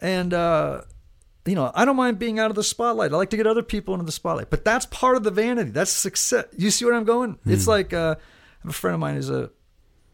and 0.00 0.34
uh, 0.34 0.82
you 1.46 1.54
know, 1.54 1.70
I 1.74 1.84
don't 1.84 1.96
mind 1.96 2.18
being 2.18 2.38
out 2.38 2.50
of 2.50 2.56
the 2.56 2.62
spotlight. 2.62 3.12
I 3.12 3.16
like 3.16 3.30
to 3.30 3.36
get 3.36 3.46
other 3.46 3.62
people 3.62 3.94
into 3.94 4.06
the 4.06 4.12
spotlight. 4.12 4.50
But 4.50 4.64
that's 4.64 4.86
part 4.86 5.16
of 5.16 5.22
the 5.22 5.30
vanity. 5.30 5.70
That's 5.70 5.90
success. 5.90 6.46
You 6.56 6.70
see 6.70 6.84
where 6.84 6.94
I'm 6.94 7.04
going? 7.04 7.38
It's 7.46 7.66
like 7.66 7.92
uh, 7.92 8.16
I 8.18 8.62
have 8.62 8.70
a 8.70 8.72
friend 8.72 8.94
of 8.94 9.00
mine 9.00 9.14
who's 9.14 9.30
a 9.30 9.50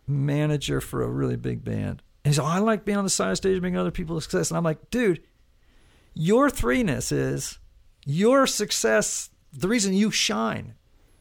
manager 0.07 0.81
for 0.81 1.03
a 1.03 1.09
really 1.09 1.37
big 1.37 1.65
band. 1.65 2.03
And 2.25 2.33
he's 2.33 2.39
like, 2.39 2.47
oh, 2.47 2.51
I 2.51 2.59
like 2.59 2.85
being 2.85 2.99
on 2.99 3.05
the 3.05 3.11
side 3.11 3.31
of 3.31 3.37
stage, 3.37 3.61
making 3.61 3.77
other 3.77 3.91
people 3.91 4.17
a 4.17 4.23
success. 4.23 4.51
And 4.51 4.59
I'm 4.59 4.65
like, 4.65 4.91
dude, 4.91 5.23
your 6.15 6.49
threeness 6.49 7.13
is 7.13 7.59
your 8.05 8.47
success. 8.47 9.31
The 9.53 9.69
reason 9.69 9.95
you 9.95 10.11
shine 10.11 10.75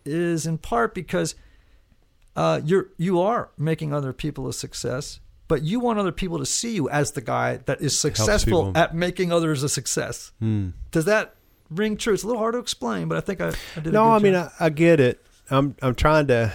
is 0.06 0.45
in 0.45 0.58
part 0.58 0.93
because 0.93 1.36
uh, 2.36 2.62
you're 2.64 2.89
you 2.97 3.22
are 3.22 3.49
making 3.58 3.93
other 3.93 4.14
people 4.14 4.47
a 4.47 4.53
success, 4.53 5.20
but 5.48 5.64
you 5.64 5.80
want 5.80 6.00
other 6.00 6.12
people 6.12 6.39
to 6.39 6.46
see 6.46 6.76
you 6.76 6.89
as 6.89 7.12
the 7.12 7.22
guy 7.22 7.58
that 7.66 7.82
is 7.82 7.98
successful 7.98 8.72
at 8.76 8.96
making 8.96 9.32
others 9.32 9.64
a 9.64 9.70
success. 9.70 10.32
Hmm. 10.39 10.70
Does 10.91 11.06
that 11.06 11.36
ring 11.70 11.98
true? 11.98 12.14
It's 12.14 12.24
a 12.24 12.28
little 12.28 12.41
hard 12.41 12.54
to 12.54 12.60
explain, 12.60 13.08
but 13.08 13.18
I 13.18 13.22
think 13.22 13.41
I, 13.41 13.50
I 13.50 13.80
did. 13.80 13.88
a 13.88 13.91
No, 13.91 14.12
I 14.12 14.20
mean. 14.20 14.36
I, 14.36 14.50
I 14.60 14.70
get 14.70 15.00
it. 15.00 15.24
I'm 15.50 15.76
I'm 15.82 15.96
trying 15.96 16.28
to 16.28 16.52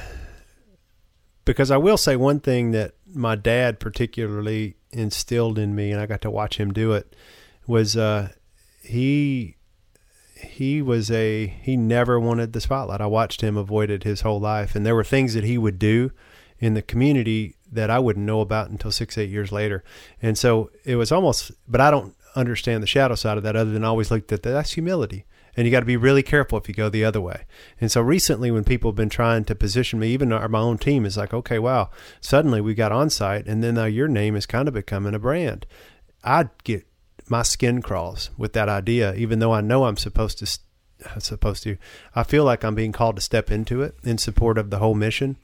because 1.45 1.70
I 1.70 1.76
will 1.76 1.97
say 1.97 2.16
one 2.16 2.41
thing 2.41 2.72
that 2.72 2.95
my 3.12 3.34
dad 3.34 3.80
particularly 3.80 4.76
instilled 4.91 5.59
in 5.59 5.74
me, 5.74 5.91
and 5.91 6.01
I 6.01 6.07
got 6.07 6.20
to 6.22 6.30
watch 6.30 6.59
him 6.59 6.72
do 6.72 6.93
it, 6.93 7.14
was 7.66 7.97
uh, 7.97 8.30
he 8.82 9.57
he 10.34 10.82
was 10.82 11.11
a 11.11 11.47
he 11.47 11.76
never 11.76 12.18
wanted 12.18 12.53
the 12.53 12.61
spotlight. 12.61 13.01
I 13.01 13.07
watched 13.07 13.41
him 13.41 13.57
avoid 13.57 13.91
it 13.91 14.05
his 14.05 14.22
whole 14.22 14.41
life, 14.41 14.74
and 14.74 14.84
there 14.84 14.95
were 14.95 15.05
things 15.05 15.34
that 15.34 15.45
he 15.45 15.59
would 15.59 15.78
do 15.78 16.11
in 16.59 16.74
the 16.74 16.82
community 16.82 17.57
that 17.72 17.90
I 17.90 17.98
wouldn't 17.98 18.26
know 18.26 18.40
about 18.40 18.70
until 18.70 18.90
six 18.90 19.16
eight 19.18 19.30
years 19.30 19.52
later, 19.52 19.82
and 20.20 20.36
so 20.36 20.70
it 20.84 20.96
was 20.96 21.12
almost. 21.12 21.52
But 21.68 21.80
I 21.80 21.90
don't 21.90 22.14
understand 22.36 22.82
the 22.82 22.86
shadow 22.86 23.14
side 23.14 23.36
of 23.36 23.42
that, 23.44 23.56
other 23.56 23.70
than 23.72 23.84
I 23.84 23.88
always 23.88 24.10
looked 24.10 24.32
at 24.32 24.42
that. 24.42 24.50
That's 24.50 24.72
humility. 24.72 25.24
And 25.56 25.66
you 25.66 25.72
got 25.72 25.80
to 25.80 25.86
be 25.86 25.96
really 25.96 26.22
careful 26.22 26.58
if 26.58 26.68
you 26.68 26.74
go 26.74 26.88
the 26.88 27.04
other 27.04 27.20
way. 27.20 27.44
And 27.80 27.90
so 27.90 28.00
recently, 28.00 28.52
when 28.52 28.62
people 28.62 28.92
have 28.92 28.96
been 28.96 29.08
trying 29.08 29.44
to 29.46 29.54
position 29.56 29.98
me, 29.98 30.08
even 30.10 30.32
our, 30.32 30.48
my 30.48 30.60
own 30.60 30.78
team 30.78 31.04
is 31.04 31.16
like, 31.16 31.34
okay, 31.34 31.58
wow, 31.58 31.90
suddenly 32.20 32.60
we 32.60 32.72
got 32.72 32.92
Onsite, 32.92 33.48
and 33.48 33.62
then 33.62 33.74
now 33.74 33.86
your 33.86 34.06
name 34.06 34.36
is 34.36 34.46
kind 34.46 34.68
of 34.68 34.74
becoming 34.74 35.12
a 35.12 35.18
brand. 35.18 35.66
I 36.22 36.50
get 36.62 36.86
my 37.28 37.42
skin 37.42 37.82
crawls 37.82 38.30
with 38.38 38.52
that 38.52 38.68
idea, 38.68 39.12
even 39.16 39.40
though 39.40 39.52
I 39.52 39.60
know 39.60 39.84
I'm 39.84 39.96
supposed 39.96 40.38
to. 40.38 40.44
s- 40.44 40.60
Supposed 41.18 41.62
to. 41.62 41.78
I 42.14 42.24
feel 42.24 42.44
like 42.44 42.62
I'm 42.62 42.74
being 42.74 42.92
called 42.92 43.16
to 43.16 43.22
step 43.22 43.50
into 43.50 43.80
it 43.80 43.94
in 44.04 44.18
support 44.18 44.58
of 44.58 44.68
the 44.68 44.80
whole 44.80 44.94
mission. 44.94 45.38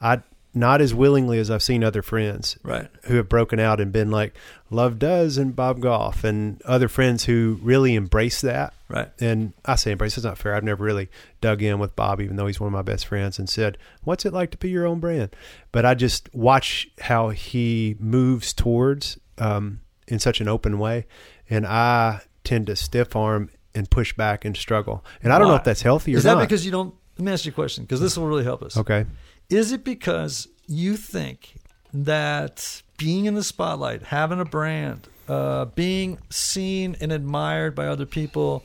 I 0.00 0.20
not 0.52 0.80
as 0.80 0.92
willingly 0.92 1.38
as 1.38 1.50
I've 1.50 1.62
seen 1.62 1.84
other 1.84 2.02
friends 2.02 2.58
right. 2.62 2.88
who 3.04 3.16
have 3.16 3.28
broken 3.28 3.60
out 3.60 3.80
and 3.80 3.92
been 3.92 4.10
like 4.10 4.34
Love 4.68 4.98
Does 4.98 5.38
and 5.38 5.54
Bob 5.54 5.80
Goff 5.80 6.24
and 6.24 6.60
other 6.62 6.88
friends 6.88 7.24
who 7.24 7.60
really 7.62 7.94
embrace 7.94 8.40
that. 8.40 8.74
Right. 8.88 9.10
And 9.20 9.52
I 9.64 9.76
say 9.76 9.92
embrace 9.92 10.18
is 10.18 10.24
not 10.24 10.38
fair. 10.38 10.56
I've 10.56 10.64
never 10.64 10.82
really 10.82 11.08
dug 11.40 11.62
in 11.62 11.78
with 11.78 11.94
Bob, 11.94 12.20
even 12.20 12.36
though 12.36 12.48
he's 12.48 12.58
one 12.58 12.66
of 12.66 12.72
my 12.72 12.82
best 12.82 13.06
friends, 13.06 13.38
and 13.38 13.48
said, 13.48 13.78
"What's 14.02 14.24
it 14.24 14.32
like 14.32 14.50
to 14.50 14.56
be 14.58 14.70
your 14.70 14.86
own 14.86 14.98
brand?" 14.98 15.30
But 15.70 15.86
I 15.86 15.94
just 15.94 16.28
watch 16.34 16.90
how 17.00 17.28
he 17.28 17.96
moves 18.00 18.52
towards 18.52 19.18
um, 19.38 19.80
in 20.08 20.18
such 20.18 20.40
an 20.40 20.48
open 20.48 20.80
way, 20.80 21.06
and 21.48 21.64
I 21.64 22.22
tend 22.42 22.66
to 22.66 22.74
stiff 22.74 23.14
arm 23.14 23.50
and 23.74 23.88
push 23.88 24.12
back 24.14 24.44
and 24.44 24.56
struggle. 24.56 25.04
And 25.22 25.32
I 25.32 25.38
don't 25.38 25.46
know 25.46 25.54
if 25.54 25.64
that's 25.64 25.82
healthy 25.82 26.12
or 26.12 26.14
not. 26.14 26.18
Is 26.18 26.24
that 26.24 26.34
not. 26.34 26.40
because 26.40 26.64
you 26.64 26.72
don't? 26.72 26.92
Let 27.18 27.24
me 27.24 27.32
ask 27.32 27.44
you 27.44 27.52
a 27.52 27.54
question 27.54 27.84
because 27.84 28.00
this 28.00 28.18
will 28.18 28.26
really 28.26 28.44
help 28.44 28.62
us. 28.62 28.76
okay, 28.76 29.06
Is 29.50 29.72
it 29.72 29.82
because 29.82 30.46
you 30.68 30.96
think 30.96 31.56
that 31.92 32.82
being 32.96 33.24
in 33.24 33.34
the 33.34 33.42
spotlight, 33.42 34.04
having 34.04 34.38
a 34.38 34.44
brand, 34.44 35.08
uh, 35.28 35.64
being 35.64 36.18
seen 36.30 36.96
and 37.00 37.10
admired 37.10 37.74
by 37.74 37.88
other 37.88 38.06
people 38.06 38.62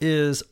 is 0.00 0.42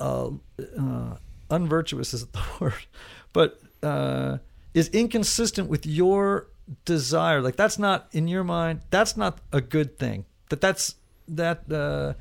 uh, 0.00 0.30
uh, 0.58 1.16
unvirtuous, 1.50 2.14
is 2.14 2.26
the 2.28 2.42
word, 2.60 2.86
but 3.34 3.60
uh, 3.82 4.38
is 4.72 4.88
inconsistent 4.88 5.68
with 5.68 5.84
your 5.84 6.46
desire? 6.86 7.42
Like 7.42 7.56
that's 7.56 7.78
not 7.78 8.08
in 8.12 8.26
your 8.26 8.42
mind. 8.42 8.80
That's 8.88 9.18
not 9.18 9.38
a 9.52 9.60
good 9.60 9.98
thing. 9.98 10.24
That 10.48 10.62
that's 10.62 10.94
that 11.28 11.70
uh, 11.70 12.14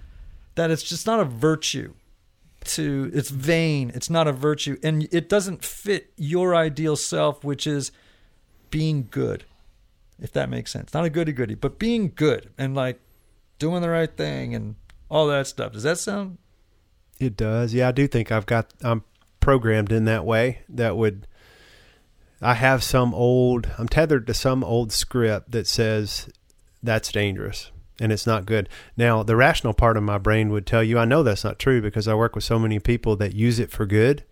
that 0.56 0.70
it's 0.70 0.84
just 0.84 1.08
not 1.08 1.22
a 1.22 1.26
virtue 1.26 1.94
to 2.64 3.12
it's 3.14 3.30
vain 3.30 3.92
it's 3.94 4.10
not 4.10 4.28
a 4.28 4.32
virtue 4.32 4.78
and 4.84 5.08
it 5.12 5.30
doesn't 5.30 5.64
fit 5.64 6.12
your 6.18 6.56
ideal 6.56 6.96
self 6.96 7.44
which 7.44 7.68
is 7.68 7.92
being 8.70 9.08
good 9.12 9.44
if 10.20 10.32
that 10.32 10.50
makes 10.50 10.72
sense 10.72 10.94
not 10.94 11.06
a 11.06 11.10
goody 11.10 11.32
goody 11.32 11.56
but 11.56 11.78
being 11.80 12.12
good 12.16 12.50
and 12.58 12.76
like 12.76 13.00
doing 13.60 13.82
the 13.82 13.90
right 13.90 14.16
thing 14.18 14.54
and 14.56 14.76
all 15.10 15.28
that 15.28 15.48
stuff 15.48 15.74
does 15.74 15.84
that 15.84 15.98
sound 15.98 16.38
It 17.20 17.38
does. 17.38 17.74
Yeah, 17.74 17.90
I 17.90 17.92
do 17.92 18.08
think 18.08 18.32
I've 18.32 18.46
got 18.48 18.74
I'm 18.82 19.04
programmed 19.40 19.92
in 19.92 20.06
that 20.06 20.26
way 20.26 20.60
that 20.70 20.98
would 20.98 21.28
I 22.42 22.56
have 22.56 22.84
some 22.84 23.14
old 23.14 23.70
I'm 23.78 23.88
tethered 23.88 24.26
to 24.28 24.34
some 24.34 24.64
old 24.64 24.92
script 24.92 25.52
that 25.52 25.68
says 25.68 26.30
that's 26.82 27.12
dangerous. 27.12 27.72
And 28.00 28.12
it's 28.12 28.28
not 28.28 28.46
good. 28.46 28.70
Now, 28.98 29.24
the 29.24 29.36
rational 29.36 29.74
part 29.74 29.98
of 29.98 30.04
my 30.04 30.18
brain 30.18 30.50
would 30.50 30.66
tell 30.66 30.84
you 30.84 30.98
I 30.98 31.06
know 31.06 31.24
that's 31.24 31.44
not 31.44 31.60
true 31.60 31.82
because 31.82 32.08
I 32.08 32.16
work 32.16 32.36
with 32.36 32.44
so 32.44 32.60
many 32.60 32.80
people 32.80 33.16
that 33.18 33.34
use 33.34 33.60
it 33.60 33.72
for 33.72 33.86
good. 33.86 34.24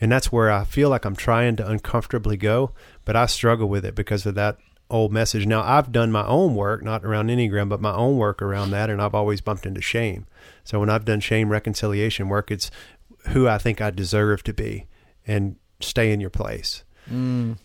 And 0.00 0.10
that's 0.10 0.32
where 0.32 0.50
I 0.50 0.64
feel 0.64 0.90
like 0.90 1.04
I'm 1.04 1.14
trying 1.14 1.56
to 1.56 1.68
uncomfortably 1.68 2.36
go, 2.36 2.72
but 3.04 3.14
I 3.14 3.26
struggle 3.26 3.68
with 3.68 3.84
it 3.84 3.94
because 3.94 4.26
of 4.26 4.34
that 4.34 4.58
old 4.90 5.12
message. 5.12 5.46
Now, 5.46 5.62
I've 5.62 5.92
done 5.92 6.10
my 6.10 6.26
own 6.26 6.54
work, 6.54 6.82
not 6.82 7.04
around 7.04 7.28
Enneagram, 7.28 7.68
but 7.68 7.80
my 7.80 7.94
own 7.94 8.16
work 8.16 8.42
around 8.42 8.70
that, 8.72 8.90
and 8.90 9.00
I've 9.00 9.14
always 9.14 9.40
bumped 9.40 9.66
into 9.66 9.80
shame. 9.80 10.26
So 10.64 10.80
when 10.80 10.90
I've 10.90 11.04
done 11.04 11.20
shame 11.20 11.50
reconciliation 11.50 12.28
work, 12.28 12.50
it's 12.50 12.70
who 13.28 13.48
I 13.48 13.58
think 13.58 13.80
I 13.80 13.90
deserve 13.90 14.42
to 14.44 14.52
be 14.52 14.86
and 15.26 15.56
stay 15.80 16.12
in 16.12 16.20
your 16.20 16.30
place. 16.30 16.84
Mm. 17.10 17.58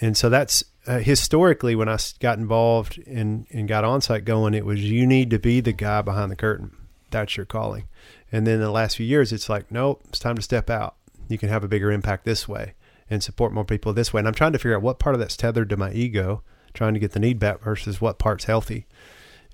And 0.00 0.16
so 0.16 0.28
that's 0.28 0.64
uh, 0.86 0.98
historically 0.98 1.74
when 1.74 1.88
I 1.88 1.98
got 2.20 2.38
involved 2.38 2.98
and, 3.06 3.46
and 3.50 3.66
got 3.68 3.84
Onsite 3.84 4.24
going, 4.24 4.54
it 4.54 4.64
was 4.64 4.82
you 4.84 5.06
need 5.06 5.30
to 5.30 5.38
be 5.38 5.60
the 5.60 5.72
guy 5.72 6.02
behind 6.02 6.30
the 6.30 6.36
curtain. 6.36 6.76
That's 7.10 7.36
your 7.36 7.46
calling. 7.46 7.88
And 8.32 8.46
then 8.46 8.60
the 8.60 8.70
last 8.70 8.96
few 8.96 9.06
years, 9.06 9.32
it's 9.32 9.48
like, 9.48 9.70
nope, 9.70 10.02
it's 10.08 10.18
time 10.18 10.36
to 10.36 10.42
step 10.42 10.68
out. 10.70 10.96
You 11.28 11.38
can 11.38 11.48
have 11.48 11.64
a 11.64 11.68
bigger 11.68 11.90
impact 11.90 12.24
this 12.24 12.46
way 12.48 12.74
and 13.08 13.22
support 13.22 13.52
more 13.52 13.64
people 13.64 13.92
this 13.92 14.12
way. 14.12 14.18
And 14.20 14.28
I'm 14.28 14.34
trying 14.34 14.52
to 14.52 14.58
figure 14.58 14.76
out 14.76 14.82
what 14.82 14.98
part 14.98 15.14
of 15.14 15.20
that's 15.20 15.36
tethered 15.36 15.68
to 15.70 15.76
my 15.76 15.92
ego, 15.92 16.42
trying 16.74 16.94
to 16.94 17.00
get 17.00 17.12
the 17.12 17.20
need 17.20 17.38
back 17.38 17.60
versus 17.62 18.00
what 18.00 18.18
part's 18.18 18.44
healthy. 18.44 18.86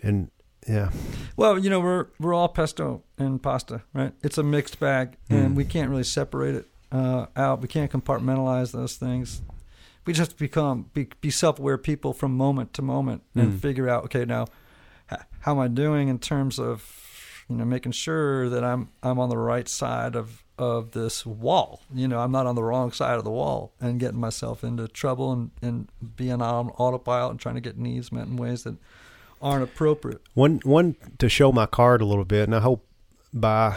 And 0.02 0.30
yeah. 0.68 0.90
Well, 1.36 1.58
you 1.58 1.68
know, 1.70 1.80
we're 1.80 2.06
we're 2.20 2.34
all 2.34 2.48
pesto 2.48 3.02
and 3.18 3.42
pasta, 3.42 3.82
right? 3.92 4.12
It's 4.22 4.38
a 4.38 4.42
mixed 4.42 4.78
bag, 4.78 5.16
and 5.28 5.52
Mm. 5.52 5.54
we 5.54 5.64
can't 5.64 5.90
really 5.90 6.04
separate 6.04 6.54
it 6.54 6.66
uh, 6.92 7.26
out. 7.36 7.60
We 7.60 7.68
can't 7.68 7.90
compartmentalize 7.90 8.72
those 8.72 8.94
things. 8.96 9.42
We 10.04 10.12
just 10.12 10.30
have 10.32 10.36
to 10.38 10.44
become 10.44 10.90
be, 10.94 11.08
be 11.20 11.30
self 11.30 11.58
aware 11.58 11.78
people 11.78 12.12
from 12.12 12.36
moment 12.36 12.72
to 12.74 12.82
moment 12.82 13.22
and 13.34 13.52
Mm. 13.52 13.60
figure 13.60 13.88
out, 13.88 14.04
okay, 14.04 14.24
now 14.24 14.46
how 15.40 15.52
am 15.52 15.58
I 15.58 15.68
doing 15.68 16.08
in 16.08 16.18
terms 16.18 16.58
of 16.58 17.44
you 17.48 17.56
know 17.56 17.64
making 17.64 17.92
sure 17.92 18.48
that 18.48 18.64
I'm 18.64 18.88
I'm 19.02 19.18
on 19.18 19.28
the 19.28 19.36
right 19.38 19.68
side 19.68 20.16
of 20.16 20.42
of 20.58 20.92
this 20.92 21.26
wall. 21.26 21.80
You 21.92 22.06
know, 22.08 22.20
I'm 22.20 22.30
not 22.30 22.46
on 22.46 22.54
the 22.54 22.62
wrong 22.62 22.92
side 22.92 23.16
of 23.18 23.24
the 23.24 23.30
wall 23.30 23.72
and 23.80 23.98
getting 23.98 24.20
myself 24.20 24.62
into 24.64 24.86
trouble 24.88 25.32
and 25.32 25.50
and 25.60 25.88
being 26.16 26.40
on 26.42 26.68
autopilot 26.70 27.32
and 27.32 27.40
trying 27.40 27.54
to 27.56 27.60
get 27.60 27.78
needs 27.78 28.12
met 28.12 28.26
in 28.26 28.36
ways 28.36 28.62
that 28.64 28.76
aren't 29.40 29.64
appropriate. 29.64 30.20
One 30.34 30.60
one 30.64 30.96
to 31.18 31.28
show 31.28 31.52
my 31.52 31.66
card 31.66 32.00
a 32.00 32.04
little 32.06 32.24
bit, 32.24 32.44
and 32.44 32.54
I 32.54 32.60
hope 32.60 32.86
by 33.34 33.76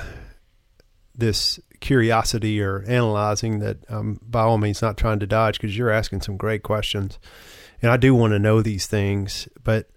this 1.17 1.59
curiosity 1.79 2.61
or 2.61 2.83
analyzing 2.87 3.59
that 3.59 3.77
I'm 3.89 4.19
by 4.25 4.41
all 4.41 4.57
means 4.57 4.81
not 4.81 4.97
trying 4.97 5.19
to 5.19 5.27
dodge 5.27 5.59
because 5.59 5.77
you're 5.77 5.91
asking 5.91 6.21
some 6.21 6.37
great 6.37 6.63
questions, 6.63 7.19
and 7.81 7.91
I 7.91 7.97
do 7.97 8.13
want 8.15 8.33
to 8.33 8.39
know 8.39 8.61
these 8.61 8.87
things. 8.87 9.47
But 9.63 9.89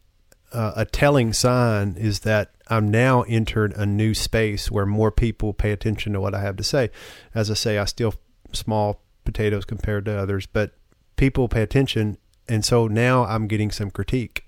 uh, 0.53 0.73
a 0.77 0.85
telling 0.85 1.33
sign 1.33 1.97
is 1.99 2.21
that 2.21 2.53
I'm 2.69 2.91
now 2.91 3.23
entered 3.23 3.73
a 3.75 3.87
new 3.87 4.15
space 4.15 4.71
where 4.71 4.87
more 4.87 5.11
people 5.11 5.53
pay 5.53 5.73
attention 5.73 6.13
to 6.13 6.21
what 6.21 6.35
I 6.35 6.41
have 6.41 6.57
to 6.57 6.65
say. 6.65 6.91
As 7.35 7.51
I 7.51 7.55
say, 7.55 7.79
I 7.79 7.85
still 7.85 8.15
small 8.53 9.03
potatoes 9.25 9.65
compared 9.65 10.05
to 10.07 10.17
others, 10.17 10.47
but 10.47 10.73
people 11.17 11.49
pay 11.49 11.63
attention, 11.63 12.19
and 12.49 12.65
so 12.65 12.87
now 12.87 13.25
I'm 13.25 13.47
getting 13.47 13.71
some 13.71 13.91
critique 13.91 14.45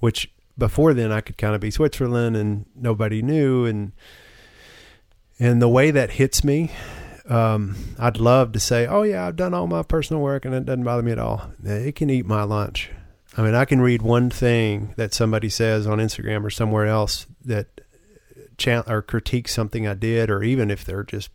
which 0.00 0.32
before 0.58 0.92
then 0.92 1.12
I 1.12 1.20
could 1.20 1.38
kind 1.38 1.54
of 1.54 1.60
be 1.60 1.70
Switzerland 1.70 2.36
and 2.36 2.66
nobody 2.74 3.22
knew 3.22 3.64
and 3.64 3.92
and 5.40 5.60
the 5.60 5.68
way 5.68 5.90
that 5.90 6.12
hits 6.12 6.44
me 6.44 6.70
um, 7.28 7.76
I'd 7.98 8.18
love 8.18 8.52
to 8.52 8.60
say 8.60 8.86
oh 8.86 9.02
yeah 9.02 9.26
I've 9.26 9.36
done 9.36 9.54
all 9.54 9.66
my 9.66 9.82
personal 9.82 10.22
work 10.22 10.44
and 10.44 10.54
it 10.54 10.66
doesn't 10.66 10.82
bother 10.84 11.02
me 11.02 11.12
at 11.12 11.18
all. 11.18 11.50
It 11.64 11.94
can 11.94 12.10
eat 12.10 12.26
my 12.26 12.42
lunch. 12.42 12.90
I 13.36 13.42
mean 13.42 13.54
I 13.54 13.64
can 13.64 13.80
read 13.80 14.02
one 14.02 14.30
thing 14.30 14.94
that 14.96 15.14
somebody 15.14 15.48
says 15.48 15.86
on 15.86 15.98
Instagram 15.98 16.44
or 16.44 16.50
somewhere 16.50 16.86
else 16.86 17.26
that 17.44 17.66
or 18.86 19.00
critiques 19.00 19.54
something 19.54 19.86
I 19.86 19.94
did 19.94 20.28
or 20.28 20.42
even 20.42 20.70
if 20.70 20.84
they're 20.84 21.04
just 21.04 21.30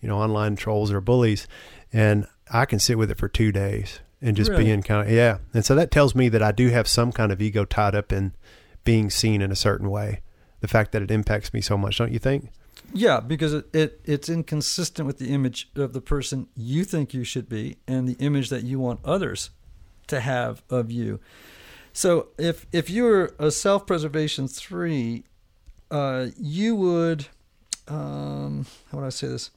you 0.00 0.08
know 0.08 0.18
online 0.18 0.56
trolls 0.56 0.90
or 0.90 1.00
bullies 1.00 1.46
and 1.92 2.26
I 2.52 2.64
can 2.64 2.78
sit 2.78 2.98
with 2.98 3.10
it 3.10 3.18
for 3.18 3.28
two 3.28 3.52
days 3.52 4.00
and 4.20 4.36
just 4.36 4.50
Really? 4.50 4.70
in 4.70 4.82
kind 4.82 5.06
of 5.06 5.14
yeah. 5.14 5.38
And 5.52 5.64
so 5.64 5.74
that 5.74 5.90
tells 5.90 6.14
me 6.14 6.30
that 6.30 6.42
i 6.42 6.50
do 6.52 6.70
have 6.70 6.88
some 6.88 7.12
kind 7.12 7.30
of 7.30 7.42
ego 7.42 7.64
tied 7.66 7.94
up 7.94 8.12
in 8.12 8.32
being 8.82 9.10
seen 9.10 9.42
in 9.42 9.52
a 9.52 9.56
certain 9.56 9.90
way. 9.90 10.22
The 10.60 10.68
fact 10.68 10.92
that 10.92 11.02
it 11.02 11.10
impacts 11.10 11.52
me 11.52 11.60
so 11.60 11.76
much 11.76 11.98
don't 11.98 12.12
you 12.12 12.18
think 12.18 12.50
Yeah, 12.96 13.18
because 13.18 13.52
it, 13.52 13.74
it 13.74 14.00
it's 14.04 14.28
inconsistent 14.28 15.06
with 15.06 15.18
the 15.18 15.30
image 15.30 15.68
of 15.74 15.92
the 15.92 16.00
person 16.00 16.46
you 16.56 16.84
think 16.84 17.12
you 17.12 17.24
should 17.24 17.48
be 17.48 17.76
and 17.88 18.08
the 18.08 18.16
image 18.24 18.50
that 18.50 18.62
you 18.62 18.78
want 18.78 19.00
others 19.04 19.50
to 20.06 20.20
have 20.20 20.62
of 20.70 20.92
you. 20.92 21.18
So 21.92 22.28
if 22.38 22.66
if 22.72 22.88
you're 22.88 23.32
a 23.38 23.50
self 23.50 23.84
preservation 23.84 24.46
three, 24.46 25.24
uh, 25.90 26.28
you 26.38 26.76
would 26.76 27.26
um, 27.88 28.66
how 28.92 28.98
would 28.98 29.06
I 29.06 29.10
say 29.10 29.26
this? 29.26 29.50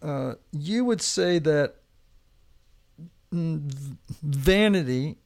Uh, 0.00 0.34
you 0.50 0.86
would 0.86 1.02
say 1.02 1.38
that 1.38 1.74
vanity 3.30 5.18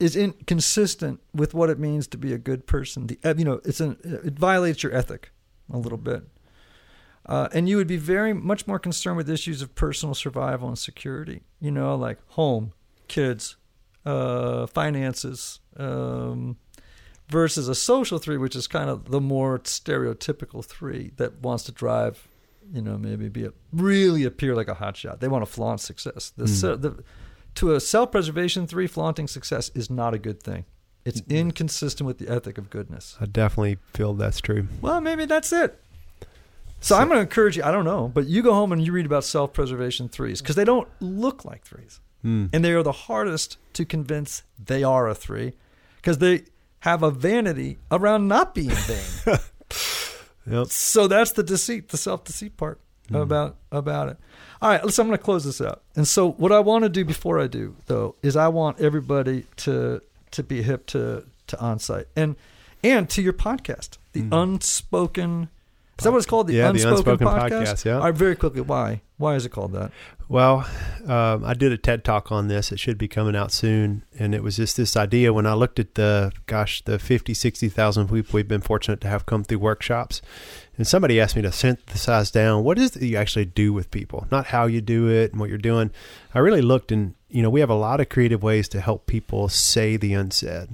is 0.00 0.16
inconsistent 0.16 1.20
with 1.32 1.54
what 1.54 1.70
it 1.70 1.78
means 1.78 2.08
to 2.08 2.18
be 2.18 2.32
a 2.32 2.38
good 2.38 2.66
person. 2.66 3.06
The 3.06 3.18
uh, 3.22 3.34
you 3.36 3.44
know 3.44 3.60
it's 3.64 3.78
an 3.78 3.96
it 4.02 4.36
violates 4.36 4.82
your 4.82 4.92
ethic 4.92 5.30
a 5.72 5.78
little 5.78 5.98
bit, 5.98 6.24
uh, 7.26 7.48
and 7.52 7.68
you 7.68 7.76
would 7.76 7.86
be 7.86 7.96
very 7.96 8.32
much 8.32 8.66
more 8.66 8.78
concerned 8.78 9.16
with 9.16 9.30
issues 9.30 9.62
of 9.62 9.74
personal 9.74 10.14
survival 10.14 10.68
and 10.68 10.78
security. 10.78 11.42
You 11.60 11.70
know, 11.70 11.94
like 11.96 12.18
home, 12.28 12.72
kids, 13.08 13.56
uh, 14.04 14.66
finances, 14.66 15.60
um, 15.76 16.56
versus 17.28 17.68
a 17.68 17.74
social 17.74 18.18
three, 18.18 18.36
which 18.36 18.54
is 18.54 18.66
kind 18.66 18.90
of 18.90 19.10
the 19.10 19.20
more 19.20 19.58
stereotypical 19.60 20.64
three 20.64 21.12
that 21.16 21.40
wants 21.40 21.64
to 21.64 21.72
drive. 21.72 22.28
You 22.72 22.80
know, 22.80 22.96
maybe 22.96 23.28
be 23.28 23.44
a 23.44 23.52
really 23.72 24.24
appear 24.24 24.54
like 24.54 24.68
a 24.68 24.74
hotshot. 24.74 25.20
They 25.20 25.28
want 25.28 25.44
to 25.44 25.50
flaunt 25.50 25.80
success. 25.80 26.32
The, 26.36 26.48
se- 26.48 26.76
the 26.76 27.04
to 27.56 27.74
a 27.74 27.80
self-preservation 27.80 28.66
three, 28.66 28.86
flaunting 28.86 29.28
success 29.28 29.70
is 29.74 29.90
not 29.90 30.14
a 30.14 30.18
good 30.18 30.42
thing. 30.42 30.64
It's 31.04 31.22
inconsistent 31.28 32.06
with 32.06 32.18
the 32.18 32.28
ethic 32.28 32.56
of 32.58 32.70
goodness. 32.70 33.16
i 33.20 33.26
definitely 33.26 33.78
feel 33.92 34.14
that's 34.14 34.40
true 34.40 34.68
Well, 34.80 35.00
maybe 35.00 35.26
that's 35.26 35.52
it. 35.52 35.78
So, 36.80 36.96
I'm 36.96 37.08
going 37.08 37.16
to 37.16 37.22
encourage 37.22 37.56
you. 37.56 37.62
I 37.64 37.70
don't 37.70 37.86
know, 37.86 38.08
but 38.12 38.26
you 38.26 38.42
go 38.42 38.52
home 38.52 38.70
and 38.72 38.84
you 38.84 38.92
read 38.92 39.06
about 39.06 39.24
self-preservation 39.24 40.10
threes 40.10 40.42
because 40.42 40.54
they 40.56 40.64
don't 40.64 40.86
look 41.00 41.44
like 41.44 41.62
threes, 41.64 42.00
Mm. 42.24 42.48
and 42.52 42.64
they 42.64 42.72
are 42.72 42.82
the 42.82 42.92
hardest 42.92 43.58
to 43.74 43.84
convince 43.84 44.42
they 44.62 44.82
are 44.84 45.08
a 45.08 45.14
three 45.14 45.52
because 45.96 46.18
they 46.18 46.44
have 46.80 47.02
a 47.02 47.10
vanity 47.10 47.76
around 47.90 48.28
not 48.28 48.54
being 48.54 48.70
vain. 48.70 49.38
Yep. 50.46 50.66
So 50.66 51.08
that's 51.08 51.32
the 51.32 51.42
deceit, 51.42 51.88
the 51.88 51.96
self-deceit 51.96 52.56
part 52.58 52.78
about 53.12 53.56
about 53.72 54.08
it. 54.10 54.16
All 54.60 54.68
right, 54.70 54.84
listen, 54.84 55.02
I'm 55.04 55.08
going 55.08 55.18
to 55.18 55.24
close 55.24 55.44
this 55.44 55.60
out. 55.60 55.82
And 55.96 56.06
so 56.08 56.32
what 56.32 56.52
I 56.52 56.60
want 56.60 56.84
to 56.84 56.88
do 56.90 57.04
before 57.04 57.40
I 57.40 57.46
do 57.46 57.76
though 57.86 58.16
is 58.22 58.36
I 58.36 58.48
want 58.48 58.78
everybody 58.80 59.46
to 59.58 60.02
to 60.34 60.42
be 60.42 60.62
hip 60.62 60.86
to 60.86 61.24
to 61.46 61.56
onsite 61.56 62.06
and 62.16 62.36
and 62.82 63.08
to 63.10 63.22
your 63.22 63.32
podcast, 63.32 63.98
the 64.12 64.26
unspoken. 64.30 65.48
Is 65.98 66.04
that 66.04 66.10
what 66.10 66.18
it's 66.18 66.26
called? 66.26 66.48
The 66.48 66.54
Yeah, 66.54 66.72
the 66.72 66.88
unspoken, 66.88 67.12
Unspoken 67.12 67.26
podcast. 67.26 67.62
Podcast, 67.62 67.84
yeah. 67.84 67.94
All 67.94 68.02
right, 68.02 68.14
very 68.14 68.34
quickly, 68.36 68.60
why? 68.60 69.00
Why 69.16 69.36
is 69.36 69.46
it 69.46 69.50
called 69.50 69.72
that? 69.72 69.92
Well, 70.28 70.66
um, 71.06 71.44
I 71.44 71.54
did 71.54 71.70
a 71.70 71.78
TED 71.78 72.02
talk 72.02 72.32
on 72.32 72.48
this. 72.48 72.72
It 72.72 72.80
should 72.80 72.98
be 72.98 73.06
coming 73.06 73.36
out 73.36 73.52
soon. 73.52 74.02
And 74.18 74.34
it 74.34 74.42
was 74.42 74.56
just 74.56 74.76
this 74.76 74.96
idea 74.96 75.32
when 75.32 75.46
I 75.46 75.54
looked 75.54 75.78
at 75.78 75.94
the, 75.94 76.32
gosh, 76.46 76.82
the 76.82 76.98
50, 76.98 77.32
60,000 77.32 78.08
people 78.08 78.30
we've 78.32 78.48
been 78.48 78.60
fortunate 78.60 79.00
to 79.02 79.08
have 79.08 79.24
come 79.24 79.44
through 79.44 79.60
workshops. 79.60 80.20
And 80.76 80.86
somebody 80.86 81.20
asked 81.20 81.36
me 81.36 81.42
to 81.42 81.52
synthesize 81.52 82.32
down 82.32 82.64
what 82.64 82.78
is 82.78 82.96
it 82.96 83.00
that 83.00 83.06
you 83.06 83.16
actually 83.16 83.44
do 83.44 83.72
with 83.72 83.90
people, 83.92 84.26
not 84.32 84.46
how 84.46 84.66
you 84.66 84.80
do 84.80 85.08
it 85.08 85.30
and 85.30 85.38
what 85.38 85.48
you're 85.48 85.58
doing. 85.58 85.92
I 86.34 86.40
really 86.40 86.62
looked 86.62 86.90
and, 86.90 87.14
you 87.34 87.42
know, 87.42 87.50
we 87.50 87.58
have 87.58 87.70
a 87.70 87.74
lot 87.74 88.00
of 88.00 88.08
creative 88.08 88.44
ways 88.44 88.68
to 88.68 88.80
help 88.80 89.06
people 89.06 89.48
say 89.48 89.96
the 89.96 90.14
unsaid. 90.14 90.68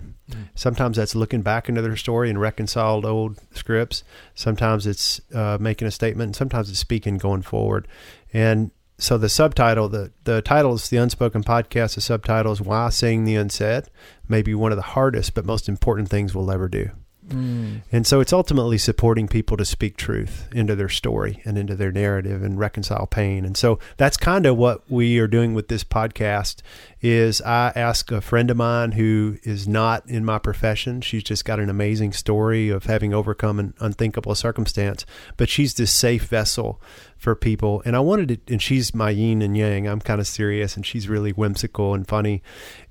Sometimes 0.55 0.99
that's 0.99 1.15
looking 1.15 1.41
back 1.41 1.71
into 1.71 1.81
their 1.81 1.97
story 1.97 2.29
and 2.29 2.39
reconciled 2.39 3.07
old 3.07 3.41
scripts. 3.53 4.05
Sometimes 4.35 4.87
it's 4.87 5.23
uh, 5.35 5.57
making 5.59 5.89
a 5.89 5.91
statement. 5.91 6.29
And 6.29 6.37
sometimes 6.37 6.69
it's 6.69 6.79
speaking 6.79 7.17
going 7.17 7.41
forward. 7.41 7.89
And 8.35 8.73
so 8.99 9.17
the 9.17 9.31
subtitle, 9.31 9.89
the 9.89 10.13
the 10.25 10.43
title 10.43 10.75
is 10.75 10.91
the 10.91 10.99
Unspoken 10.99 11.43
Podcast. 11.43 11.95
The 11.95 12.03
subtitle 12.03 12.53
is 12.53 12.61
Why 12.61 12.91
Saying 12.91 13.25
the 13.25 13.37
Unsaid. 13.37 13.85
may 14.29 14.43
be 14.43 14.55
one 14.55 14.71
of 14.71 14.77
the 14.77 14.83
hardest 14.83 15.33
but 15.33 15.47
most 15.47 15.67
important 15.67 16.11
things 16.11 16.35
we'll 16.35 16.51
ever 16.51 16.69
do. 16.69 16.91
Mm. 17.31 17.83
And 17.91 18.07
so 18.07 18.20
it's 18.20 18.33
ultimately 18.33 18.78
supporting 18.78 19.28
people 19.28 19.57
to 19.57 19.64
speak 19.64 19.97
truth 19.97 20.49
into 20.53 20.76
their 20.76 20.89
story 20.89 21.41
and 21.45 21.57
into 21.57 21.74
their 21.74 21.93
narrative 21.93 22.43
and 22.43 22.59
reconcile 22.59 23.07
pain. 23.07 23.45
And 23.45 23.57
so 23.57 23.78
that's 23.97 24.16
kind 24.16 24.47
of 24.47 24.57
what 24.57 24.83
we 24.91 25.18
are 25.18 25.26
doing 25.26 25.55
with 25.55 25.68
this 25.68 25.85
podcast 25.85 26.62
is 27.01 27.41
I 27.43 27.72
ask 27.74 28.11
a 28.12 28.20
friend 28.20 28.51
of 28.51 28.57
mine 28.57 28.93
who 28.93 29.39
is 29.43 29.66
not 29.66 30.07
in 30.09 30.24
my 30.24 30.39
profession. 30.39 31.01
She's 31.01 31.22
just 31.22 31.45
got 31.45 31.61
an 31.61 31.70
amazing 31.70 32.12
story 32.12 32.68
of 32.68 32.85
having 32.85 33.14
overcome 33.14 33.59
an 33.59 33.74
unthinkable 33.81 34.35
circumstance, 34.35 35.07
but 35.37 35.49
she's 35.49 35.74
this 35.74 35.93
safe 35.93 36.24
vessel 36.24 36.81
for 37.21 37.35
people. 37.35 37.83
And 37.85 37.95
I 37.95 38.01
wanted 38.01 38.31
it, 38.31 38.41
and 38.49 38.61
she's 38.61 38.95
my 38.95 39.11
yin 39.11 39.43
and 39.43 39.57
yang. 39.57 39.87
I'm 39.87 40.01
kind 40.01 40.21
of 40.21 40.27
serious, 40.27 40.75
and 40.75 40.85
she's 40.85 41.07
really 41.07 41.33
whimsical 41.33 41.95
and 41.95 42.09
funny. 42.09 42.43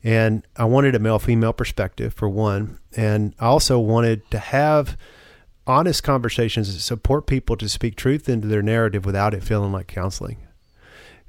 And 0.03 0.45
I 0.55 0.65
wanted 0.65 0.93
a 0.95 0.99
male 0.99 1.19
female 1.19 1.51
perspective 1.51 2.13
for 2.13 2.29
one, 2.29 2.79
and 2.95 3.33
I 3.39 3.47
also 3.47 3.79
wanted 3.79 4.29
to 4.31 4.37
have 4.37 4.95
honest 5.65 6.03
conversations 6.03 6.71
that 6.73 6.79
support 6.79 7.25
people 7.27 7.57
to 7.57 7.67
speak 7.67 7.95
truth 7.95 8.29
into 8.29 8.47
their 8.47 8.61
narrative 8.61 9.03
without 9.05 9.33
it 9.33 9.43
feeling 9.43 9.71
like 9.71 9.87
counseling. 9.87 10.37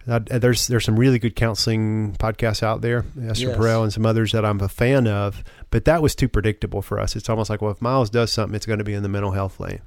Uh, 0.09 0.19
there's 0.27 0.67
there's 0.67 0.85
some 0.85 0.99
really 0.99 1.19
good 1.19 1.37
counseling 1.37 2.17
podcasts 2.19 2.63
out 2.63 2.81
there, 2.81 3.05
Esther 3.23 3.49
Yes. 3.49 3.57
Perel 3.57 3.83
and 3.83 3.93
some 3.93 4.07
others 4.07 4.33
that 4.33 4.45
I'm 4.47 4.59
a 4.61 4.69
fan 4.69 5.07
of, 5.07 5.45
but 5.71 5.85
that 5.85 6.03
was 6.03 6.15
too 6.15 6.29
predictable 6.29 6.81
for 6.81 6.99
us. 6.99 7.17
It's 7.17 7.29
almost 7.29 7.51
like, 7.51 7.61
well, 7.61 7.71
if 7.71 7.83
Miles 7.83 8.09
does 8.09 8.33
something, 8.33 8.55
it's 8.55 8.65
going 8.67 8.79
to 8.79 8.85
be 8.85 8.95
in 8.95 9.03
the 9.03 9.11
mental 9.11 9.33
health 9.33 9.61
lane, 9.61 9.81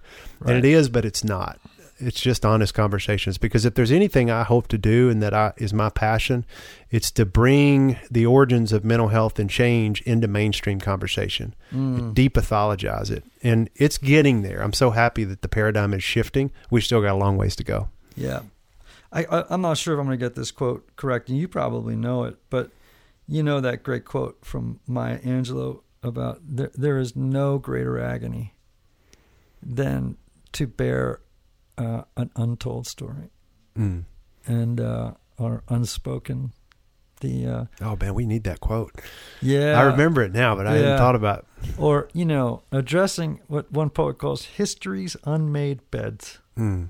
and 0.45 0.57
it 0.57 0.65
is, 0.65 0.87
but 0.87 1.03
it's 1.03 1.23
not. 1.23 1.59
It's 1.99 2.19
just 2.19 2.45
honest 2.45 2.73
conversations 2.73 3.37
because 3.37 3.65
if 3.65 3.75
there's 3.75 3.91
anything 3.91 4.29
I 4.31 4.43
hope 4.43 4.67
to 4.69 4.77
do 4.77 5.09
and 5.09 5.21
that 5.21 5.33
I, 5.33 5.53
is 5.57 5.73
my 5.73 5.89
passion, 5.89 6.45
it's 6.89 7.11
to 7.11 7.25
bring 7.25 7.97
the 8.09 8.25
origins 8.25 8.73
of 8.73 8.83
mental 8.83 9.09
health 9.09 9.37
and 9.39 9.49
change 9.49 10.01
into 10.01 10.27
mainstream 10.27 10.79
conversation, 10.79 11.53
Mm. 11.71 12.13
depathologize 12.13 13.09
it, 13.11 13.23
and 13.41 13.69
it's 13.75 13.97
getting 13.97 14.41
there. 14.41 14.61
I'm 14.61 14.73
so 14.73 14.91
happy 14.91 15.23
that 15.23 15.41
the 15.41 15.47
paradigm 15.47 15.93
is 15.93 16.03
shifting. 16.03 16.51
We 16.69 16.81
still 16.81 17.01
got 17.01 17.13
a 17.13 17.17
long 17.17 17.37
ways 17.37 17.55
to 17.57 17.63
go. 17.63 17.89
Yeah. 18.15 18.41
I, 19.11 19.25
I 19.25 19.43
I'm 19.49 19.61
not 19.61 19.77
sure 19.77 19.93
if 19.93 19.99
I'm 19.99 20.05
going 20.07 20.17
to 20.19 20.25
get 20.25 20.35
this 20.35 20.51
quote 20.51 20.95
correct, 20.95 21.29
and 21.29 21.37
you 21.37 21.47
probably 21.47 21.95
know 21.95 22.23
it, 22.23 22.37
but 22.49 22.71
you 23.27 23.43
know 23.43 23.61
that 23.61 23.83
great 23.83 24.05
quote 24.05 24.37
from 24.43 24.79
Maya 24.87 25.19
Angelou 25.19 25.81
about 26.01 26.39
there 26.43 26.71
there 26.73 26.97
is 26.97 27.15
no 27.15 27.57
greater 27.59 27.97
agony 27.99 28.53
than 29.61 30.17
to 30.53 30.67
bear 30.67 31.19
uh, 31.77 32.03
an 32.17 32.31
untold 32.35 32.87
story 32.87 33.29
Mm. 33.77 34.03
and 34.45 34.79
uh, 34.79 35.13
or 35.37 35.63
unspoken. 35.69 36.51
The 37.21 37.45
uh, 37.47 37.65
Oh 37.81 37.95
man, 37.99 38.13
we 38.15 38.25
need 38.25 38.43
that 38.43 38.59
quote. 38.59 38.91
yeah, 39.41 39.79
I 39.79 39.83
remember 39.83 40.21
it 40.23 40.33
now, 40.33 40.55
but 40.55 40.67
I 40.67 40.75
Yeah. 40.75 40.81
hadn't 40.81 40.97
thought 40.97 41.15
about. 41.15 41.45
or 41.77 42.09
you 42.13 42.25
know 42.25 42.63
addressing 42.71 43.39
what 43.47 43.71
one 43.71 43.89
poet 43.89 44.17
calls 44.17 44.43
history's 44.45 45.15
unmade 45.23 45.79
beds. 45.89 46.39
Mm. 46.57 46.89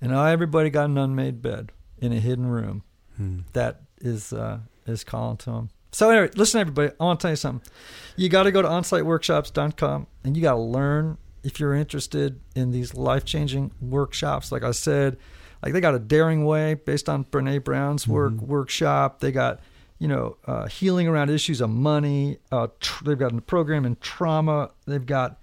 And 0.00 0.12
now 0.12 0.24
everybody 0.24 0.70
got 0.70 0.84
an 0.88 0.96
unmade 0.96 1.42
bed 1.42 1.72
in 1.98 2.12
a 2.12 2.20
hidden 2.20 2.46
room. 2.46 2.82
Mm. 3.20 3.44
that 3.52 3.82
is 4.00 4.32
uh, 4.32 4.60
is 4.86 5.04
calling 5.04 5.36
to 5.38 5.50
them. 5.50 5.70
So 5.92 6.08
anyway, 6.10 6.30
listen, 6.36 6.60
everybody. 6.60 6.92
I 7.00 7.04
want 7.04 7.18
to 7.20 7.24
tell 7.24 7.32
you 7.32 7.36
something. 7.36 7.68
You 8.16 8.28
got 8.30 8.44
to 8.44 8.52
go 8.52 8.62
to 8.62 8.68
onsiteworkshops.com 8.68 10.06
and 10.24 10.36
you 10.36 10.42
got 10.42 10.52
to 10.52 10.58
learn 10.60 11.18
if 11.42 11.60
you're 11.60 11.74
interested 11.74 12.40
in 12.54 12.70
these 12.70 12.94
life 12.94 13.24
changing 13.24 13.72
workshops. 13.80 14.52
Like 14.52 14.62
I 14.62 14.72
said, 14.72 15.16
like 15.62 15.72
they 15.72 15.80
got 15.80 15.94
a 15.94 15.98
Daring 15.98 16.44
Way 16.44 16.74
based 16.74 17.08
on 17.08 17.24
Brene 17.24 17.62
Brown's 17.62 18.06
work 18.06 18.34
workshop. 18.34 19.20
They 19.20 19.32
got 19.32 19.60
you 19.98 20.08
know 20.08 20.36
uh, 20.46 20.66
healing 20.66 21.08
around 21.08 21.30
issues 21.30 21.60
of 21.60 21.70
money. 21.70 22.38
Uh, 22.50 22.68
tr- 22.80 23.04
they've 23.04 23.18
got 23.18 23.32
a 23.32 23.40
program 23.40 23.84
in 23.84 23.96
trauma. 24.00 24.70
They've 24.86 25.04
got 25.04 25.40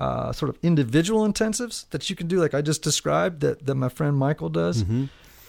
uh, 0.00 0.32
sort 0.32 0.48
of 0.48 0.58
individual 0.62 1.30
intensives 1.30 1.88
that 1.90 2.08
you 2.08 2.16
can 2.16 2.26
do, 2.26 2.40
like 2.40 2.54
I 2.54 2.62
just 2.62 2.82
described, 2.82 3.40
that, 3.40 3.66
that 3.66 3.74
my 3.74 3.90
friend 3.90 4.16
Michael 4.16 4.48
does. 4.48 4.82
Mm-hmm. 4.82 5.04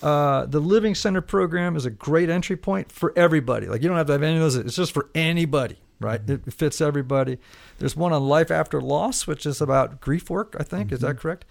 Uh, 0.06 0.46
the 0.46 0.60
Living 0.60 0.94
Center 0.94 1.22
program 1.22 1.76
is 1.78 1.86
a 1.86 1.90
great 1.90 2.30
entry 2.30 2.58
point 2.58 2.92
for 2.92 3.14
everybody. 3.16 3.68
Like 3.68 3.82
you 3.82 3.88
don't 3.88 3.98
have 3.98 4.08
to 4.08 4.14
have 4.14 4.24
any 4.24 4.36
of 4.36 4.42
those. 4.42 4.58
It's 4.58 4.76
just 4.76 4.92
for 4.92 5.10
anybody, 5.16 5.78
right? 6.04 6.22
It 6.28 6.52
fits 6.54 6.82
everybody. 6.82 7.38
There's 7.80 7.95
one 7.95 8.14
on 8.14 8.28
life 8.28 8.52
after 8.52 8.82
loss, 8.82 9.28
which 9.28 9.45
is 9.45 9.62
about 9.62 10.02
grief 10.02 10.30
work. 10.30 10.56
I 10.60 10.64
think 10.64 10.91
is 10.91 11.02
that 11.02 11.18
correct? 11.18 11.45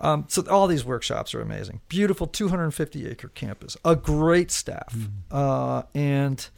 Um, 0.00 0.26
so 0.28 0.44
all 0.48 0.66
these 0.66 0.84
workshops 0.84 1.34
are 1.34 1.40
amazing. 1.40 1.80
Beautiful 1.88 2.26
250 2.26 3.08
acre 3.08 3.28
campus, 3.28 3.76
a 3.84 3.96
great 3.96 4.50
staff, 4.50 4.94
uh, 5.30 5.82
and 5.94 6.48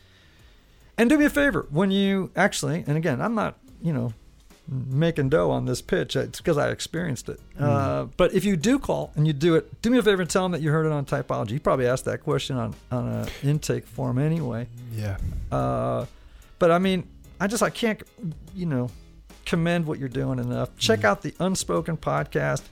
and 0.99 1.09
do 1.09 1.17
me 1.17 1.25
a 1.25 1.31
favor 1.31 1.67
when 1.71 1.91
you 1.91 2.31
actually. 2.37 2.85
And 2.87 2.97
again, 2.97 3.21
I'm 3.21 3.35
not 3.35 3.59
you 3.83 3.93
know 3.93 4.13
making 4.69 5.31
dough 5.31 5.51
on 5.51 5.65
this 5.65 5.83
pitch. 5.83 6.15
It's 6.17 6.39
because 6.39 6.59
I 6.59 6.71
experienced 6.71 7.29
it. 7.29 7.41
Uh, 7.59 8.05
but 8.17 8.33
if 8.35 8.45
you 8.45 8.57
do 8.57 8.79
call 8.79 9.11
and 9.17 9.27
you 9.27 9.33
do 9.33 9.57
it, 9.57 9.83
do 9.83 9.91
me 9.91 9.99
a 9.99 10.03
favor 10.03 10.23
and 10.23 10.31
tell 10.31 10.45
them 10.45 10.53
that 10.53 10.61
you 10.61 10.71
heard 10.71 10.87
it 10.87 10.93
on 10.93 11.07
typology. 11.07 11.53
You 11.53 11.61
probably 11.61 11.87
asked 11.87 12.05
that 12.05 12.23
question 12.23 12.57
on 12.57 12.75
on 12.93 13.09
an 13.09 13.29
intake 13.43 13.87
form 13.87 14.19
anyway. 14.19 14.69
Yeah. 14.95 15.17
Uh, 15.51 16.07
but 16.59 16.71
I 16.71 16.79
mean, 16.79 17.09
I 17.41 17.47
just 17.47 17.63
I 17.63 17.71
can't 17.71 18.03
you 18.55 18.67
know 18.67 18.91
commend 19.47 19.87
what 19.87 19.99
you're 19.99 20.09
doing 20.09 20.39
enough. 20.39 20.77
Check 20.79 21.05
out 21.05 21.23
the 21.23 21.35
Unspoken 21.41 21.97
podcast, 21.97 22.63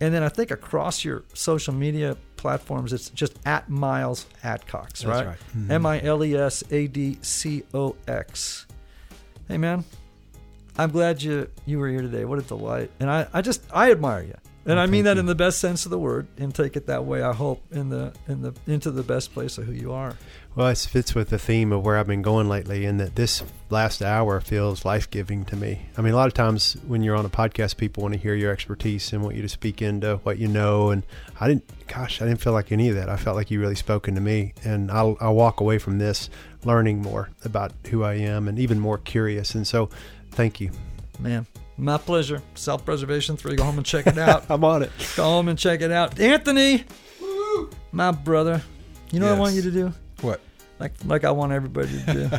and 0.00 0.14
then 0.14 0.22
I 0.22 0.28
think 0.28 0.50
across 0.50 1.04
your 1.04 1.24
social 1.34 1.74
media 1.74 2.16
platforms, 2.36 2.92
it's 2.92 3.10
just 3.10 3.36
at 3.44 3.68
Miles 3.68 4.26
Adcox, 4.44 5.00
That's 5.00 5.04
right? 5.04 5.26
right. 5.26 5.38
Mhm. 5.56 5.70
M 5.70 5.86
I 5.86 6.00
L 6.02 6.22
E 6.24 6.36
S 6.36 6.62
A 6.70 6.86
D 6.86 7.18
C 7.22 7.64
O 7.74 7.96
X. 8.06 8.66
Hey 9.48 9.58
man, 9.58 9.84
I'm 10.78 10.90
glad 10.90 11.22
you 11.22 11.48
you 11.66 11.78
were 11.78 11.88
here 11.88 12.02
today. 12.02 12.24
What 12.24 12.38
a 12.38 12.42
delight, 12.42 12.90
and 13.00 13.10
I 13.10 13.26
I 13.32 13.40
just 13.42 13.62
I 13.72 13.90
admire 13.90 14.22
you. 14.22 14.34
And 14.68 14.74
Well, 14.76 14.78
I 14.84 14.86
mean 14.86 15.04
that 15.04 15.14
you. 15.16 15.20
in 15.20 15.26
the 15.26 15.34
best 15.36 15.58
sense 15.60 15.84
of 15.86 15.90
the 15.90 15.98
word, 15.98 16.26
and 16.38 16.52
take 16.54 16.76
it 16.76 16.86
that 16.86 17.04
way. 17.04 17.22
I 17.22 17.32
hope 17.32 17.62
in 17.72 17.88
the 17.88 18.12
in 18.28 18.42
the 18.42 18.52
into 18.66 18.90
the 18.90 19.02
best 19.04 19.32
place 19.32 19.58
of 19.58 19.64
who 19.64 19.72
you 19.72 19.92
are. 19.92 20.14
Well, 20.56 20.68
it 20.68 20.78
fits 20.78 21.14
with 21.14 21.28
the 21.28 21.38
theme 21.38 21.70
of 21.70 21.84
where 21.84 21.98
I've 21.98 22.06
been 22.06 22.22
going 22.22 22.48
lately, 22.48 22.86
in 22.86 22.96
that 22.96 23.14
this 23.14 23.42
last 23.68 24.00
hour 24.00 24.40
feels 24.40 24.86
life 24.86 25.10
giving 25.10 25.44
to 25.44 25.54
me. 25.54 25.82
I 25.98 26.00
mean, 26.00 26.14
a 26.14 26.16
lot 26.16 26.28
of 26.28 26.32
times 26.32 26.78
when 26.86 27.02
you're 27.02 27.14
on 27.14 27.26
a 27.26 27.28
podcast, 27.28 27.76
people 27.76 28.02
want 28.02 28.14
to 28.14 28.18
hear 28.18 28.34
your 28.34 28.50
expertise 28.52 29.12
and 29.12 29.22
want 29.22 29.36
you 29.36 29.42
to 29.42 29.50
speak 29.50 29.82
into 29.82 30.16
what 30.22 30.38
you 30.38 30.48
know. 30.48 30.88
And 30.88 31.02
I 31.38 31.48
didn't, 31.48 31.86
gosh, 31.88 32.22
I 32.22 32.24
didn't 32.24 32.40
feel 32.40 32.54
like 32.54 32.72
any 32.72 32.88
of 32.88 32.94
that. 32.94 33.10
I 33.10 33.18
felt 33.18 33.36
like 33.36 33.50
you 33.50 33.60
really 33.60 33.74
spoken 33.74 34.14
to 34.14 34.20
me. 34.22 34.54
And 34.64 34.90
I'll, 34.90 35.18
I'll 35.20 35.34
walk 35.34 35.60
away 35.60 35.76
from 35.76 35.98
this 35.98 36.30
learning 36.64 37.02
more 37.02 37.28
about 37.44 37.72
who 37.90 38.02
I 38.02 38.14
am 38.14 38.48
and 38.48 38.58
even 38.58 38.80
more 38.80 38.96
curious. 38.96 39.54
And 39.54 39.66
so, 39.66 39.90
thank 40.30 40.58
you. 40.58 40.70
Man, 41.18 41.44
my 41.76 41.98
pleasure. 41.98 42.40
Self 42.54 42.82
preservation 42.82 43.36
three. 43.36 43.56
Go 43.56 43.64
home 43.64 43.76
and 43.76 43.84
check 43.84 44.06
it 44.06 44.16
out. 44.16 44.46
I'm 44.50 44.64
on 44.64 44.82
it. 44.82 44.90
Go 45.16 45.24
home 45.24 45.48
and 45.48 45.58
check 45.58 45.82
it 45.82 45.92
out. 45.92 46.18
Anthony, 46.18 46.84
my 47.92 48.10
brother. 48.10 48.62
You 49.10 49.20
know 49.20 49.26
what 49.26 49.36
I 49.36 49.38
want 49.38 49.54
you 49.54 49.60
to 49.60 49.70
do? 49.70 49.92
What? 50.20 50.40
Like 50.78 50.92
like 51.04 51.24
I 51.24 51.30
want 51.30 51.52
everybody 51.52 51.88
to 52.04 52.12
do. 52.12 52.30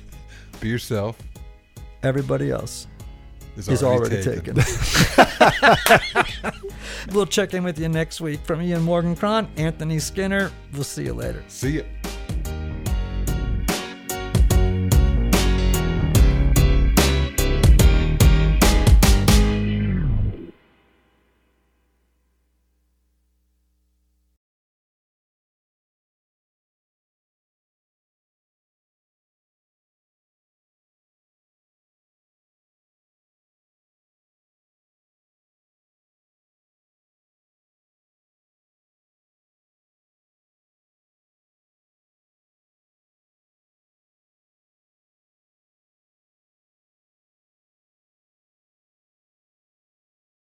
Be 0.60 0.68
yourself. 0.68 1.18
Everybody 2.02 2.50
else 2.50 2.86
Is 3.56 3.68
is 3.68 3.82
already, 3.82 4.16
already 4.26 4.40
taken. 4.40 4.56
we'll 7.12 7.26
check 7.26 7.54
in 7.54 7.62
with 7.62 7.78
you 7.78 7.88
next 7.88 8.20
week 8.20 8.40
from 8.44 8.60
Ian 8.60 8.82
Morgan 8.82 9.14
Cron, 9.14 9.48
Anthony 9.56 9.98
Skinner. 10.00 10.50
We'll 10.72 10.84
see 10.84 11.04
you 11.04 11.14
later. 11.14 11.44
See 11.48 11.78
ya. 11.78 11.82